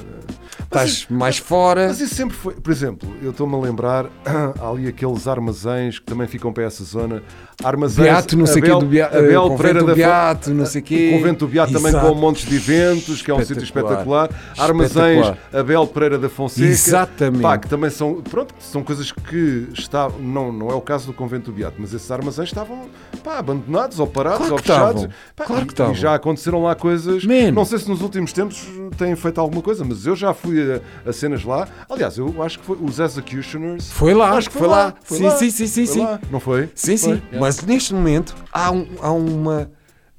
[0.63, 1.87] Estás isso- mais fora.
[1.87, 2.53] Mas isso sempre foi.
[2.53, 6.83] Por exemplo, eu estou-me a lembrar, há ali aqueles armazéns que também ficam para essa
[6.83, 7.21] zona.
[7.63, 8.07] Armazéns.
[8.07, 10.81] Beato, não sei o quê, do Bea- Abel eh, Convento Pereira do Beato, não sei
[10.81, 11.11] o quê.
[11.13, 14.29] O Convento do Beato também com montes de eventos, que é um sítio espetacular.
[14.57, 15.33] Armazéns.
[15.51, 16.67] Abel Pereira da Fonseca.
[16.67, 17.41] Exatamente.
[17.41, 18.21] Pá, que também são.
[18.21, 20.09] Pronto, são coisas que está.
[20.19, 22.87] Não, não é o caso do Convento do Beato, mas esses armazéns estavam
[23.23, 25.01] pá, abandonados ou parados Claro ou fechados.
[25.03, 25.15] estavam.
[25.35, 25.93] Pá, Claro que estavam.
[26.03, 27.23] Já aconteceram lá coisas.
[27.25, 27.51] Man.
[27.53, 28.67] Não sei se nos últimos tempos
[28.97, 30.59] têm feito alguma coisa, mas eu já fui
[31.05, 31.65] a, a cenas lá.
[31.89, 33.89] Aliás, eu acho que foi os Executioners.
[33.91, 34.93] Foi lá, Acho que foi lá.
[35.01, 35.31] foi Sim, lá.
[35.37, 36.03] sim, sim, sim, Foi sim.
[36.03, 36.19] lá.
[36.29, 36.69] Não foi?
[36.75, 37.21] Sim, sim.
[37.29, 37.39] Foi.
[37.39, 39.71] Mas neste momento há, um- há uma,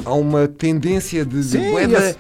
[0.05, 2.17] há uma tendência de, Sim, de-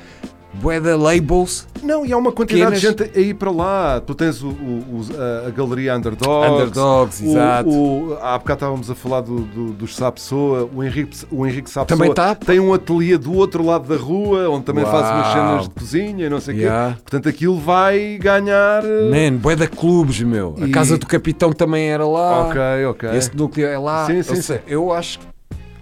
[0.81, 1.67] de labels.
[1.83, 2.97] Não, e há uma quantidade Pequenas.
[2.97, 4.01] de gente a ir para lá.
[4.01, 6.51] Tu tens o, o- os- a, a galeria Underdogs.
[6.53, 7.69] Underdogs, o, exato.
[7.71, 10.69] O, há bocado estávamos a falar do, do, dos Sapessoa.
[10.75, 12.35] O Henrique, o Henrique Sapessoa Também tá?
[12.35, 15.33] tem um ateliê do outro lado da rua, onde também faz umas Uau.
[15.35, 16.95] cenas de cozinha e não sei o Yeah.
[16.95, 17.01] quê.
[17.03, 18.83] Portanto, aquilo vai ganhar.
[18.85, 20.55] eh, Man, de clubes, meu.
[20.61, 22.47] A E- casa do capitão também era lá.
[22.49, 23.11] Ok, ok.
[23.11, 24.07] Esse núcleo é lá.
[24.07, 25.27] Sim, sim, seja, Eu acho que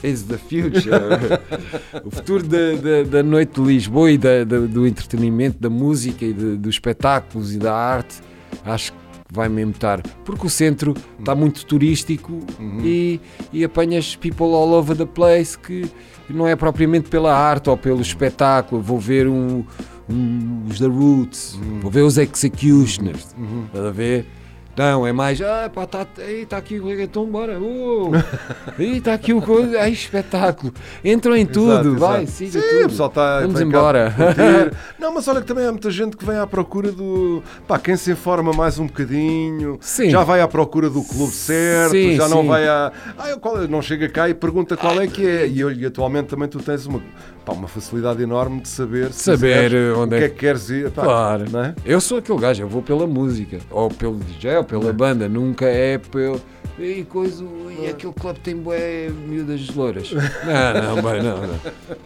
[0.02, 0.90] is the future.
[2.04, 6.24] o futuro da, da, da noite de Lisboa e da, da- do entretenimento, da música
[6.24, 8.16] e de- dos espetáculos e da arte,
[8.64, 8.98] acho que
[9.30, 10.02] vai mesmo estar.
[10.24, 12.80] Porque o centro está muito turístico Uhum.
[12.84, 13.20] e,
[13.52, 15.86] e apanhas people all over the place que
[16.28, 18.80] não é propriamente pela arte ou pelo espetáculo.
[18.82, 19.64] Vou ver um,
[20.08, 21.80] um- os The Roots, Uhum.
[21.80, 23.34] vou ver os Executioners.
[23.66, 24.26] Estás a ver?
[24.74, 28.10] Não, é mais, ah, pá, tá, está aqui o reggaeton, bora, uh,
[28.78, 30.72] aí está aqui o coisa, aí espetáculo,
[31.04, 32.30] entram em tudo, Exato, vai, exato.
[32.38, 32.84] siga Sim, tudo.
[32.84, 33.40] o pessoal está.
[33.42, 34.14] Vamos embora.
[34.98, 37.42] Não, mas olha que também há muita gente que vem à procura do.
[37.68, 40.08] Pá, quem se informa mais um bocadinho, Sim.
[40.08, 42.48] já vai à procura do clube certo, Sim, já não sim.
[42.48, 42.90] vai a.
[43.18, 43.68] Ah, eu qual é?
[43.68, 45.46] não chega cá e pergunta qual é que é.
[45.46, 47.02] E, eu- e atualmente também tu tens uma,
[47.44, 50.40] pá, uma facilidade enorme de saber, Saber quiseres, onde o é que é que- que
[50.40, 50.90] queres ir.
[50.90, 51.44] Pá, Claro.
[51.50, 51.74] Não é?
[51.84, 55.66] Eu sou aquele gajo, eu vou pela música, ou pelo DJ, ou pela banda, nunca
[55.66, 56.40] é pelo.
[56.78, 57.44] E coisa,
[57.82, 60.10] e aquele clube tem bué miúdas loiras.
[60.42, 61.58] Não, não, bem, não, não.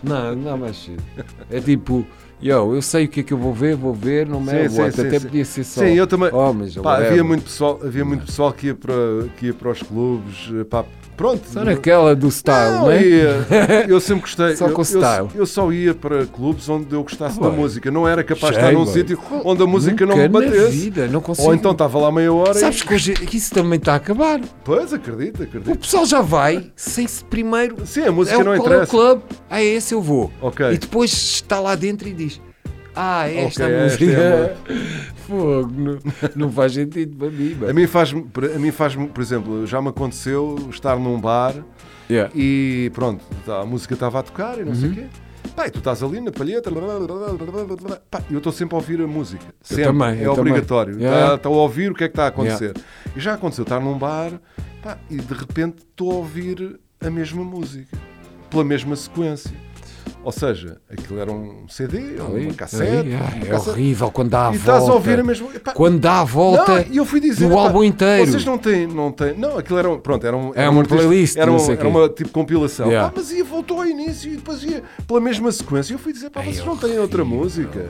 [0.03, 1.03] Não, não mais cedo.
[1.49, 2.05] É tipo,
[2.43, 4.69] yo, eu sei o que é que eu vou ver, vou ver, não me é
[4.69, 5.27] sim, sim, Até sim.
[5.27, 5.81] podia ser só.
[5.83, 6.33] Sim, eu também.
[6.35, 8.93] homens, Pá, havia muito pessoal, havia muito pessoal que ia para,
[9.37, 10.51] que ia para os clubes.
[10.69, 10.85] Pá,
[11.17, 11.43] pronto.
[11.51, 13.03] Só naquela do style, Não, não é?
[13.03, 13.47] ia.
[13.89, 14.57] eu sempre gostei.
[14.57, 15.29] Só eu, com eu- style.
[15.35, 17.91] Eu, só ia para clubes onde eu gostasse da Bem, música.
[17.91, 20.71] Não era capaz de estar num sítio onde a música não Nunca me na batesse.
[20.77, 21.49] vida, não consigo.
[21.49, 22.85] Ou então estava lá meia hora Sabes e.
[22.87, 24.41] que hoje isso também está a acabar.
[24.65, 25.79] Pois, acredito, O acredito.
[25.79, 27.77] pessoal já vai sem se primeiro.
[27.87, 28.91] Sim, a música é o, não qual é o interessa.
[28.91, 29.23] clube?
[29.49, 30.31] Ah, é esse eu vou.
[30.41, 30.67] Ok.
[30.73, 32.41] E depois está lá dentro e diz:
[32.97, 34.21] Ah, esta Ok, a esta música.
[34.21, 34.57] é
[35.27, 35.99] Fogo, não,
[36.35, 37.57] não faz sentido para mim.
[37.69, 41.55] A mim faz a mim faz por exemplo, já me aconteceu estar num bar
[42.09, 42.31] Yeah.
[42.37, 44.75] e pronto, tá, a música estava a tocar e não Uhum.
[44.77, 45.07] sei o quê.
[45.57, 46.71] Pá, e tu estás ali na palheta,
[48.09, 49.45] pá, e eu estou sempre a ouvir a música.
[49.61, 49.85] Sempre.
[49.87, 50.53] também, é eu também.
[50.53, 51.01] obrigatório.
[51.01, 51.31] Yeah.
[51.31, 52.75] Tá- Estou a ouvir o que é que está a acontecer.
[53.17, 54.41] E já aconteceu estar num bar
[54.83, 57.97] pá, e de repente estou a ouvir a mesma música,
[58.49, 59.51] pela mesma sequência.
[60.27, 62.83] Ou seja, aquilo era um CD, ou uma cassete.
[62.97, 63.71] ali, ah, uma é cassete.
[63.71, 64.73] horrível quando dá a E volta.
[64.73, 65.49] estás a ouvir a mesma.
[65.55, 68.29] Epá, Quando dá a volta não, e eu fui dizer, do epá, álbum inteiro.
[68.33, 69.35] Vocês não têm, não têm.
[69.39, 71.89] Não, aquilo era, pronto, era um, É era uma um artista- playlist, era, um- era
[71.89, 72.89] uma tipo compilação.
[72.89, 73.09] Yeah.
[73.09, 75.95] Pá, mas ia, voltou ao início e depois ia pela mesma sequência.
[75.95, 77.89] Eu fui dizer, pá, Ei, vocês não têm outra música.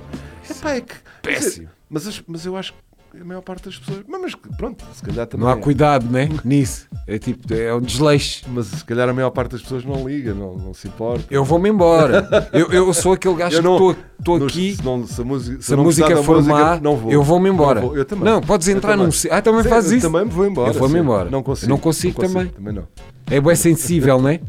[0.51, 0.95] Epá, é que.
[1.23, 1.69] quer dizer, Péssimo.
[1.89, 2.79] Mas, as- mas eu acho que
[3.21, 4.01] a maior parte das pessoas.
[4.07, 5.47] Mas, mas pronto, se calhar também.
[5.47, 6.29] Não há cuidado, né?
[6.45, 6.87] Nisso.
[7.07, 8.45] É tipo, é um desleixo.
[8.49, 11.25] Mas se calhar a maior parte das pessoas não liga, não, não se importa.
[11.31, 12.49] Eu vou-me embora.
[12.53, 14.77] Eu, eu sou aquele gajo não- que estou Não- aqui.
[14.77, 17.13] Se, não, se a música, Se a eu não música formar, não vou.
[17.13, 17.81] eu vou-me embora.
[17.81, 17.97] Não, vou.
[17.97, 18.25] Eu também.
[18.25, 19.09] Não, podes entrar num.
[19.31, 20.07] Ah, também Sim, isso.
[20.11, 20.71] Também me vou embora.
[20.71, 21.31] Eu vou-me embora.
[21.31, 21.71] Não consigo.
[21.71, 22.49] Não consigo também.
[22.49, 22.87] Também não.
[23.31, 24.41] É bem sensível, não é?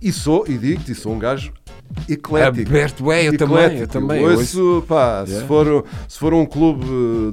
[0.00, 1.52] E sou, e digo-te, e sou um gajo
[2.08, 2.68] eclético.
[2.70, 3.78] Aberto, é, eu também.
[3.78, 4.24] Eu também.
[4.26, 5.48] Ouço, pá, se, Yeah.
[5.48, 6.84] for, se for um clube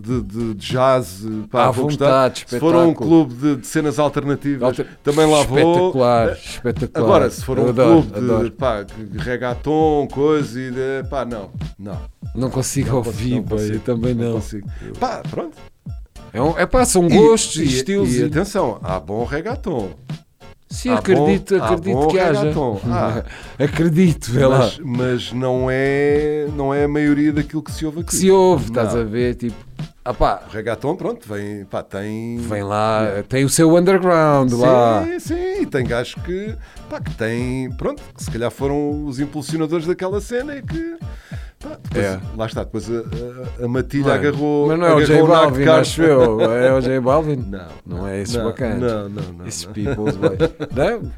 [0.02, 2.48] de, de, jazz, pá, À vontade, gostar.
[2.48, 5.58] Se for um clube de, de cenas alternativas, Alter- também lá vou.
[5.60, 7.06] Espetacular, espetacular.
[7.06, 8.52] Agora, se for Eu um adoro, clube de, adoro.
[8.52, 12.00] pá, de reggaeton, coisa e de, pá, não, não.
[12.36, 14.34] Não consigo Não ouvir, não pá, eu consigo, também não.
[14.34, 14.68] consigo.
[15.00, 15.58] Pá, pronto.
[16.32, 18.14] É, um, é pá, são E- gostos e, e, estilos.
[18.14, 19.90] E, E, atenção, há bom reggaeton.
[20.70, 22.40] Sim, há acredito, bom- há acredito bom que haja.
[22.42, 22.82] reggaeton.
[22.90, 23.24] Ah.
[23.58, 24.60] acredito, vê lá.
[24.60, 28.10] Mas, mas não, é, não é a maioria daquilo que se ouve aqui.
[28.10, 29.02] Que se ouve, estás Não.
[29.02, 29.34] a ver?
[29.36, 29.56] Tipo,
[30.06, 32.38] ah pá, O reggaeton, pronto, vem, pá, tem...
[32.38, 35.04] vem lá, tem o seu underground lá.
[35.06, 36.56] Sim, sim, e tem gajos que,
[36.90, 40.98] pá, que têm, pronto, que se calhar foram os impulsionadores daquela cena e que,
[41.60, 42.20] depois, É.
[42.38, 46.02] lá está, depois a, a, matilha Mano, agarrou, Mas não é o J Balvin, acho
[46.02, 46.42] eu.
[46.42, 47.36] É o J Balvin?
[47.50, 48.80] Não, Não é esses bacanas.
[48.80, 49.48] Não, não, não.
[49.48, 49.96] Esses não.
[49.96, 50.12] boy.
[50.76, 51.12] Não?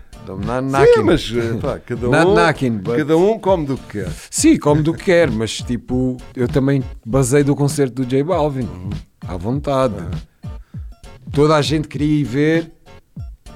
[0.61, 4.03] Not Sim, mas eh, pá, cada, Not um, knocking, but- cada um come do que
[4.03, 4.09] quer.
[4.29, 8.69] Sim, como do que quer, mas tipo, eu também basei do concerto do J Balvin.
[9.27, 9.95] À vontade.
[11.31, 12.71] Toda a gente queria ir ver.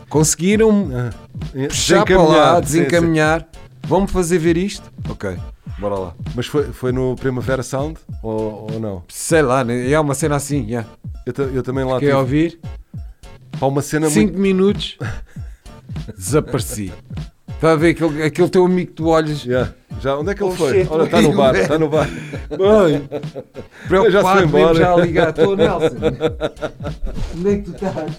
[0.10, 0.90] Conseguiram
[1.68, 3.65] puxar para lá, Desencaminhar, sim, sim.
[3.88, 4.92] Vamos fazer ver isto?
[5.10, 5.38] Ok,
[5.80, 6.16] bora lá.
[6.36, 9.04] Mas foi, foi no Primavera Sound ou, ou não?
[9.08, 10.66] Sei lá, é uma cena assim.
[10.66, 10.90] Yeah.
[11.26, 12.18] Eu, ta- eu também lá Quer tive.
[12.18, 12.60] ouvir?
[13.62, 14.40] Há uma cena 5 muito.
[14.42, 14.98] minutos,
[16.18, 16.92] desapareci.
[17.56, 19.72] Está a ver aquele, aquele teu amigo que tu olhas Yeah.
[20.02, 20.74] Já, onde é que ele Oh, foi?
[20.80, 22.10] shit, Olha, está no bar, está no bar.
[22.10, 23.08] Já se
[23.88, 24.76] foi preocupado mesmo embora.
[24.76, 25.30] já a ligar.
[25.30, 25.96] Estou, Nelson.
[27.38, 28.12] Onde é que tu estás?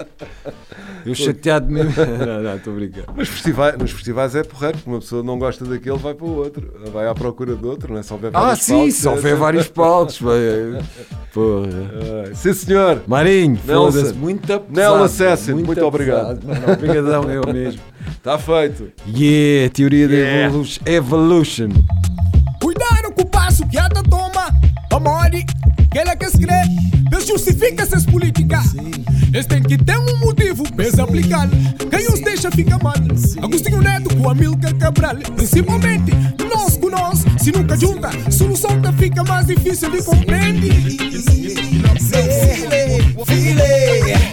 [1.04, 1.92] Eu chateado mesmo.
[2.26, 3.04] Não, não, estou a brincar.
[3.14, 6.36] Mas festivais, nos festivais é porreiro, porque uma pessoa não gosta daquele, vai para o
[6.36, 6.72] outro.
[6.92, 8.02] Vai à procura do outro, não é?
[8.02, 10.20] Se houver Ah, vários sim, palcos, se é- houver vários palcos.
[10.20, 10.34] vai.
[11.32, 11.68] Porra.
[11.68, 13.02] Ah, Sim, senhor.
[13.06, 13.92] Marinho, Nelson.
[13.98, 14.64] foda-se, muito pesado.
[14.70, 16.40] Nel Assassin, muito obrigado.
[16.72, 17.80] Obrigadão, eu mesmo.
[18.10, 18.92] Está feito.
[19.14, 20.40] Yeah, teoria Yeah.
[20.40, 21.68] da evolu- evolution.
[22.60, 24.46] Cuidado com o passo que ela toma.
[24.92, 25.44] Amore,
[25.92, 26.64] que ela quer escrever.
[27.10, 28.74] Deus justifica essas políticas.
[29.32, 31.48] Eles têm que ter um motivo para aplicar.
[31.90, 32.94] Quem os deixa fica mal.
[33.42, 35.16] Agostinho Neto com Amilcar Cabral.
[35.36, 36.12] Principalmente
[36.48, 37.24] nós com nós.
[37.42, 40.72] Se nunca junta, solução tá fica mais difícil de compreender.
[43.26, 44.25] Feeling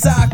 [0.00, 0.28] It's a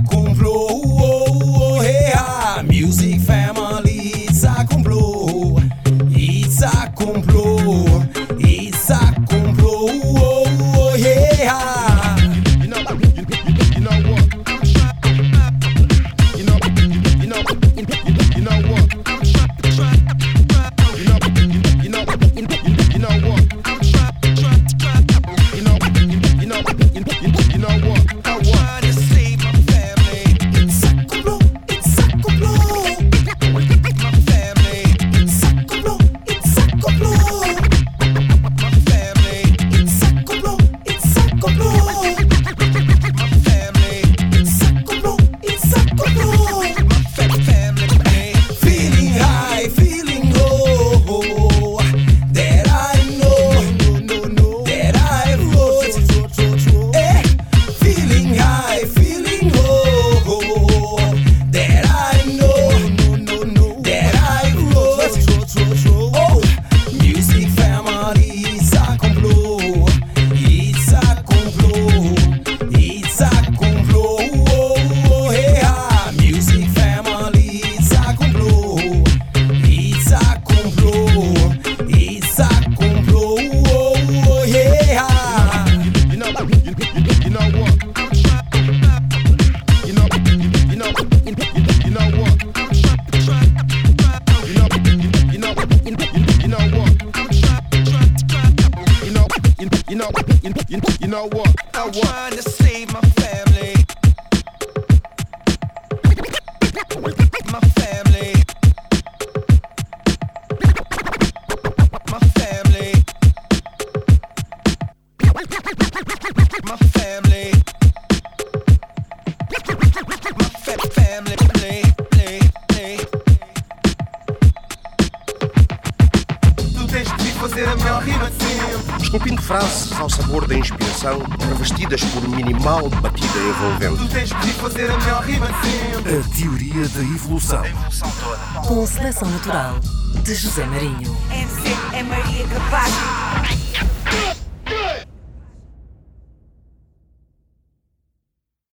[140.24, 141.14] de José Marinho.